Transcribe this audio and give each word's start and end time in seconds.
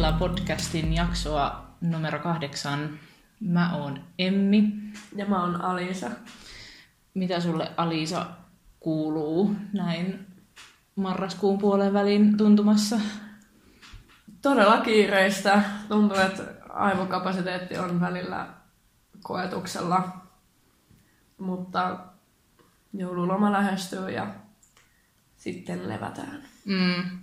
Kuuntelet 0.00 0.20
Välitila-podcastin 0.20 0.92
jaksoa 0.92 1.66
numero 1.80 2.18
kahdeksan. 2.18 2.98
Mä 3.40 3.76
oon 3.76 4.04
Emmi. 4.18 4.72
Ja 5.16 5.26
mä 5.26 5.42
oon 5.42 5.60
Alisa. 5.60 6.10
Mitä 7.14 7.40
sulle 7.40 7.72
Alisa 7.76 8.26
kuuluu 8.80 9.56
näin 9.72 10.26
marraskuun 10.96 11.58
puolen 11.58 11.92
välin 11.92 12.36
tuntumassa? 12.36 13.00
Todella 14.42 14.80
kiireistä. 14.80 15.62
Tuntuu, 15.88 16.18
että 16.18 16.42
aivokapasiteetti 16.68 17.78
on 17.78 18.00
välillä 18.00 18.46
koetuksella. 19.22 20.08
Mutta 21.38 21.98
joululoma 22.92 23.52
lähestyy 23.52 24.10
ja 24.10 24.34
sitten 25.36 25.88
levätään. 25.88 26.42
Mm, 26.64 27.18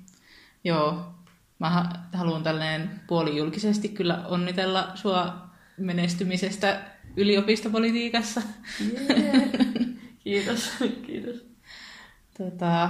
joo, 0.64 1.17
mä 1.60 1.90
haluan 2.14 2.44
tälleen 2.44 3.02
puolijulkisesti 3.08 3.90
kyllä 3.90 4.28
onnitella 4.28 4.92
sua 4.96 5.48
menestymisestä 5.78 6.82
yliopistopolitiikassa. 7.18 8.42
Yeah. 8.82 9.42
Kiitos, 10.24 10.72
kiitos. 11.06 11.46
Tota, 12.38 12.90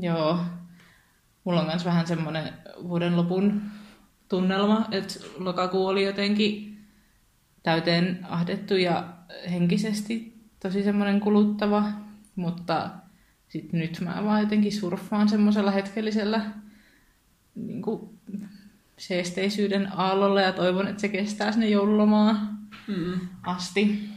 joo, 0.00 0.38
mulla 1.44 1.60
on 1.60 1.66
myös 1.66 1.84
vähän 1.84 2.06
semmoinen 2.06 2.52
vuoden 2.88 3.16
lopun 3.16 3.62
tunnelma, 4.28 4.88
että 4.90 5.14
lokakuu 5.38 5.86
oli 5.86 6.04
jotenkin 6.04 6.78
täyteen 7.62 8.26
ahdettu 8.28 8.76
ja 8.76 9.08
henkisesti 9.50 10.34
tosi 10.62 10.82
semmoinen 10.82 11.20
kuluttava, 11.20 11.84
mutta 12.36 12.90
sitten 13.48 13.80
nyt 13.80 14.00
mä 14.00 14.24
vaan 14.24 14.40
jotenkin 14.40 14.72
surffaan 14.72 15.28
semmoisella 15.28 15.70
hetkellisellä 15.70 16.40
niin 17.56 17.82
kuin 17.82 18.10
seesteisyyden 18.98 19.88
aallolla 19.96 20.40
ja 20.40 20.52
toivon, 20.52 20.88
että 20.88 21.00
se 21.00 21.08
kestää 21.08 21.52
sinne 21.52 21.68
joululomaan 21.68 22.58
mm. 22.86 23.20
asti. 23.42 24.08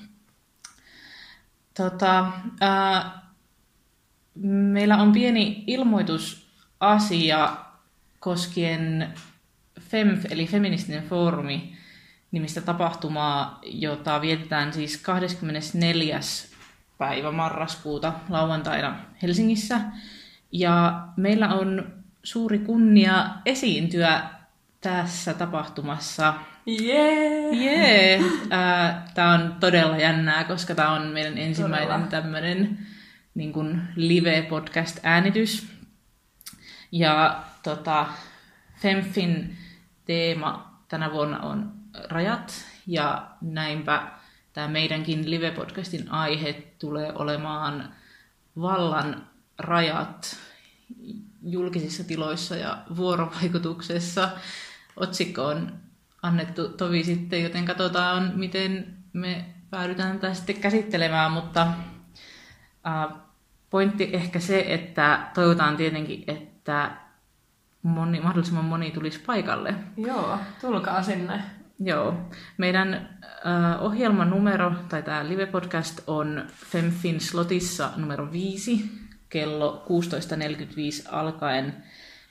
Tota, 1.78 2.32
ää, 2.62 3.22
meillä 4.44 4.98
on 4.98 5.12
pieni 5.12 5.64
ilmoitusasia 5.68 7.58
koskien 8.20 9.14
FEMF, 9.80 10.26
eli 10.30 10.48
Feministinen 10.48 11.04
foorumi, 11.04 11.78
nimistä 12.32 12.62
tapahtumaa, 12.62 13.60
jota 13.66 14.22
vietetään 14.22 14.74
siis 14.74 14.98
24 14.98 16.20
päivä 16.98 17.32
marraskuuta 17.32 18.14
lauantaina 18.30 19.00
Helsingissä. 19.22 19.82
Ja 20.52 21.08
meillä 21.18 21.54
on 21.54 21.99
suuri 22.24 22.60
kunnia 22.60 23.30
esiintyä 23.46 24.22
tässä 24.82 25.34
tapahtumassa. 25.34 26.34
Jee! 26.66 27.50
Jee! 27.52 28.22
Tämä 29.14 29.34
on 29.34 29.56
todella 29.60 29.98
jännää, 29.98 30.44
koska 30.44 30.76
tämä 30.76 30.92
on 30.92 31.08
meidän 31.08 31.38
ensimmäinen 31.38 32.08
tämmöinen 32.08 32.80
niin 33.36 33.54
kuin 33.54 33.82
live-podcast-äänitys. 33.96 35.68
Ja 36.92 37.44
tota, 37.64 38.06
Femfin 38.76 39.58
teema 40.06 40.80
tänä 40.88 41.12
vuonna 41.12 41.40
on 41.40 41.74
rajat, 42.10 42.66
ja 42.88 43.28
näinpä 43.42 44.08
tämä 44.54 44.68
meidänkin 44.68 45.26
live-podcastin 45.26 46.10
aihe 46.10 46.54
tulee 46.80 47.14
olemaan 47.16 47.94
vallan 48.62 49.28
rajat 49.58 50.38
julkisissa 51.44 52.04
tiloissa 52.04 52.56
ja 52.56 52.78
vuorovaikutuksessa. 52.96 54.30
Otsikko 54.96 55.46
on 55.46 55.74
annettu 56.22 56.70
tovi 56.70 57.04
sitten, 57.04 57.44
joten 57.44 57.66
katsotaan, 57.66 58.32
miten 58.36 58.98
me 59.14 59.46
päädytään 59.70 60.20
tätä 60.20 60.34
sitten 60.34 60.56
käsittelemään, 60.56 61.32
mutta 61.32 61.68
äh, 62.88 63.08
pointti 63.70 64.10
ehkä 64.14 64.40
se, 64.40 64.66
että 64.68 65.28
toivotaan 65.34 65.78
tietenkin, 65.78 66.24
että 66.28 66.92
moni, 67.84 68.20
mahdollisimman 68.20 68.66
moni 68.66 68.92
tulisi 68.92 69.20
paikalle. 69.20 69.76
Joo, 69.98 70.40
tulkaa 70.62 71.04
sinne. 71.04 71.44
Joo. 71.80 72.18
Meidän 72.58 72.94
äh, 72.94 73.84
ohjelman 73.84 74.30
numero, 74.30 74.72
tai 74.90 75.04
tämä 75.04 75.30
live-podcast, 75.30 76.04
on 76.08 76.48
Femfin 76.72 77.22
slotissa 77.22 77.90
numero 77.96 78.32
5 78.32 78.92
kello 79.30 79.86
16.45 81.04 81.10
alkaen. 81.12 81.84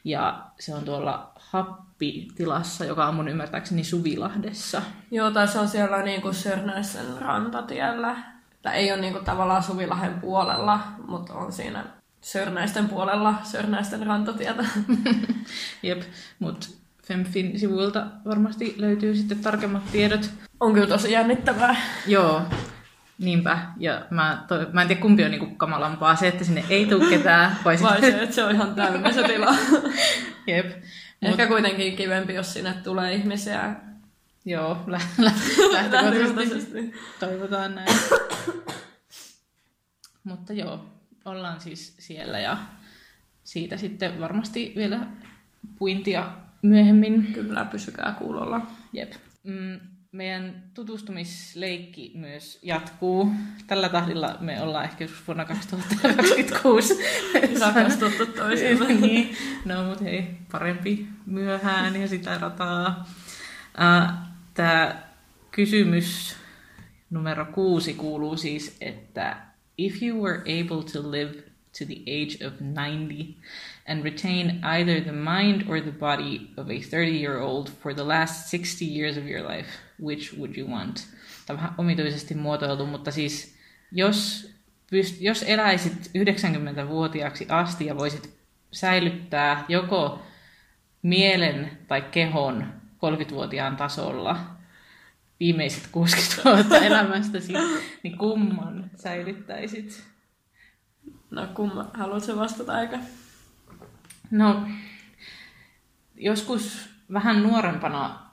Ja 0.04 0.44
se 0.60 0.74
on 0.74 0.84
tuolla 0.84 1.32
Happi-tilassa, 1.36 2.84
joka 2.84 3.06
on 3.06 3.14
mun 3.14 3.28
ymmärtääkseni 3.28 3.84
Suvilahdessa. 3.84 4.82
Joo, 5.10 5.30
tai 5.30 5.48
se 5.48 5.58
on 5.58 5.68
siellä 5.68 6.02
niinku 6.02 6.32
Sörnäisen 6.32 7.18
rantatiellä. 7.20 8.16
Tai 8.62 8.76
ei 8.76 8.92
ole 8.92 9.00
niinku 9.00 9.20
tavallaan 9.24 9.62
Suvilahden 9.62 10.20
puolella, 10.20 10.80
mutta 11.08 11.34
on 11.34 11.52
siinä 11.52 11.84
Sörnäisten 12.20 12.88
puolella 12.88 13.34
Sörnäisten 13.42 14.06
rantatietä. 14.06 14.64
Jep, 15.82 16.02
mutta 16.38 16.66
Femfin 17.02 17.58
sivuilta 17.58 18.06
varmasti 18.24 18.74
löytyy 18.78 19.14
sitten 19.14 19.38
tarkemmat 19.38 19.82
tiedot. 19.92 20.30
On 20.60 20.74
kyllä 20.74 20.86
tosi 20.86 21.12
jännittävää. 21.12 21.76
Joo, 22.06 22.42
niinpä. 23.18 23.58
Ja 23.76 24.06
mä, 24.10 24.44
to, 24.48 24.54
mä 24.72 24.82
en 24.82 24.88
tiedä 24.88 25.00
kumpi 25.02 25.24
on 25.24 25.30
niinku 25.30 25.46
kamalampaa, 25.46 26.16
se, 26.16 26.28
että 26.28 26.44
sinne 26.44 26.64
ei 26.70 26.86
tule 26.86 27.10
ketään. 27.10 27.56
Vai, 27.64 27.78
vai 27.82 28.00
se, 28.00 28.22
että 28.22 28.34
se 28.34 28.44
on 28.44 28.54
ihan 28.54 28.74
täynnä 28.74 29.12
se 29.12 29.22
tila. 29.22 29.54
Jep. 30.46 30.66
Ehkä 31.22 31.42
Mut... 31.42 31.48
kuitenkin 31.48 31.96
kivempi, 31.96 32.34
jos 32.34 32.52
sinne 32.52 32.74
tulee 32.84 33.14
ihmisiä. 33.14 33.74
Joo, 34.44 34.84
lä- 34.86 35.00
lä- 35.18 35.32
lähtökohtaisesti 35.72 36.94
toivotaan 37.20 37.74
näin. 37.74 37.96
Mutta 40.24 40.52
joo, 40.52 40.86
ollaan 41.24 41.60
siis 41.60 41.96
siellä 41.98 42.38
ja 42.38 42.58
siitä 43.44 43.76
sitten 43.76 44.20
varmasti 44.20 44.72
vielä 44.76 45.06
puintia 45.78 46.32
myöhemmin. 46.62 47.32
Kyllä, 47.32 47.64
pysykää 47.64 48.12
kuulolla. 48.18 48.66
Jep. 48.92 49.12
Mm, 49.44 49.80
meidän 50.12 50.62
tutustumisleikki 50.74 52.12
myös 52.14 52.58
jatkuu. 52.62 53.32
Tällä 53.66 53.88
tahdilla 53.88 54.36
me 54.40 54.62
ollaan 54.62 54.84
ehkä 54.84 55.04
joskus 55.04 55.26
vuonna 55.26 55.44
2026. 55.44 56.94
Rakastuttu 57.60 58.26
toisemme. 58.26 58.94
niin. 58.94 59.36
No 59.64 59.84
mut 59.84 60.00
hei, 60.02 60.26
parempi 60.52 61.08
myöhään 61.26 62.00
ja 62.00 62.08
sitä 62.08 62.38
rataa. 62.38 63.08
Tämä 64.54 65.02
kysymys 65.50 66.36
numero 67.10 67.46
kuusi 67.46 67.94
kuuluu 67.94 68.36
siis, 68.36 68.76
että 68.80 69.36
if 69.78 70.02
you 70.02 70.22
were 70.22 70.40
able 70.40 70.84
to 70.92 71.10
live 71.10 71.32
to 71.78 71.84
the 71.84 72.02
age 72.06 72.46
of 72.46 72.52
90 72.60 73.40
and 73.86 74.04
retain 74.04 74.64
either 74.64 75.00
the 75.00 75.12
mind 75.12 75.68
or 75.68 75.80
the 75.80 75.92
body 75.92 76.50
of 76.56 76.68
a 76.70 76.80
30 76.80 77.20
year 77.20 77.40
old 77.40 77.68
for 77.82 77.94
the 77.94 78.04
last 78.04 78.50
60 78.50 78.84
years 78.84 79.16
of 79.16 79.24
your 79.24 79.42
life, 79.42 79.68
which 80.04 80.38
would 80.38 80.56
you 80.56 80.70
want? 80.70 81.06
Tämä 81.46 81.56
on 81.56 81.62
vähän 81.62 81.74
omituisesti 81.78 82.34
muotoiltu, 82.34 82.86
mutta 82.86 83.10
siis 83.10 83.54
jos, 83.92 84.50
pyst- 84.94 85.16
jos 85.20 85.42
eläisit 85.42 86.10
90-vuotiaaksi 86.18 87.46
asti 87.48 87.86
ja 87.86 87.96
voisit 87.96 88.38
säilyttää 88.72 89.64
joko 89.68 90.22
mielen 91.02 91.78
tai 91.88 92.02
kehon 92.02 92.72
30-vuotiaan 92.96 93.76
tasolla 93.76 94.40
viimeiset 95.40 95.88
60 95.92 96.42
vuotta 96.44 96.76
elämästäsi, 96.86 97.52
niin 98.02 98.18
kumman 98.18 98.90
säilyttäisit? 98.96 100.04
No 101.30 101.46
kumma, 101.54 101.90
haluatko 101.94 102.36
vastata 102.36 102.72
aika? 102.72 102.98
No, 104.30 104.68
joskus 106.16 106.88
vähän 107.12 107.42
nuorempana 107.42 108.27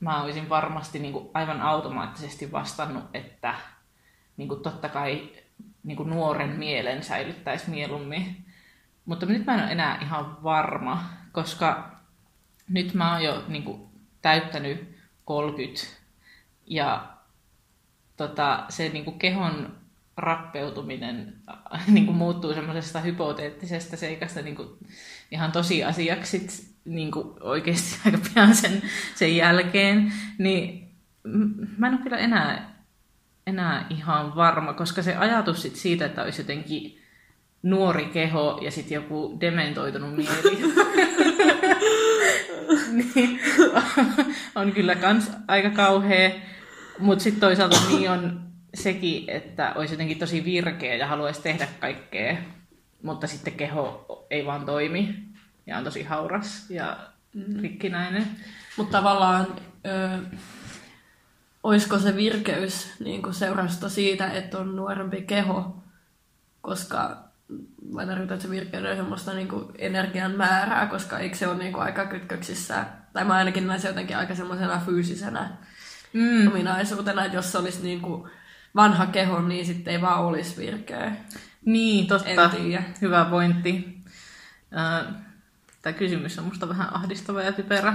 mä 0.00 0.22
olisin 0.22 0.48
varmasti 0.48 0.98
niin 0.98 1.12
kuin 1.12 1.30
aivan 1.34 1.60
automaattisesti 1.60 2.52
vastannut, 2.52 3.04
että 3.14 3.54
niin 4.36 4.48
kuin 4.48 4.62
totta 4.62 4.88
kai 4.88 5.28
niin 5.84 5.96
kuin 5.96 6.10
nuoren 6.10 6.50
mielen 6.50 7.02
säilyttäisi 7.02 7.70
mieluummin. 7.70 8.44
Mutta 9.04 9.26
nyt 9.26 9.46
mä 9.46 9.54
en 9.54 9.62
ole 9.62 9.72
enää 9.72 9.98
ihan 10.02 10.42
varma, 10.42 11.04
koska 11.32 11.96
nyt 12.68 12.94
mä 12.94 13.12
oon 13.12 13.24
jo 13.24 13.44
niin 13.48 13.62
kuin, 13.62 13.88
täyttänyt 14.22 14.96
30 15.24 15.80
ja 16.66 17.08
tota, 18.16 18.64
se 18.68 18.88
niin 18.88 19.04
kuin 19.04 19.18
kehon 19.18 19.76
rappeutuminen 20.16 21.34
niin 21.86 22.06
kuin 22.06 22.16
muuttuu 22.16 22.54
semmoisesta 22.54 23.00
hypoteettisesta 23.00 23.96
seikasta 23.96 24.42
niin 24.42 24.56
kuin 24.56 24.68
ihan 25.30 25.52
tosiasiaksi 25.52 26.71
niin 26.84 27.10
kuin 27.10 27.28
oikeasti 27.40 27.98
aika 28.06 28.18
pian 28.34 28.54
sen, 28.54 28.82
sen 29.14 29.36
jälkeen, 29.36 30.12
niin 30.38 30.88
mä 31.78 31.86
en 31.86 31.94
ole 31.94 32.02
kyllä 32.02 32.16
enää, 32.16 32.74
enää 33.46 33.86
ihan 33.90 34.36
varma, 34.36 34.72
koska 34.72 35.02
se 35.02 35.16
ajatus 35.16 35.62
sit 35.62 35.76
siitä, 35.76 36.04
että 36.04 36.22
olisi 36.22 36.40
jotenkin 36.40 36.98
nuori 37.62 38.04
keho 38.04 38.58
ja 38.62 38.70
sitten 38.70 38.94
joku 38.94 39.36
dementoitunut 39.40 40.16
mieli. 40.16 40.74
niin, 43.14 43.40
on 44.54 44.72
kyllä 44.72 44.94
kans 44.94 45.30
aika 45.48 45.70
kauhea. 45.70 46.30
Mutta 46.98 47.22
sitten 47.24 47.40
toisaalta 47.40 47.76
niin 47.88 48.10
on 48.10 48.40
sekin, 48.74 49.30
että 49.30 49.72
olisi 49.74 49.94
jotenkin 49.94 50.18
tosi 50.18 50.44
virkeä 50.44 50.94
ja 50.94 51.06
haluaisi 51.06 51.42
tehdä 51.42 51.68
kaikkea, 51.80 52.36
mutta 53.02 53.26
sitten 53.26 53.52
keho 53.52 54.06
ei 54.30 54.46
vaan 54.46 54.66
toimi 54.66 55.31
ja 55.66 55.78
on 55.78 55.84
tosi 55.84 56.02
hauras 56.02 56.70
ja 56.70 56.96
rikkinäinen. 57.60 58.26
Mutta 58.76 58.98
tavallaan, 58.98 59.46
ö, 59.86 60.18
olisiko 61.62 61.98
se 61.98 62.16
virkeys 62.16 63.00
niin 63.00 63.22
kuin 63.22 63.34
seurausta 63.34 63.88
siitä, 63.88 64.30
että 64.30 64.58
on 64.58 64.76
nuorempi 64.76 65.22
keho, 65.22 65.82
koska 66.60 67.24
vai 67.94 68.06
tarkoitan, 68.06 68.40
se 68.40 68.50
virkeys 68.50 68.90
on 68.90 68.96
semmoista 68.96 69.32
niin 69.32 69.48
kuin 69.48 69.64
energian 69.78 70.30
määrää, 70.30 70.86
koska 70.86 71.18
eikö 71.18 71.36
se 71.36 71.48
ole 71.48 71.58
niin 71.58 71.72
kuin 71.72 71.82
aika 71.82 72.06
kytköksissä, 72.06 72.84
tai 73.12 73.24
mä 73.24 73.34
ainakin 73.34 73.66
näin 73.66 73.80
se 73.80 73.88
jotenkin 73.88 74.16
aika 74.16 74.34
semmoisena 74.34 74.82
fyysisenä 74.86 75.50
mm. 76.12 76.46
ominaisuutena, 76.46 77.24
että 77.24 77.36
jos 77.36 77.52
se 77.52 77.58
olisi 77.58 77.82
niin 77.82 78.00
kuin 78.00 78.30
vanha 78.74 79.06
keho, 79.06 79.40
niin 79.40 79.66
sitten 79.66 79.94
ei 79.94 80.00
vaan 80.00 80.24
olisi 80.24 80.56
virkeä. 80.60 81.12
Niin, 81.64 82.06
totta. 82.06 82.30
Hyvä 83.00 83.24
pointti. 83.24 83.98
Tämä 85.82 85.92
kysymys 85.92 86.38
on 86.38 86.44
musta 86.44 86.68
vähän 86.68 86.94
ahdistava 86.94 87.42
ja 87.42 87.52
typerä. 87.52 87.94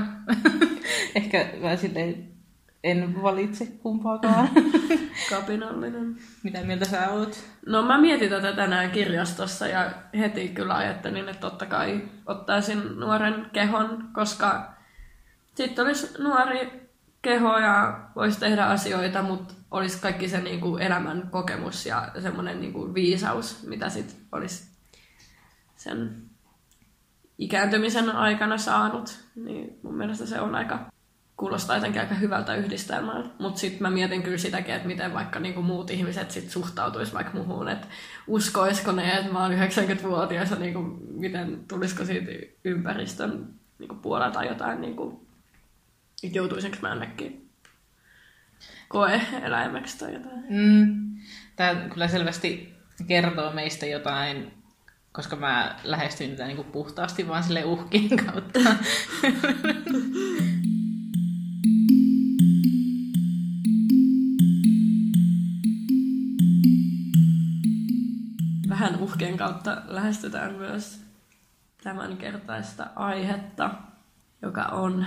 Ehkä 1.16 1.50
mä 1.62 1.75
silleen 1.75 2.38
en 2.84 3.22
valitse 3.22 3.66
kumpaakaan. 3.66 4.50
Kapinallinen. 5.30 6.18
Mitä 6.44 6.62
mieltä 6.62 6.86
sä 6.86 7.10
oot? 7.10 7.44
No 7.66 7.81
mä 7.81 7.98
mietin 7.98 8.30
tätä 8.30 8.54
tänään 8.54 8.92
kirjastossa 8.92 9.68
ja 9.68 9.92
heti 10.18 10.48
kyllä 10.48 10.75
ajattelin, 10.75 11.30
että 11.30 11.42
totta 11.42 11.66
kai 11.66 12.01
ottaisin 12.25 13.00
nuoren 13.00 13.50
kehon, 13.54 14.10
koska 14.13 14.74
sitten 15.56 15.86
olisi 15.86 16.24
nuori 16.24 16.90
keho 17.22 17.57
ja 17.57 18.00
voisi 18.16 18.40
tehdä 18.40 18.66
asioita, 18.66 19.22
mutta 19.22 19.54
olisi 19.72 20.01
kaikki 20.01 20.30
se 20.30 20.42
niin 20.42 20.60
kuin 20.60 20.81
elämän 20.81 21.28
kokemus 21.31 21.86
ja 21.86 22.12
semmoinen 22.19 22.62
niin 22.62 22.74
kuin 22.74 22.94
viisaus, 22.94 23.63
mitä 23.68 23.90
sitten 23.90 24.18
olisi 24.31 24.63
sen 25.75 26.27
ikääntymisen 27.38 28.10
aikana 28.10 28.57
saanut. 28.57 29.19
Niin 29.36 29.80
mun 29.84 29.98
mielestä 29.98 30.25
se 30.25 30.42
on 30.42 30.56
aika 30.56 30.92
kuulostaa 31.38 31.75
jotenkin 31.75 32.01
aika 32.01 32.16
hyvältä 32.16 32.56
yhdistelmältä. 32.56 33.30
Mutta 33.39 33.60
sitten 33.60 33.81
mä 33.81 33.89
mietin 33.89 34.24
kyllä 34.24 34.38
sitäkin, 34.38 34.75
että 34.75 34.88
miten 34.88 35.13
vaikka 35.13 35.39
niinku 35.39 35.62
muut 35.62 35.92
ihmiset 35.92 36.31
sit 36.31 36.50
suhtautuisi 36.50 37.13
vaikka 37.13 37.34
muuhun, 37.34 37.69
että 37.69 37.88
uskoisiko 38.28 38.92
ne, 38.92 39.12
että 39.12 39.31
mä 39.31 39.44
oon 39.44 39.51
90-vuotias 39.51 40.51
ja 40.51 40.56
niinku, 40.56 40.81
miten 41.10 41.63
tulisiko 41.68 42.06
siitä 42.06 42.31
ympäristön 42.63 43.48
niinku 43.80 43.95
puolelta 43.95 44.44
jotain, 44.44 44.81
niinku, 44.81 45.28
joutuisinko 46.24 46.78
mä 46.81 46.90
jonnekin 46.90 47.50
koe-eläimeksi 48.88 50.00
tai 50.00 50.13
jotain. 50.13 50.45
Mm. 50.50 51.18
Tämä 51.56 51.90
kyllä 51.94 52.07
selvästi 52.07 52.74
kertoo 53.07 53.54
meistä 53.54 53.86
jotain, 53.86 54.54
koska 55.18 55.36
mä 55.36 55.75
lähestyn 55.84 56.31
tätä 56.31 56.46
niinku 56.46 56.64
puhtaasti 56.64 57.28
vaan 57.28 57.44
sille 57.44 57.66
uhkien 57.66 58.10
kautta. 58.25 58.60
vähän 68.69 68.96
uhkien 69.00 69.38
kautta 69.38 69.81
lähestytään 69.86 70.54
myös 70.54 71.02
tämän 71.84 72.18
kertaista 72.18 72.88
aihetta, 72.96 73.72
joka 74.42 74.64
on 74.64 75.06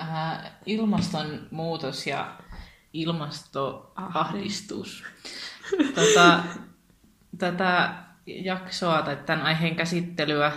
äh, 0.00 0.52
ilmastonmuutos 0.66 2.06
ja 2.06 2.38
ilmastoahdistus. 2.92 5.04
tota, 5.94 6.44
tätä 7.38 8.04
jaksoa 8.26 9.02
tai 9.02 9.16
tämän 9.16 9.46
aiheen 9.46 9.76
käsittelyä 9.76 10.46
äh, 10.46 10.52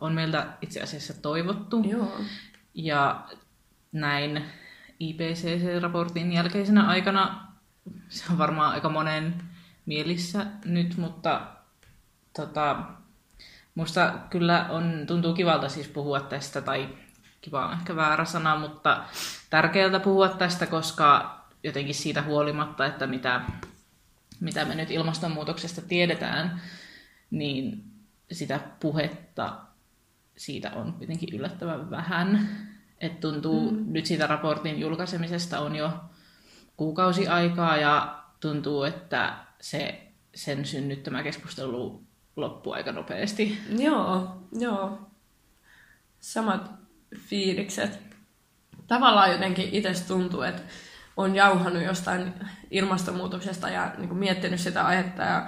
on 0.00 0.12
meiltä 0.12 0.46
itse 0.62 0.80
asiassa 0.80 1.22
toivottu. 1.22 1.84
Joo. 1.90 2.20
Ja 2.74 3.24
näin 3.92 4.44
IPCC-raportin 5.00 6.32
jälkeisenä 6.32 6.88
aikana 6.88 7.48
se 8.08 8.24
on 8.30 8.38
varmaan 8.38 8.72
aika 8.74 8.88
monen 8.88 9.34
mielissä 9.86 10.46
nyt, 10.64 10.96
mutta 10.96 11.40
tota, 12.36 12.76
musta 13.74 14.12
kyllä 14.30 14.66
on, 14.68 15.04
tuntuu 15.06 15.34
kivalta 15.34 15.68
siis 15.68 15.88
puhua 15.88 16.20
tästä, 16.20 16.60
tai 16.60 16.88
kiva 17.40 17.66
on 17.66 17.72
ehkä 17.72 17.96
väärä 17.96 18.24
sana, 18.24 18.56
mutta 18.56 19.04
tärkeältä 19.50 20.00
puhua 20.00 20.28
tästä, 20.28 20.66
koska 20.66 21.38
jotenkin 21.62 21.94
siitä 21.94 22.22
huolimatta, 22.22 22.86
että 22.86 23.06
mitä, 23.06 23.40
mitä 24.40 24.64
me 24.64 24.74
nyt 24.74 24.90
ilmastonmuutoksesta 24.90 25.82
tiedetään, 25.82 26.60
niin 27.30 27.84
sitä 28.32 28.60
puhetta 28.80 29.56
siitä 30.36 30.70
on 30.70 30.92
kuitenkin 30.92 31.34
yllättävän 31.34 31.90
vähän. 31.90 32.48
Et 33.00 33.20
tuntuu, 33.20 33.70
mm. 33.70 33.92
nyt 33.92 34.06
siitä 34.06 34.26
raportin 34.26 34.80
julkaisemisesta 34.80 35.60
on 35.60 35.76
jo 35.76 35.92
kuukausi 36.76 37.28
aikaa 37.28 37.76
ja 37.76 38.22
tuntuu, 38.40 38.84
että 38.84 39.34
se 39.60 40.02
sen 40.34 40.64
synnyttämä 40.64 41.22
keskustelu 41.22 42.02
loppui 42.36 42.76
aika 42.76 42.92
nopeasti. 42.92 43.58
Joo, 43.78 44.42
joo. 44.58 44.98
Samat 46.20 46.70
fiilikset. 47.16 48.00
Tavallaan 48.86 49.32
jotenkin 49.32 49.68
itse 49.72 50.06
tuntuu, 50.08 50.42
että 50.42 50.62
on 51.18 51.34
jauhannut 51.34 51.82
jostain 51.82 52.34
ilmastonmuutoksesta 52.70 53.68
ja 53.68 53.92
niin 53.98 54.08
kuin 54.08 54.18
miettinyt 54.18 54.60
sitä 54.60 54.86
aihetta 54.86 55.22
ja 55.22 55.46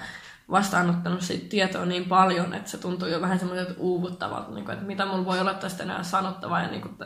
vastaanottanut 0.50 1.22
siitä 1.22 1.48
tietoa 1.48 1.86
niin 1.86 2.04
paljon, 2.04 2.54
että 2.54 2.70
se 2.70 2.78
tuntuu 2.78 3.08
jo 3.08 3.20
vähän 3.20 3.38
semmoiselta 3.38 3.74
uuvuttavalta, 3.76 4.50
niin 4.50 4.64
kuin, 4.64 4.72
että 4.72 4.86
mitä 4.86 5.06
mulla 5.06 5.24
voi 5.24 5.40
olla 5.40 5.54
tästä 5.54 5.82
enää 5.82 6.02
sanottavaa. 6.02 6.62
Ja 6.62 6.68
niin 6.68 6.82
kuin, 6.82 6.96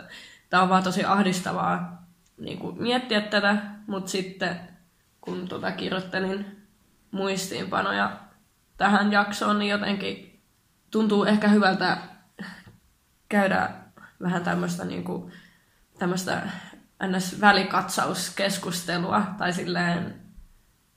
tämä 0.51 0.63
on 0.63 0.69
vaan 0.69 0.83
tosi 0.83 1.05
ahdistavaa 1.05 2.05
niin 2.39 2.59
kuin 2.59 2.83
miettiä 2.83 3.21
tätä, 3.21 3.57
mutta 3.87 4.11
sitten 4.11 4.61
kun 5.21 5.49
tuota 5.49 5.73
kirjoittelin 5.73 6.67
muistiinpanoja 7.11 8.13
tähän 8.77 9.13
jaksoon, 9.13 9.59
niin 9.59 9.71
jotenkin 9.71 10.43
tuntuu 10.91 11.25
ehkä 11.25 11.49
hyvältä 11.49 11.99
käydä 13.29 13.71
vähän 14.23 14.45
tämmöistä 14.45 14.85
niin 14.85 15.05
ns. 17.03 17.41
välikatsauskeskustelua 17.41 19.23
tai 19.39 19.53
silleen, 19.53 20.15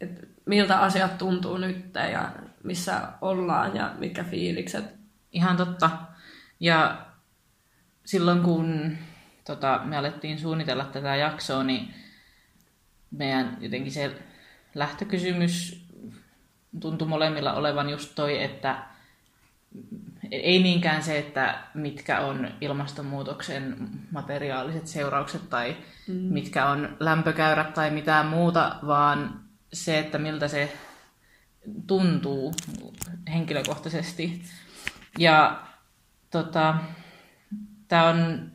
että 0.01 0.27
miltä 0.45 0.79
asiat 0.79 1.17
tuntuu 1.17 1.57
nyt 1.57 1.95
ja 2.11 2.31
missä 2.63 3.01
ollaan 3.21 3.75
ja 3.75 3.93
mitkä 3.97 4.23
fiilikset. 4.23 4.85
Ihan 5.31 5.57
totta. 5.57 5.89
Ja 6.59 7.05
silloin 8.05 8.43
kun 8.43 8.97
tota, 9.45 9.81
me 9.83 9.97
alettiin 9.97 10.39
suunnitella 10.39 10.85
tätä 10.85 11.15
jaksoa, 11.15 11.63
niin 11.63 11.93
meidän 13.11 13.57
jotenkin 13.59 13.91
se 13.91 14.21
lähtökysymys 14.75 15.85
tuntui 16.79 17.07
molemmilla 17.07 17.53
olevan 17.53 17.89
just 17.89 18.15
toi, 18.15 18.43
että 18.43 18.83
ei 20.31 20.63
niinkään 20.63 21.03
se, 21.03 21.17
että 21.17 21.60
mitkä 21.74 22.19
on 22.19 22.48
ilmastonmuutoksen 22.62 23.75
materiaaliset 24.12 24.88
seuraukset 24.88 25.50
tai 25.50 25.77
mm. 26.07 26.13
mitkä 26.13 26.65
on 26.65 26.98
lämpökäyrät 27.00 27.74
tai 27.74 27.91
mitään 27.91 28.25
muuta, 28.25 28.75
vaan 28.88 29.39
se, 29.74 30.00
että 30.00 30.17
miltä 30.17 30.48
se 30.48 30.77
tuntuu 31.88 32.53
henkilökohtaisesti. 33.34 34.41
Ja 35.17 35.62
tota, 36.31 36.75
tämä 37.88 38.07
on 38.07 38.51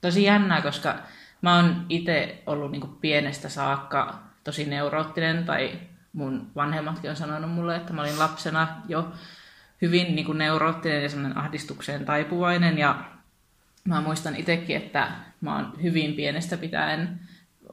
tosi 0.00 0.22
jännää, 0.22 0.62
koska 0.62 0.98
mä 1.42 1.56
oon 1.56 1.86
itse 1.88 2.42
ollut 2.46 2.70
niinku 2.70 2.86
pienestä 2.86 3.48
saakka 3.48 4.22
tosi 4.44 4.64
neuroottinen 4.64 5.44
tai 5.44 5.80
mun 6.12 6.50
vanhemmatkin 6.56 7.10
on 7.10 7.16
sanonut 7.16 7.50
mulle, 7.50 7.76
että 7.76 7.92
mä 7.92 8.02
olin 8.02 8.18
lapsena 8.18 8.68
jo 8.88 9.12
hyvin 9.84 10.14
niin 10.14 10.26
kuin 10.26 10.38
neuroottinen 10.38 11.02
ja 11.02 11.08
semmoinen 11.08 11.38
ahdistukseen 11.38 12.04
taipuvainen. 12.04 12.78
Ja 12.78 13.04
mä 13.84 14.00
muistan 14.00 14.36
itsekin, 14.36 14.76
että 14.76 15.10
mä 15.40 15.56
oon 15.56 15.72
hyvin 15.82 16.14
pienestä 16.14 16.56
pitäen 16.56 17.20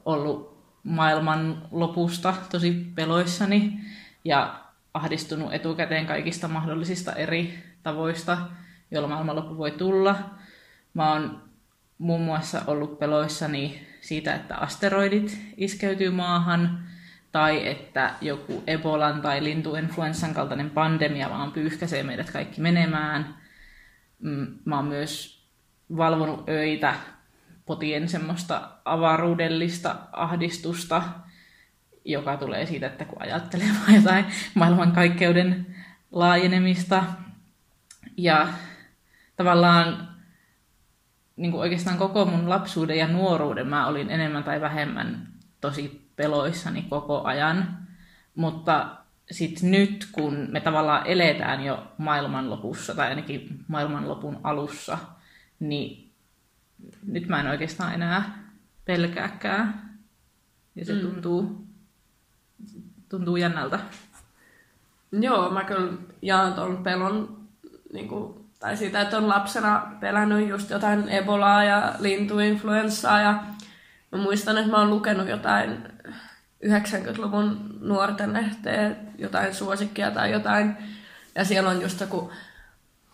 ollut 0.04 0.64
maailman 0.82 1.62
lopusta 1.70 2.34
tosi 2.50 2.86
peloissani 2.94 3.80
ja 4.24 4.60
ahdistunut 4.94 5.54
etukäteen 5.54 6.06
kaikista 6.06 6.48
mahdollisista 6.48 7.12
eri 7.12 7.64
tavoista, 7.82 8.38
joilla 8.90 9.08
maailmanloppu 9.08 9.56
voi 9.56 9.70
tulla. 9.70 10.18
Mä 10.94 11.12
oon 11.12 11.42
muun 11.98 12.20
muassa 12.20 12.62
ollut 12.66 12.98
peloissani 12.98 13.86
siitä, 14.00 14.34
että 14.34 14.56
asteroidit 14.56 15.40
iskeytyy 15.56 16.10
maahan, 16.10 16.84
tai 17.32 17.68
että 17.68 18.14
joku 18.20 18.62
Ebolan 18.66 19.22
tai 19.22 19.44
lintuinfluenssan 19.44 20.34
kaltainen 20.34 20.70
pandemia 20.70 21.30
vaan 21.30 21.52
pyyhkäisee 21.52 22.02
meidät 22.02 22.30
kaikki 22.30 22.60
menemään. 22.60 23.34
Mm, 24.18 24.58
mä 24.64 24.76
oon 24.76 24.84
myös 24.84 25.42
valvonut 25.96 26.48
öitä 26.48 26.94
potien 27.66 28.08
semmoista 28.08 28.68
avaruudellista 28.84 29.96
ahdistusta, 30.12 31.02
joka 32.04 32.36
tulee 32.36 32.66
siitä, 32.66 32.86
että 32.86 33.04
kun 33.04 33.22
ajattelee 33.22 33.66
vaan 33.80 33.94
jotain 33.94 34.24
maailmankaikkeuden 34.54 35.76
laajenemista. 36.10 37.04
Ja 38.16 38.48
tavallaan 39.36 40.08
niin 41.36 41.50
kuin 41.50 41.60
oikeastaan 41.60 41.98
koko 41.98 42.24
mun 42.24 42.48
lapsuuden 42.48 42.98
ja 42.98 43.08
nuoruuden 43.08 43.68
mä 43.68 43.86
olin 43.86 44.10
enemmän 44.10 44.44
tai 44.44 44.60
vähemmän 44.60 45.28
tosi 45.60 46.01
peloissani 46.16 46.82
koko 46.82 47.22
ajan. 47.22 47.78
Mutta 48.34 48.96
sitten 49.30 49.70
nyt, 49.70 50.08
kun 50.12 50.48
me 50.50 50.60
tavallaan 50.60 51.06
eletään 51.06 51.64
jo 51.64 51.86
maailmanlopussa, 51.98 52.94
tai 52.94 53.08
ainakin 53.08 53.64
maailmanlopun 53.68 54.40
alussa, 54.42 54.98
niin 55.60 56.12
nyt 57.06 57.28
mä 57.28 57.40
en 57.40 57.46
oikeastaan 57.46 57.94
enää 57.94 58.38
pelkääkään. 58.84 59.92
Ja 60.74 60.84
se 60.84 60.92
mm. 60.94 61.00
tuntuu, 61.00 61.66
tuntuu 63.08 63.36
jännältä. 63.36 63.78
Joo, 65.12 65.50
mä 65.50 65.64
kyllä 65.64 65.92
jaan 66.22 66.54
tuon 66.54 66.82
pelon, 66.82 67.46
niin 67.92 68.08
kuin, 68.08 68.34
tai 68.60 68.76
siitä, 68.76 69.00
että 69.00 69.18
on 69.18 69.28
lapsena 69.28 69.92
pelännyt 70.00 70.48
just 70.48 70.70
jotain 70.70 71.08
ebolaa 71.08 71.64
ja 71.64 71.94
lintuinfluenssaa. 71.98 73.20
Ja 73.20 73.44
mä 74.12 74.18
muistan, 74.18 74.58
että 74.58 74.70
mä 74.70 74.78
oon 74.78 74.90
lukenut 74.90 75.28
jotain 75.28 75.91
90-luvun 76.66 77.76
nuorten 77.80 78.32
lehteen, 78.32 78.96
jotain 79.18 79.54
suosikkia 79.54 80.10
tai 80.10 80.32
jotain. 80.32 80.76
Ja 81.34 81.44
siellä 81.44 81.70
on 81.70 81.82
just 81.82 82.00
joku 82.00 82.32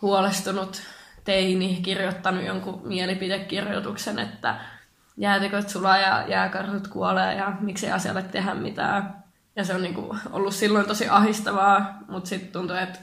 huolestunut 0.01 0.81
teini 1.23 1.79
kirjoittanut 1.81 2.45
jonkun 2.45 2.81
mielipidekirjoituksen, 2.87 4.19
että 4.19 4.59
jäätiköt 5.17 5.69
sulaa 5.69 5.97
ja 5.97 6.27
jääkarhut 6.27 6.87
kuolee 6.87 7.35
ja 7.35 7.53
miksi 7.59 7.91
asialle 7.91 8.21
tehdä 8.23 8.53
mitään. 8.53 9.23
Ja 9.55 9.63
se 9.63 9.75
on 9.75 9.81
niinku 9.81 10.17
ollut 10.31 10.53
silloin 10.53 10.85
tosi 10.85 11.09
ahistavaa, 11.09 11.97
mutta 12.07 12.29
sitten 12.29 12.51
tuntuu, 12.51 12.75
että 12.75 12.99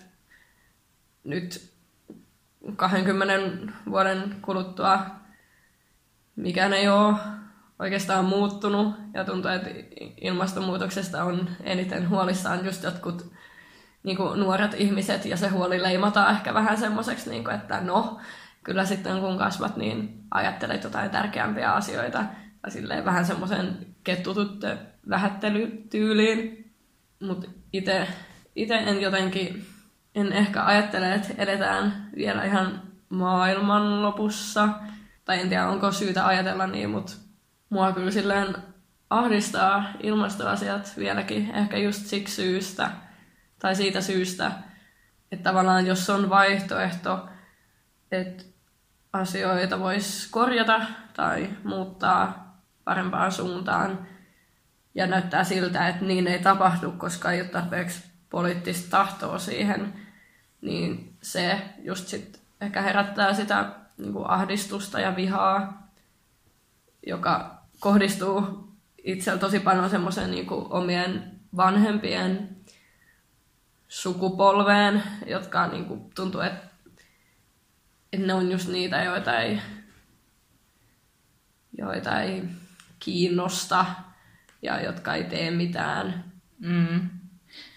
nyt 1.24 1.72
20 2.76 3.72
vuoden 3.90 4.36
kuluttua 4.42 5.06
mikään 6.36 6.72
ei 6.72 6.88
ole 6.88 7.14
oikeastaan 7.78 8.24
muuttunut 8.24 8.94
ja 9.14 9.24
tuntuu, 9.24 9.50
että 9.50 9.70
ilmastonmuutoksesta 10.20 11.24
on 11.24 11.48
eniten 11.64 12.08
huolissaan 12.08 12.64
just 12.64 12.82
jotkut 12.82 13.32
niin 14.02 14.16
kuin 14.16 14.40
nuoret 14.40 14.74
ihmiset 14.74 15.24
ja 15.24 15.36
se 15.36 15.48
huoli 15.48 15.82
leimataan 15.82 16.34
ehkä 16.34 16.54
vähän 16.54 16.78
semmoiseksi, 16.78 17.30
niin 17.30 17.50
että 17.50 17.80
no, 17.80 18.20
kyllä 18.64 18.84
sitten 18.84 19.20
kun 19.20 19.38
kasvat, 19.38 19.76
niin 19.76 20.24
ajattelet 20.30 20.84
jotain 20.84 21.10
tärkeämpiä 21.10 21.72
asioita. 21.72 22.24
Tai 22.62 22.70
silleen 22.70 23.04
vähän 23.04 23.26
semmoisen 23.26 23.86
kettutut 24.04 24.60
vähättelytyyliin. 25.08 26.72
Mutta 27.22 27.46
itse 27.72 28.74
en 28.74 29.00
jotenkin, 29.00 29.66
en 30.14 30.32
ehkä 30.32 30.64
ajattele, 30.64 31.14
että 31.14 31.28
edetään 31.38 32.10
vielä 32.16 32.44
ihan 32.44 32.82
maailman 33.08 34.02
lopussa. 34.02 34.68
Tai 35.24 35.40
en 35.40 35.48
tiedä, 35.48 35.68
onko 35.68 35.92
syytä 35.92 36.26
ajatella 36.26 36.66
niin, 36.66 36.90
mutta 36.90 37.12
mua 37.70 37.92
kyllä 37.92 38.10
silleen 38.10 38.56
ahdistaa 39.10 39.84
ilmastoasiat 40.02 40.92
vieläkin, 40.96 41.54
ehkä 41.54 41.78
just 41.78 42.06
siksi 42.06 42.34
syystä, 42.34 42.90
tai 43.58 43.76
siitä 43.76 44.00
syystä, 44.00 44.52
että 45.32 45.50
tavallaan 45.50 45.86
jos 45.86 46.10
on 46.10 46.30
vaihtoehto, 46.30 47.28
että 48.12 48.44
asioita 49.12 49.80
voisi 49.80 50.28
korjata 50.30 50.80
tai 51.14 51.50
muuttaa 51.64 52.46
parempaan 52.84 53.32
suuntaan, 53.32 54.06
ja 54.94 55.06
näyttää 55.06 55.44
siltä, 55.44 55.88
että 55.88 56.04
niin 56.04 56.26
ei 56.26 56.38
tapahdu, 56.38 56.92
koska 56.92 57.32
ei 57.32 57.40
ole 57.40 57.48
tarpeeksi 57.48 58.04
poliittista 58.30 58.90
tahtoa 58.90 59.38
siihen, 59.38 59.92
niin 60.60 61.16
se 61.22 61.62
just 61.78 62.08
sit 62.08 62.42
ehkä 62.60 62.82
herättää 62.82 63.34
sitä 63.34 63.70
niin 63.98 64.12
kuin 64.12 64.30
ahdistusta 64.30 65.00
ja 65.00 65.16
vihaa, 65.16 65.88
joka 67.06 67.55
kohdistuu 67.80 68.66
itsellä 69.04 69.38
tosi 69.38 69.60
paljon 69.60 69.90
semmoisen 69.90 70.30
niin 70.30 70.46
omien 70.50 71.40
vanhempien 71.56 72.56
sukupolveen, 73.88 75.02
jotka 75.26 75.66
niin 75.66 75.84
kuin, 75.84 76.10
tuntuu, 76.14 76.40
että, 76.40 76.68
että 78.12 78.26
ne 78.26 78.34
on 78.34 78.52
just 78.52 78.68
niitä, 78.68 79.04
joita 79.04 79.38
ei, 79.38 79.60
joita 81.78 82.20
ei 82.20 82.42
kiinnosta 82.98 83.86
ja 84.62 84.80
jotka 84.80 85.14
ei 85.14 85.24
tee 85.24 85.50
mitään. 85.50 86.24
Mm. 86.58 87.10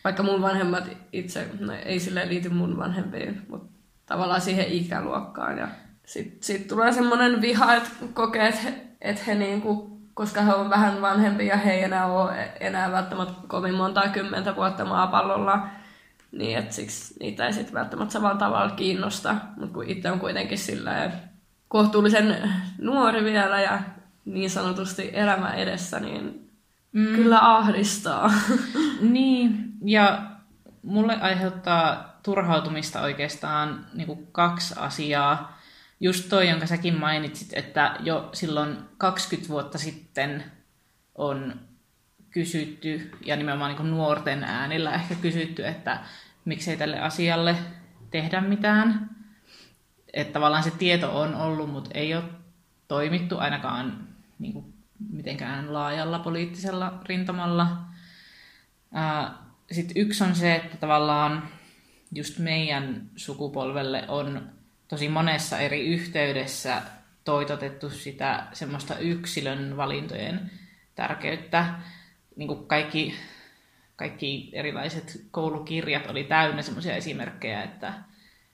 Vaikka 0.03 0.23
mun 0.23 0.41
vanhemmat 0.41 0.83
itse, 1.13 1.49
no 1.59 1.73
ei 1.73 1.99
sille 1.99 2.27
liity 2.27 2.49
mun 2.49 2.77
vanhempiin, 2.77 3.41
mutta 3.49 3.79
tavallaan 4.05 4.41
siihen 4.41 4.67
ikäluokkaan. 4.67 5.57
Ja 5.57 5.67
sitten 6.05 6.43
sit 6.43 6.67
tulee 6.67 6.93
semmoinen 6.93 7.41
viha, 7.41 7.75
että 7.75 7.89
kokee, 8.13 8.47
että 8.47 8.61
he, 8.61 8.87
et 9.01 9.27
he 9.27 9.35
niinku, 9.35 9.88
koska 10.19 10.41
he 10.41 10.53
on 10.53 10.69
vähän 10.69 11.01
vanhempi 11.01 11.47
ja 11.47 11.57
he 11.57 11.73
ei 11.73 11.83
enää 11.83 12.05
ole 12.05 12.51
enää 12.59 12.91
välttämättä 12.91 13.33
kovin 13.47 13.73
monta 13.73 14.09
kymmentä 14.09 14.55
vuotta 14.55 14.85
maapallolla, 14.85 15.67
niin 16.31 16.57
että 16.57 16.75
siksi 16.75 17.15
niitä 17.19 17.45
ei 17.45 17.53
sitten 17.53 17.73
välttämättä 17.73 18.13
samalla 18.13 18.37
tavalla 18.37 18.69
kiinnosta. 18.69 19.35
Mutta 19.57 19.73
kun 19.73 19.83
itse 19.87 20.11
on 20.11 20.19
kuitenkin 20.19 20.57
sillä 20.57 21.11
kohtuullisen 21.67 22.53
nuori 22.77 23.23
vielä 23.23 23.61
ja 23.61 23.79
niin 24.25 24.49
sanotusti 24.49 25.09
elämä 25.13 25.53
edessä, 25.53 25.99
niin 25.99 26.49
mm. 26.91 27.15
kyllä 27.15 27.57
ahdistaa. 27.57 28.31
niin, 29.01 29.73
ja 29.85 30.21
mulle 30.83 31.17
aiheuttaa 31.21 32.13
turhautumista 32.23 33.01
oikeastaan 33.01 33.85
niin 33.93 34.07
kuin 34.07 34.27
kaksi 34.31 34.73
asiaa. 34.77 35.58
Just 35.99 36.29
toi, 36.29 36.49
jonka 36.49 36.65
säkin 36.65 36.99
mainitsit, 36.99 37.49
että 37.53 37.95
jo 37.99 38.29
silloin 38.33 38.77
20 38.97 39.49
vuotta 39.49 39.77
sitten 39.77 40.43
on 41.15 41.59
kysytty, 42.29 43.11
ja 43.25 43.35
nimenomaan 43.35 43.75
niin 43.75 43.91
nuorten 43.91 44.43
äänillä 44.43 44.91
ehkä 44.91 45.15
kysytty, 45.15 45.67
että 45.67 45.99
miksei 46.45 46.77
tälle 46.77 46.99
asialle 46.99 47.55
tehdä 48.11 48.41
mitään. 48.41 49.09
Että 50.13 50.33
tavallaan 50.33 50.63
se 50.63 50.71
tieto 50.71 51.19
on 51.21 51.35
ollut, 51.35 51.71
mutta 51.71 51.89
ei 51.93 52.15
ole 52.15 52.23
toimittu 52.87 53.37
ainakaan 53.37 54.07
niin 54.39 54.53
kuin 54.53 54.73
mitenkään 55.09 55.73
laajalla 55.73 56.19
poliittisella 56.19 57.01
rintamalla. 57.05 57.77
Sitten 59.71 59.97
yksi 59.97 60.23
on 60.23 60.35
se, 60.35 60.55
että 60.55 60.77
tavallaan 60.77 61.49
just 62.15 62.39
meidän 62.39 63.09
sukupolvelle 63.15 64.05
on 64.07 64.58
tosi 64.89 65.09
monessa 65.09 65.59
eri 65.59 65.87
yhteydessä 65.87 66.81
toitotettu 67.23 67.89
sitä 67.89 68.43
semmoista 68.53 68.97
yksilön 68.97 69.77
valintojen 69.77 70.51
tärkeyttä. 70.95 71.65
Niin 72.35 72.47
kuin 72.47 72.67
kaikki, 72.67 73.13
kaikki 73.95 74.49
erilaiset 74.53 75.25
koulukirjat 75.31 76.09
oli 76.09 76.23
täynnä 76.23 76.61
semmoisia 76.61 76.95
esimerkkejä, 76.95 77.63
että 77.63 77.93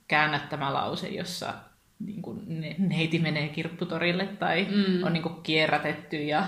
käännät 0.07 0.49
tämä 0.49 0.73
lause, 0.73 1.07
jossa 1.07 1.53
niin 1.99 2.21
kuin 2.21 2.41
neiti 2.77 3.19
menee 3.19 3.49
kirpputorille 3.49 4.27
tai 4.27 4.67
mm. 4.71 5.03
on 5.03 5.13
niin 5.13 5.23
kuin 5.23 5.43
kierrätetty 5.43 6.17
ja 6.17 6.47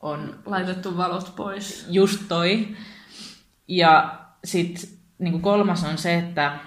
on... 0.00 0.38
Laitettu 0.46 0.96
valot 0.96 1.36
pois. 1.36 1.86
Just 1.90 2.22
toi. 2.28 2.68
Ja 3.68 4.18
sitten 4.44 4.90
niin 5.18 5.42
kolmas 5.42 5.84
on 5.84 5.98
se, 5.98 6.14
että 6.14 6.58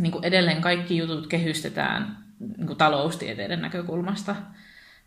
niin 0.00 0.12
kuin 0.12 0.24
edelleen 0.24 0.60
kaikki 0.60 0.96
jutut 0.96 1.26
kehystetään 1.26 2.24
niin 2.56 2.66
kuin 2.66 2.78
taloustieteiden 2.78 3.62
näkökulmasta. 3.62 4.36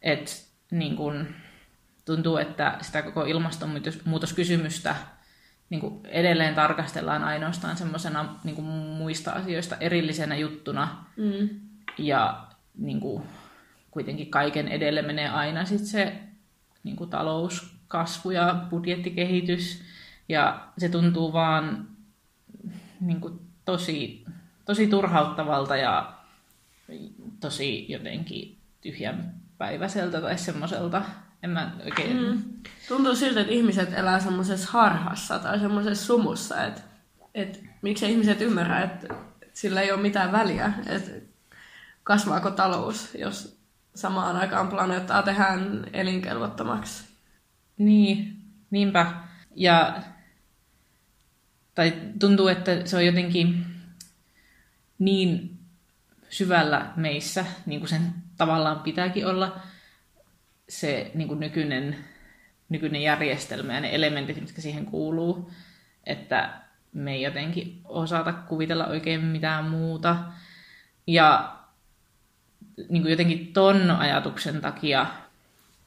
Et, 0.01 0.47
niin 0.71 0.95
kuin, 0.95 1.35
tuntuu, 2.05 2.37
että 2.37 2.77
sitä 2.81 3.01
koko 3.01 3.25
ilmastonmuutoskysymystä 3.25 4.95
niin 5.69 5.81
kuin 5.81 6.05
edelleen 6.05 6.55
tarkastellaan 6.55 7.23
ainoastaan 7.23 7.77
semmoisena 7.77 8.35
niin 8.43 8.63
muista 8.63 9.31
asioista 9.31 9.75
erillisenä 9.79 10.35
juttuna. 10.35 11.05
Mm. 11.17 11.49
Ja 11.97 12.47
niin 12.77 12.99
kuin, 12.99 13.23
kuitenkin 13.91 14.31
kaiken 14.31 14.67
edelle 14.67 15.01
menee 15.01 15.29
aina 15.29 15.65
sit 15.65 15.85
se 15.85 16.15
niin 16.83 16.95
kuin 16.95 17.09
talouskasvu 17.09 18.31
ja 18.31 18.65
budjettikehitys. 18.69 19.81
Ja 20.29 20.67
se 20.77 20.89
tuntuu 20.89 21.33
vaan 21.33 21.87
niin 23.01 23.21
kuin, 23.21 23.39
tosi, 23.65 24.25
tosi 24.67 24.87
turhauttavalta 24.87 25.77
ja 25.77 26.13
tosi 27.39 27.91
jotenkin 27.91 28.57
tyhjänpäiväiseltä 28.81 30.21
tai 30.21 30.37
semmoiselta. 30.37 31.01
En 31.43 31.49
mä 31.49 31.71
oikein... 31.85 32.17
Mm. 32.17 32.43
Tuntuu 32.87 33.15
siltä, 33.15 33.41
että 33.41 33.53
ihmiset 33.53 33.93
elää 33.93 34.19
semmoisessa 34.19 34.71
harhassa 34.71 35.39
tai 35.39 35.59
semmoisessa 35.59 36.05
sumussa, 36.05 36.65
että, 36.65 36.81
että 37.33 37.59
miksi 37.81 38.11
ihmiset 38.11 38.41
ymmärrä, 38.41 38.83
että 38.83 39.07
sillä 39.53 39.81
ei 39.81 39.91
ole 39.91 40.01
mitään 40.01 40.31
väliä, 40.31 40.73
että 40.85 41.11
kasvaako 42.03 42.51
talous, 42.51 43.15
jos 43.15 43.59
samaan 43.95 44.35
aikaan 44.35 44.67
planeettaa 44.67 45.23
tehdään 45.23 45.85
elinkelvottomaksi. 45.93 47.03
Niin, 47.77 48.37
niinpä. 48.71 49.13
Ja 49.55 50.01
tai 51.75 51.93
tuntuu, 52.19 52.47
että 52.47 52.85
se 52.85 52.97
on 52.97 53.05
jotenkin 53.05 53.76
niin 54.99 55.59
syvällä 56.29 56.93
meissä, 56.95 57.45
niin 57.65 57.79
kuin 57.79 57.89
sen 57.89 58.13
tavallaan 58.37 58.79
pitääkin 58.79 59.27
olla, 59.27 59.59
se 60.69 61.11
niin 61.13 61.27
kuin 61.27 61.39
nykyinen, 61.39 61.97
nykyinen 62.69 63.01
järjestelmä 63.01 63.73
ja 63.73 63.81
ne 63.81 63.95
elementit, 63.95 64.41
mitkä 64.41 64.61
siihen 64.61 64.85
kuuluu, 64.85 65.51
että 66.03 66.53
me 66.93 67.13
ei 67.13 67.21
jotenkin 67.21 67.81
osata 67.85 68.33
kuvitella 68.33 68.85
oikein 68.87 69.23
mitään 69.23 69.65
muuta. 69.65 70.17
Ja 71.07 71.57
niin 72.89 73.01
kuin 73.01 73.11
jotenkin 73.11 73.53
ton 73.53 73.91
ajatuksen 73.91 74.61
takia 74.61 75.07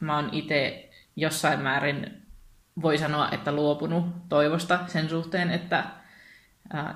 mä 0.00 0.16
oon 0.16 0.28
itse 0.32 0.90
jossain 1.16 1.60
määrin, 1.60 2.22
voi 2.82 2.98
sanoa, 2.98 3.30
että 3.30 3.52
luopunut 3.52 4.28
toivosta 4.28 4.78
sen 4.86 5.08
suhteen, 5.08 5.50
että 5.50 5.84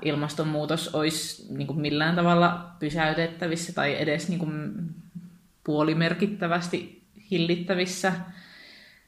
ilmastonmuutos 0.02 0.95
olisi 0.95 1.47
niin 1.57 1.66
kuin 1.66 1.81
millään 1.81 2.16
tavalla 2.16 2.71
pysäytettävissä 2.78 3.73
tai 3.73 4.02
edes 4.02 4.28
niin 4.28 4.38
kuin 4.38 4.73
puolimerkittävästi 5.64 7.02
hillittävissä. 7.31 8.12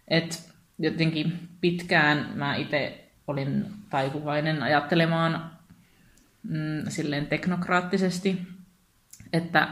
Et 0.08 0.52
jotenkin 0.78 1.48
pitkään 1.60 2.30
mä 2.34 2.56
itse 2.56 3.04
olin 3.26 3.66
taipuvainen 3.90 4.62
ajattelemaan 4.62 5.50
mm, 6.42 6.82
silleen 6.88 7.26
teknokraattisesti, 7.26 8.42
että 9.32 9.68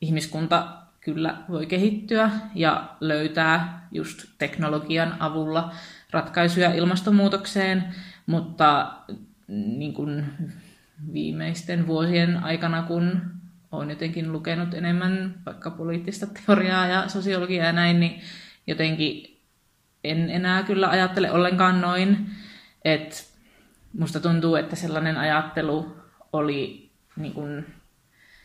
ihmiskunta 0.00 0.76
kyllä 1.00 1.36
voi 1.48 1.66
kehittyä 1.66 2.30
ja 2.54 2.96
löytää 3.00 3.88
just 3.92 4.24
teknologian 4.38 5.16
avulla 5.20 5.72
ratkaisuja 6.10 6.74
ilmastonmuutokseen, 6.74 7.84
mutta 8.26 8.92
niin 9.48 9.94
kuin 9.94 10.24
viimeisten 11.12 11.86
vuosien 11.86 12.44
aikana, 12.44 12.82
kun 12.82 13.20
olen 13.72 13.90
jotenkin 13.90 14.32
lukenut 14.32 14.74
enemmän 14.74 15.34
vaikka 15.46 15.70
poliittista 15.70 16.26
teoriaa 16.26 16.86
ja 16.86 17.08
sosiologiaa 17.08 17.66
ja 17.66 17.72
näin, 17.72 18.00
niin 18.00 18.20
jotenkin 18.66 19.40
en 20.04 20.30
enää 20.30 20.62
kyllä 20.62 20.88
ajattele 20.88 21.30
ollenkaan 21.30 21.80
noin. 21.80 22.30
että 22.84 23.16
musta 23.98 24.20
tuntuu, 24.20 24.56
että 24.56 24.76
sellainen 24.76 25.16
ajattelu 25.16 25.96
oli 26.32 26.90
niin 27.16 27.32
kuin 27.32 27.66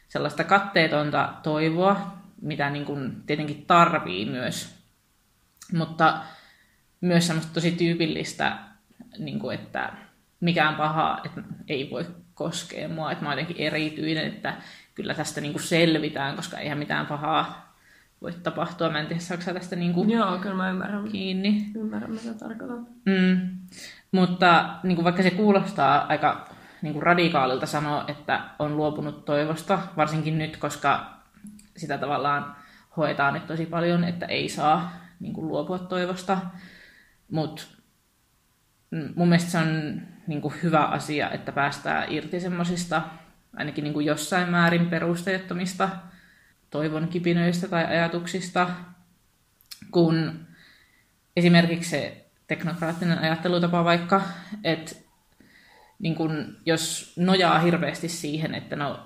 sellaista 0.07 0.43
katteetonta 0.43 1.33
toivoa, 1.43 2.17
mitä 2.41 2.69
niin 2.69 2.85
kuin 2.85 3.23
tietenkin 3.25 3.65
tarvii 3.65 4.25
myös. 4.25 4.75
Mutta 5.73 6.23
myös 7.01 7.27
semmoista 7.27 7.53
tosi 7.53 7.71
tyypillistä, 7.71 8.57
niin 9.17 9.39
kuin 9.39 9.59
että 9.59 9.93
mikään 10.41 10.75
paha, 10.75 11.21
että 11.25 11.41
ei 11.67 11.89
voi 11.91 12.05
koskea 12.33 12.89
mua, 12.89 13.11
että 13.11 13.23
mä 13.23 13.29
oon 13.29 13.39
jotenkin 13.39 13.65
erityinen, 13.65 14.27
että 14.27 14.53
kyllä 14.95 15.13
tästä 15.13 15.41
niin 15.41 15.53
kuin 15.53 15.63
selvitään, 15.63 16.35
koska 16.35 16.57
eihän 16.57 16.77
mitään 16.77 17.05
pahaa 17.05 17.75
voi 18.21 18.33
tapahtua. 18.33 18.89
Mä 18.89 18.99
en 18.99 19.07
tiedä, 19.07 19.21
saako 19.21 19.43
tästä 19.53 19.75
niin 19.75 19.93
kuin 19.93 20.09
Joo, 20.09 20.37
kyllä 20.37 20.55
mä 20.55 20.69
ymmärrän. 20.69 21.09
kiinni. 21.09 21.71
Ymmärrän, 21.75 22.11
mitä 22.11 22.33
tarkoitan. 22.33 22.87
Mm. 23.05 23.49
Mutta 24.11 24.75
niin 24.83 24.95
kuin 24.95 25.03
vaikka 25.03 25.23
se 25.23 25.31
kuulostaa 25.31 26.05
aika 26.09 26.49
niin 26.81 26.93
kuin 26.93 27.03
radikaalilta 27.03 27.65
sanoa, 27.65 28.05
että 28.07 28.41
on 28.59 28.77
luopunut 28.77 29.25
toivosta, 29.25 29.79
varsinkin 29.97 30.37
nyt, 30.37 30.57
koska 30.57 31.17
sitä 31.77 31.97
tavallaan 31.97 32.55
hoetaan 32.97 33.33
nyt 33.33 33.47
tosi 33.47 33.65
paljon, 33.65 34.03
että 34.03 34.25
ei 34.25 34.49
saa 34.49 34.91
niin 35.19 35.33
kuin 35.33 35.47
luopua 35.47 35.79
toivosta. 35.79 36.37
Mutta 37.31 37.63
mun 39.15 39.29
mielestä 39.29 39.51
se 39.51 39.57
on 39.57 40.01
niin 40.31 40.41
kuin 40.41 40.53
hyvä 40.63 40.85
asia, 40.85 41.31
että 41.31 41.51
päästään 41.51 42.11
irti 42.11 42.39
semmoisista 42.39 43.01
ainakin 43.55 43.83
niin 43.83 43.93
kuin 43.93 44.05
jossain 44.05 44.49
määrin 44.49 44.89
perusteettomista 44.89 45.89
toivon 46.69 47.07
kipinöistä 47.07 47.67
tai 47.67 47.85
ajatuksista, 47.85 48.69
kun 49.91 50.47
esimerkiksi 51.35 51.89
se 51.89 52.25
teknokraattinen 52.47 53.19
ajattelutapa 53.19 53.83
vaikka, 53.83 54.21
että 54.63 54.95
niin 55.99 56.15
kun, 56.15 56.57
jos 56.65 57.13
nojaa 57.17 57.59
hirveästi 57.59 58.09
siihen, 58.09 58.55
että 58.55 58.75
no, 58.75 58.99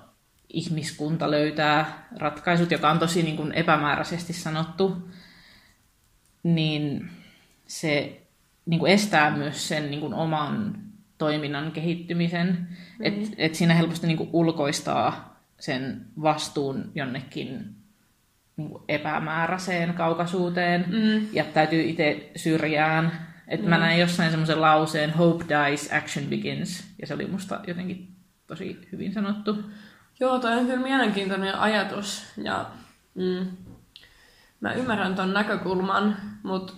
ihmiskunta 0.48 1.30
löytää 1.30 2.08
ratkaisut, 2.16 2.70
joka 2.70 2.90
on 2.90 2.98
tosi 2.98 3.22
niin 3.22 3.36
kun 3.36 3.52
epämääräisesti 3.52 4.32
sanottu, 4.32 5.10
niin 6.42 7.10
se 7.66 8.20
niin 8.66 8.80
kuin 8.80 8.92
estää 8.92 9.36
myös 9.36 9.68
sen 9.68 9.90
niin 9.90 10.00
kuin 10.00 10.14
oman 10.14 10.85
toiminnan 11.18 11.72
kehittymisen. 11.72 12.46
Mm. 12.98 13.06
Että 13.06 13.28
et 13.38 13.54
siinä 13.54 13.74
helposti 13.74 14.06
niin 14.06 14.16
kuin 14.16 14.30
ulkoistaa 14.32 15.36
sen 15.60 16.06
vastuun 16.22 16.90
jonnekin 16.94 17.74
niin 18.56 18.70
kuin 18.70 18.82
epämääräiseen 18.88 19.94
kaukaisuuteen, 19.94 20.84
mm. 20.88 21.28
jättäytyy 21.32 21.82
itse 21.82 22.30
syrjään. 22.36 23.26
Että 23.48 23.66
mm. 23.66 23.70
mä 23.70 23.78
näin 23.78 24.00
jossain 24.00 24.30
semmoisen 24.30 24.60
lauseen, 24.60 25.10
hope 25.10 25.44
dies, 25.48 25.92
action 25.92 26.26
begins, 26.26 26.84
ja 27.00 27.06
se 27.06 27.14
oli 27.14 27.26
musta 27.26 27.60
jotenkin 27.66 28.08
tosi 28.46 28.88
hyvin 28.92 29.12
sanottu. 29.12 29.64
Joo, 30.20 30.38
toi 30.38 30.52
on 30.52 30.66
kyllä 30.66 30.82
mielenkiintoinen 30.82 31.54
ajatus, 31.54 32.32
ja 32.36 32.66
mm, 33.14 33.46
mä 34.60 34.72
ymmärrän 34.72 35.14
ton 35.14 35.32
näkökulman, 35.32 36.16
mutta 36.42 36.72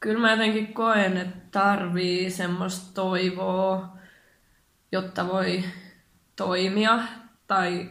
kyllä 0.00 0.20
mä 0.20 0.30
jotenkin 0.30 0.74
koen, 0.74 1.16
että 1.16 1.40
tarvii 1.50 2.30
semmoista 2.30 2.94
toivoa, 2.94 3.98
jotta 4.92 5.28
voi 5.28 5.64
toimia, 6.36 6.98
tai 7.46 7.88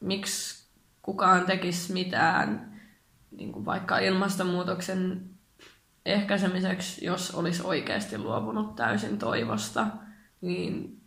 miksi 0.00 0.68
kukaan 1.02 1.46
tekisi 1.46 1.92
mitään 1.92 2.74
niin 3.30 3.52
kuin 3.52 3.64
vaikka 3.64 3.98
ilmastonmuutoksen 3.98 5.30
ehkäisemiseksi, 6.06 7.04
jos 7.04 7.30
olisi 7.30 7.62
oikeasti 7.64 8.18
luopunut 8.18 8.76
täysin 8.76 9.18
toivosta, 9.18 9.86
niin 10.40 11.00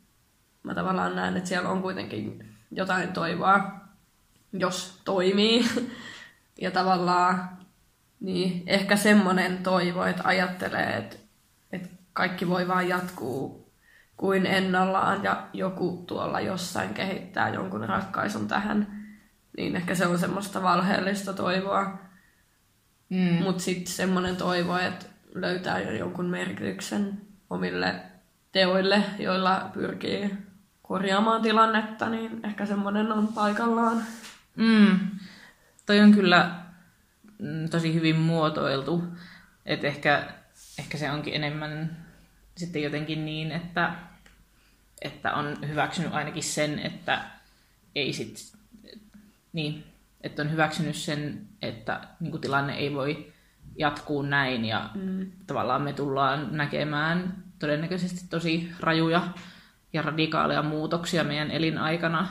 mä 0.64 0.76
tavallaan 0.76 1.16
näen, 1.16 1.38
että 1.38 1.50
siellä 1.50 1.70
on 1.70 1.82
kuitenkin 1.82 2.56
jotain 2.72 3.14
toivoa, 3.14 3.72
jos 4.54 5.02
toimii. 5.06 5.66
Ja 6.62 6.72
tavallaan 6.72 7.57
niin, 8.20 8.64
ehkä 8.68 8.96
semmoinen 8.96 9.58
toivo, 9.58 10.04
että 10.04 10.22
ajattelee, 10.26 10.98
että, 10.98 11.16
että 11.72 11.90
kaikki 12.14 12.50
voi 12.50 12.68
vaan 12.68 12.90
jatkuu 12.90 13.72
kuin 14.18 14.46
ennallaan 14.46 15.24
ja 15.24 15.48
joku 15.54 16.04
tuolla 16.08 16.42
jossain 16.42 16.94
kehittää 16.94 17.50
jonkun 17.50 17.90
ratkaisun 17.90 18.48
tähän. 18.48 19.06
Niin 19.58 19.76
ehkä 19.76 19.96
se 19.96 20.08
on 20.08 20.20
semmoista 20.20 20.64
valheellista 20.64 21.34
toivoa. 21.34 22.00
Mm. 23.10 23.44
Mutta 23.44 23.64
sitten 23.64 23.94
semmoinen 23.94 24.36
toivo, 24.36 24.78
että 24.78 25.06
löytää 25.34 25.80
jo 25.80 25.92
jonkun 25.92 26.26
merkityksen 26.26 27.22
omille 27.50 27.96
teoille, 28.52 29.04
joilla 29.20 29.70
pyrkii 29.74 30.34
korjaamaan 30.82 31.42
tilannetta, 31.42 32.10
niin 32.10 32.40
ehkä 32.44 32.66
semmoinen 32.66 33.12
on 33.12 33.28
paikallaan. 33.28 34.04
Mm. 34.56 35.00
Toi 35.86 36.00
on 36.00 36.12
kyllä 36.12 36.67
tosi 37.72 37.94
hyvin 37.94 38.16
muotoiltu. 38.16 39.04
Että 39.66 39.88
ehkä, 39.88 40.34
ehkä 40.80 40.98
se 40.98 41.12
onkin 41.12 41.34
enemmän 41.34 41.98
sitten 42.58 42.84
jotenkin 42.84 43.26
niin, 43.26 43.52
että, 43.52 43.94
että 45.02 45.34
on 45.34 45.58
hyväksynyt 45.68 46.14
ainakin 46.14 46.44
sen, 46.44 46.80
että 46.80 47.24
ei 47.96 48.14
sit, 48.14 48.54
niin, 49.54 49.84
että 50.22 50.42
on 50.42 50.52
hyväksynyt 50.52 50.96
sen, 50.96 51.48
että 51.62 52.02
niin 52.20 52.32
kuin 52.32 52.42
tilanne 52.42 52.74
ei 52.74 52.94
voi 52.94 53.34
jatkuu 53.78 54.22
näin 54.22 54.66
ja 54.66 54.90
mm. 54.96 55.32
tavallaan 55.48 55.82
me 55.82 55.94
tullaan 55.94 56.48
näkemään 56.52 57.44
todennäköisesti 57.60 58.28
tosi 58.30 58.72
rajuja 58.80 59.28
ja 59.94 60.02
radikaaleja 60.02 60.62
muutoksia 60.62 61.24
meidän 61.24 61.52
elinaikana, 61.52 62.28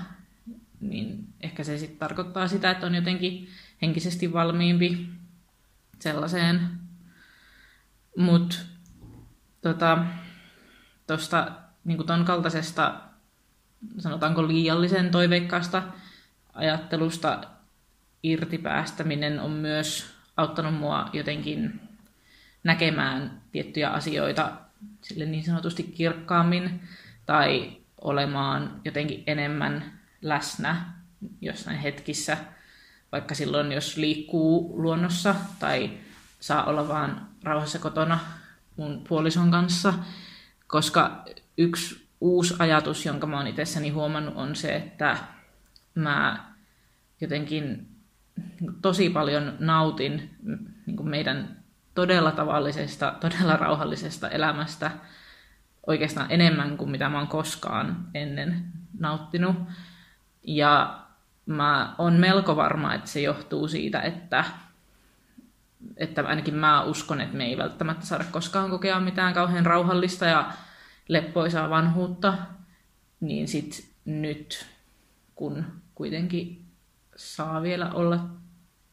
niin 0.81 1.27
ehkä 1.41 1.65
se 1.65 1.79
sitten 1.79 1.99
tarkoittaa 1.99 2.49
sitä, 2.49 2.71
että 2.71 2.87
on 2.87 2.95
jotenkin 2.95 3.49
henkisesti 3.83 4.33
valmiimpi 4.33 5.09
sellaiseen. 5.99 6.71
Mutta 8.17 8.57
tota, 9.61 9.99
tuosta 11.07 11.51
niin 11.85 12.07
ton 12.07 12.25
kaltaisesta, 12.25 13.01
sanotaanko 13.99 14.49
liiallisen 14.49 15.11
toiveikkaasta 15.11 15.83
ajattelusta 16.53 17.41
irti 18.23 18.59
päästäminen 18.59 19.41
on 19.41 19.51
myös 19.51 20.15
auttanut 20.37 20.75
mua 20.75 21.11
jotenkin 21.13 21.81
näkemään 22.65 23.43
tiettyjä 23.53 23.91
asioita 23.91 24.53
sille 25.03 25.27
niin 25.27 25.45
sanotusti 25.45 25.83
kirkkaammin 25.83 26.81
tai 27.27 27.77
olemaan 28.01 28.81
jotenkin 28.85 29.23
enemmän 29.27 30.01
läsnä 30.23 30.93
jossain 31.41 31.79
hetkissä 31.79 32.37
vaikka 33.13 33.35
silloin, 33.35 33.73
jos 33.73 33.97
liikkuu 33.97 34.83
luonnossa 34.83 35.35
tai 35.59 35.91
saa 36.41 36.65
olla 36.65 36.89
vaan 36.89 37.29
rauhassa 37.45 37.79
kotona 37.79 38.19
mun 38.77 39.05
puolison 39.09 39.51
kanssa, 39.51 39.95
koska 40.67 41.25
yksi 41.59 42.09
uusi 42.21 42.55
ajatus, 42.59 43.07
jonka 43.07 43.27
mä 43.27 43.37
oon 43.37 43.47
itsessäni 43.47 43.89
huomannut, 43.89 44.37
on 44.37 44.57
se, 44.57 44.77
että 44.77 45.17
mä 45.95 46.45
jotenkin 47.21 47.89
tosi 48.83 49.11
paljon 49.11 49.57
nautin 49.59 50.37
niin 50.87 51.09
meidän 51.09 51.57
todella 51.95 52.33
tavallisesta, 52.33 53.15
todella 53.21 53.57
rauhallisesta 53.57 54.29
elämästä 54.29 54.91
oikeastaan 55.87 56.31
enemmän 56.31 56.77
kuin 56.77 56.91
mitä 56.91 57.09
mä 57.09 57.19
oon 57.19 57.29
koskaan 57.29 58.09
ennen 58.15 58.65
nauttinut. 58.99 59.57
Ja 60.43 61.01
mä 61.47 61.95
oon 61.99 62.13
melko 62.13 62.57
varma, 62.57 62.95
että 62.95 63.11
se 63.11 63.21
johtuu 63.21 63.69
siitä, 63.69 64.01
että, 64.01 64.45
että 65.97 66.23
ainakin 66.23 66.55
mä 66.55 66.83
uskon, 66.83 67.21
että 67.21 67.37
me 67.37 67.45
ei 67.45 67.59
välttämättä 67.59 68.07
saada 68.07 68.25
koskaan 68.31 68.71
kokea 68.71 69.01
mitään 69.01 69.35
kauhean 69.35 69.67
rauhallista 69.67 70.27
ja 70.27 70.53
leppoisaa 71.09 71.71
vanhuutta, 71.71 72.35
niin 73.21 73.49
sit 73.49 73.91
nyt, 74.05 74.67
kun 75.35 75.65
kuitenkin 75.95 76.65
saa 77.17 77.63
vielä 77.63 77.91
olla 77.91 78.29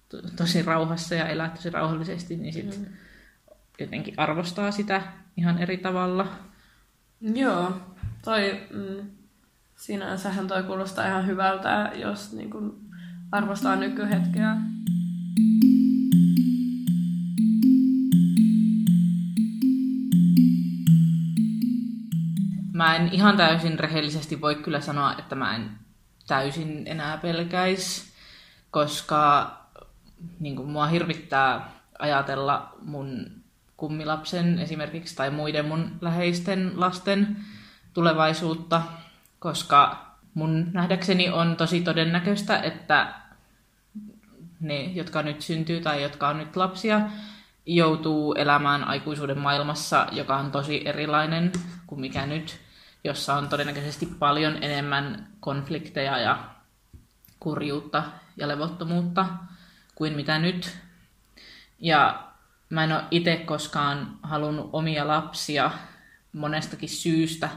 to- 0.10 0.22
tosi 0.36 0.62
rauhassa 0.62 1.16
ja 1.16 1.28
elää 1.28 1.50
tosi 1.50 1.70
rauhallisesti, 1.70 2.36
niin 2.36 2.54
sit 2.54 2.80
mm. 2.80 2.86
jotenkin 3.80 4.13
arvostaa 4.18 4.72
sitä 4.72 5.02
ihan 5.38 5.58
eri 5.58 5.78
tavalla. 5.78 6.28
Joo, 7.22 7.82
toi, 8.24 8.68
mm, 8.74 9.12
sinänsähän 9.84 10.48
toi 10.48 10.63
kuulostaa 10.63 11.08
ihan 11.08 11.28
hyvältä, 11.28 11.91
jos 11.96 12.34
niin 12.34 12.50
kun 12.50 12.89
arvostaa 13.32 13.76
nykyhetkeä. 13.76 14.56
Mä 22.74 22.96
en 22.96 23.10
ihan 23.12 23.38
täysin 23.38 23.80
rehellisesti 23.80 24.41
voi 24.41 24.56
kyllä 24.56 24.82
sanoa, 24.82 25.15
että 25.17 25.36
mä 25.36 25.56
en 25.56 25.72
täysin 26.28 26.84
enää 26.86 27.17
pelkäis, 27.17 28.13
koska 28.72 29.52
niin 30.39 30.56
kuin 30.56 30.69
mua 30.69 30.88
hirvittää 30.88 31.72
ajatella 32.00 32.78
mun 32.82 33.32
kummilapsen 33.78 34.60
esimerkiksi 34.60 35.15
tai 35.15 35.30
muiden 35.30 35.65
mun 35.65 35.91
läheisten 36.02 36.72
lasten 36.76 37.38
tulevaisuutta, 37.93 38.82
koska 39.43 40.06
mun 40.34 40.69
nähdäkseni 40.73 41.29
on 41.29 41.56
tosi 41.56 41.82
todennäköistä, 41.82 42.60
että 42.60 43.13
ne, 44.60 44.84
jotka 44.84 45.21
nyt 45.23 45.41
syntyy 45.41 45.82
tai 45.82 46.03
jotka 46.03 46.27
on 46.27 46.38
nyt 46.38 46.56
lapsia, 46.56 47.01
joutuu 47.65 48.34
elämään 48.34 48.84
aikuisuuden 48.84 49.39
maailmassa, 49.39 50.08
joka 50.12 50.38
on 50.38 50.51
tosi 50.51 50.88
erilainen 50.88 51.51
kuin 51.88 52.01
mikä 52.01 52.25
nyt, 52.25 52.60
jossa 53.03 53.34
on 53.36 53.49
todennäköisesti 53.49 54.06
paljon 54.06 54.63
enemmän 54.63 55.27
konflikteja 55.39 56.17
ja 56.17 56.38
kurjuutta 57.39 58.03
ja 58.38 58.47
levottomuutta 58.47 59.25
kuin 59.95 60.13
mitä 60.13 60.39
nyt. 60.39 60.77
Ja 61.79 62.27
mä 62.69 62.84
en 62.84 62.91
ole 62.91 63.03
itse 63.12 63.38
koskaan 63.38 64.19
halunnut 64.21 64.69
omia 64.73 65.08
lapsia 65.08 65.71
monestakin 66.34 66.89
syystä, 66.89 67.49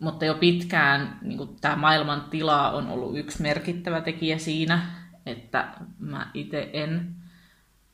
mutta 0.00 0.24
jo 0.24 0.34
pitkään 0.34 1.18
niin 1.22 1.56
tämä 1.60 1.76
maailman 1.76 2.24
tila 2.30 2.70
on 2.70 2.88
ollut 2.88 3.18
yksi 3.18 3.42
merkittävä 3.42 4.00
tekijä 4.00 4.38
siinä, 4.38 4.86
että 5.26 5.68
mä 5.98 6.30
itse 6.34 6.70
en 6.72 7.14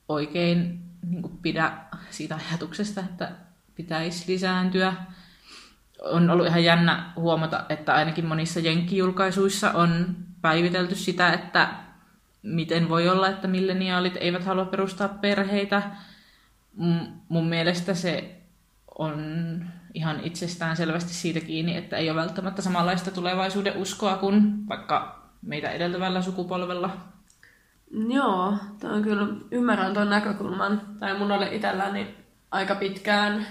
oikein 0.09 0.81
niin 1.07 1.39
pidä 1.43 1.73
siitä 2.11 2.39
ajatuksesta, 2.51 3.01
että 3.01 3.31
pitäisi 3.75 4.33
lisääntyä. 4.33 4.93
On 6.03 6.31
ollut 6.31 6.47
ihan 6.47 6.65
jännä 6.65 7.13
huomata, 7.17 7.65
että 7.69 7.95
ainakin 7.95 8.27
monissa 8.27 8.61
jenkkijulkaisuissa 8.61 9.71
on 9.71 10.17
päivitelty 10.43 10.95
sitä, 10.95 11.33
että 11.33 11.69
miten 12.43 12.89
voi 12.89 13.09
olla, 13.09 13.29
että 13.29 13.49
milleniaalit 13.49 14.17
eivät 14.21 14.45
halua 14.45 14.65
perustaa 14.65 15.09
perheitä. 15.09 15.83
Mun 17.29 17.49
mielestä 17.49 17.95
se 17.95 18.41
on 18.99 19.65
ihan 19.99 20.21
itsestään 20.21 20.77
selvästi 20.77 21.15
siitä 21.15 21.41
kiinni, 21.41 21.77
että 21.77 21.97
ei 21.97 22.11
ole 22.11 22.21
välttämättä 22.21 22.63
samanlaista 22.63 23.11
tulevaisuuden 23.11 23.77
uskoa 23.77 24.17
kuin 24.17 24.69
vaikka 24.69 25.23
meitä 25.43 25.71
edeltävällä 25.71 26.23
sukupolvella. 26.23 26.91
Joo, 28.09 28.55
tämä 28.81 28.95
on 28.95 29.03
kyllä, 29.03 29.27
ymmärrän 29.51 29.95
tuon 29.95 30.11
näkökulman. 30.11 30.81
Tai 31.01 31.19
mun 31.19 31.33
oli 31.33 31.57
itselläni 31.57 32.15
aika 32.51 32.75
pitkään 32.75 33.47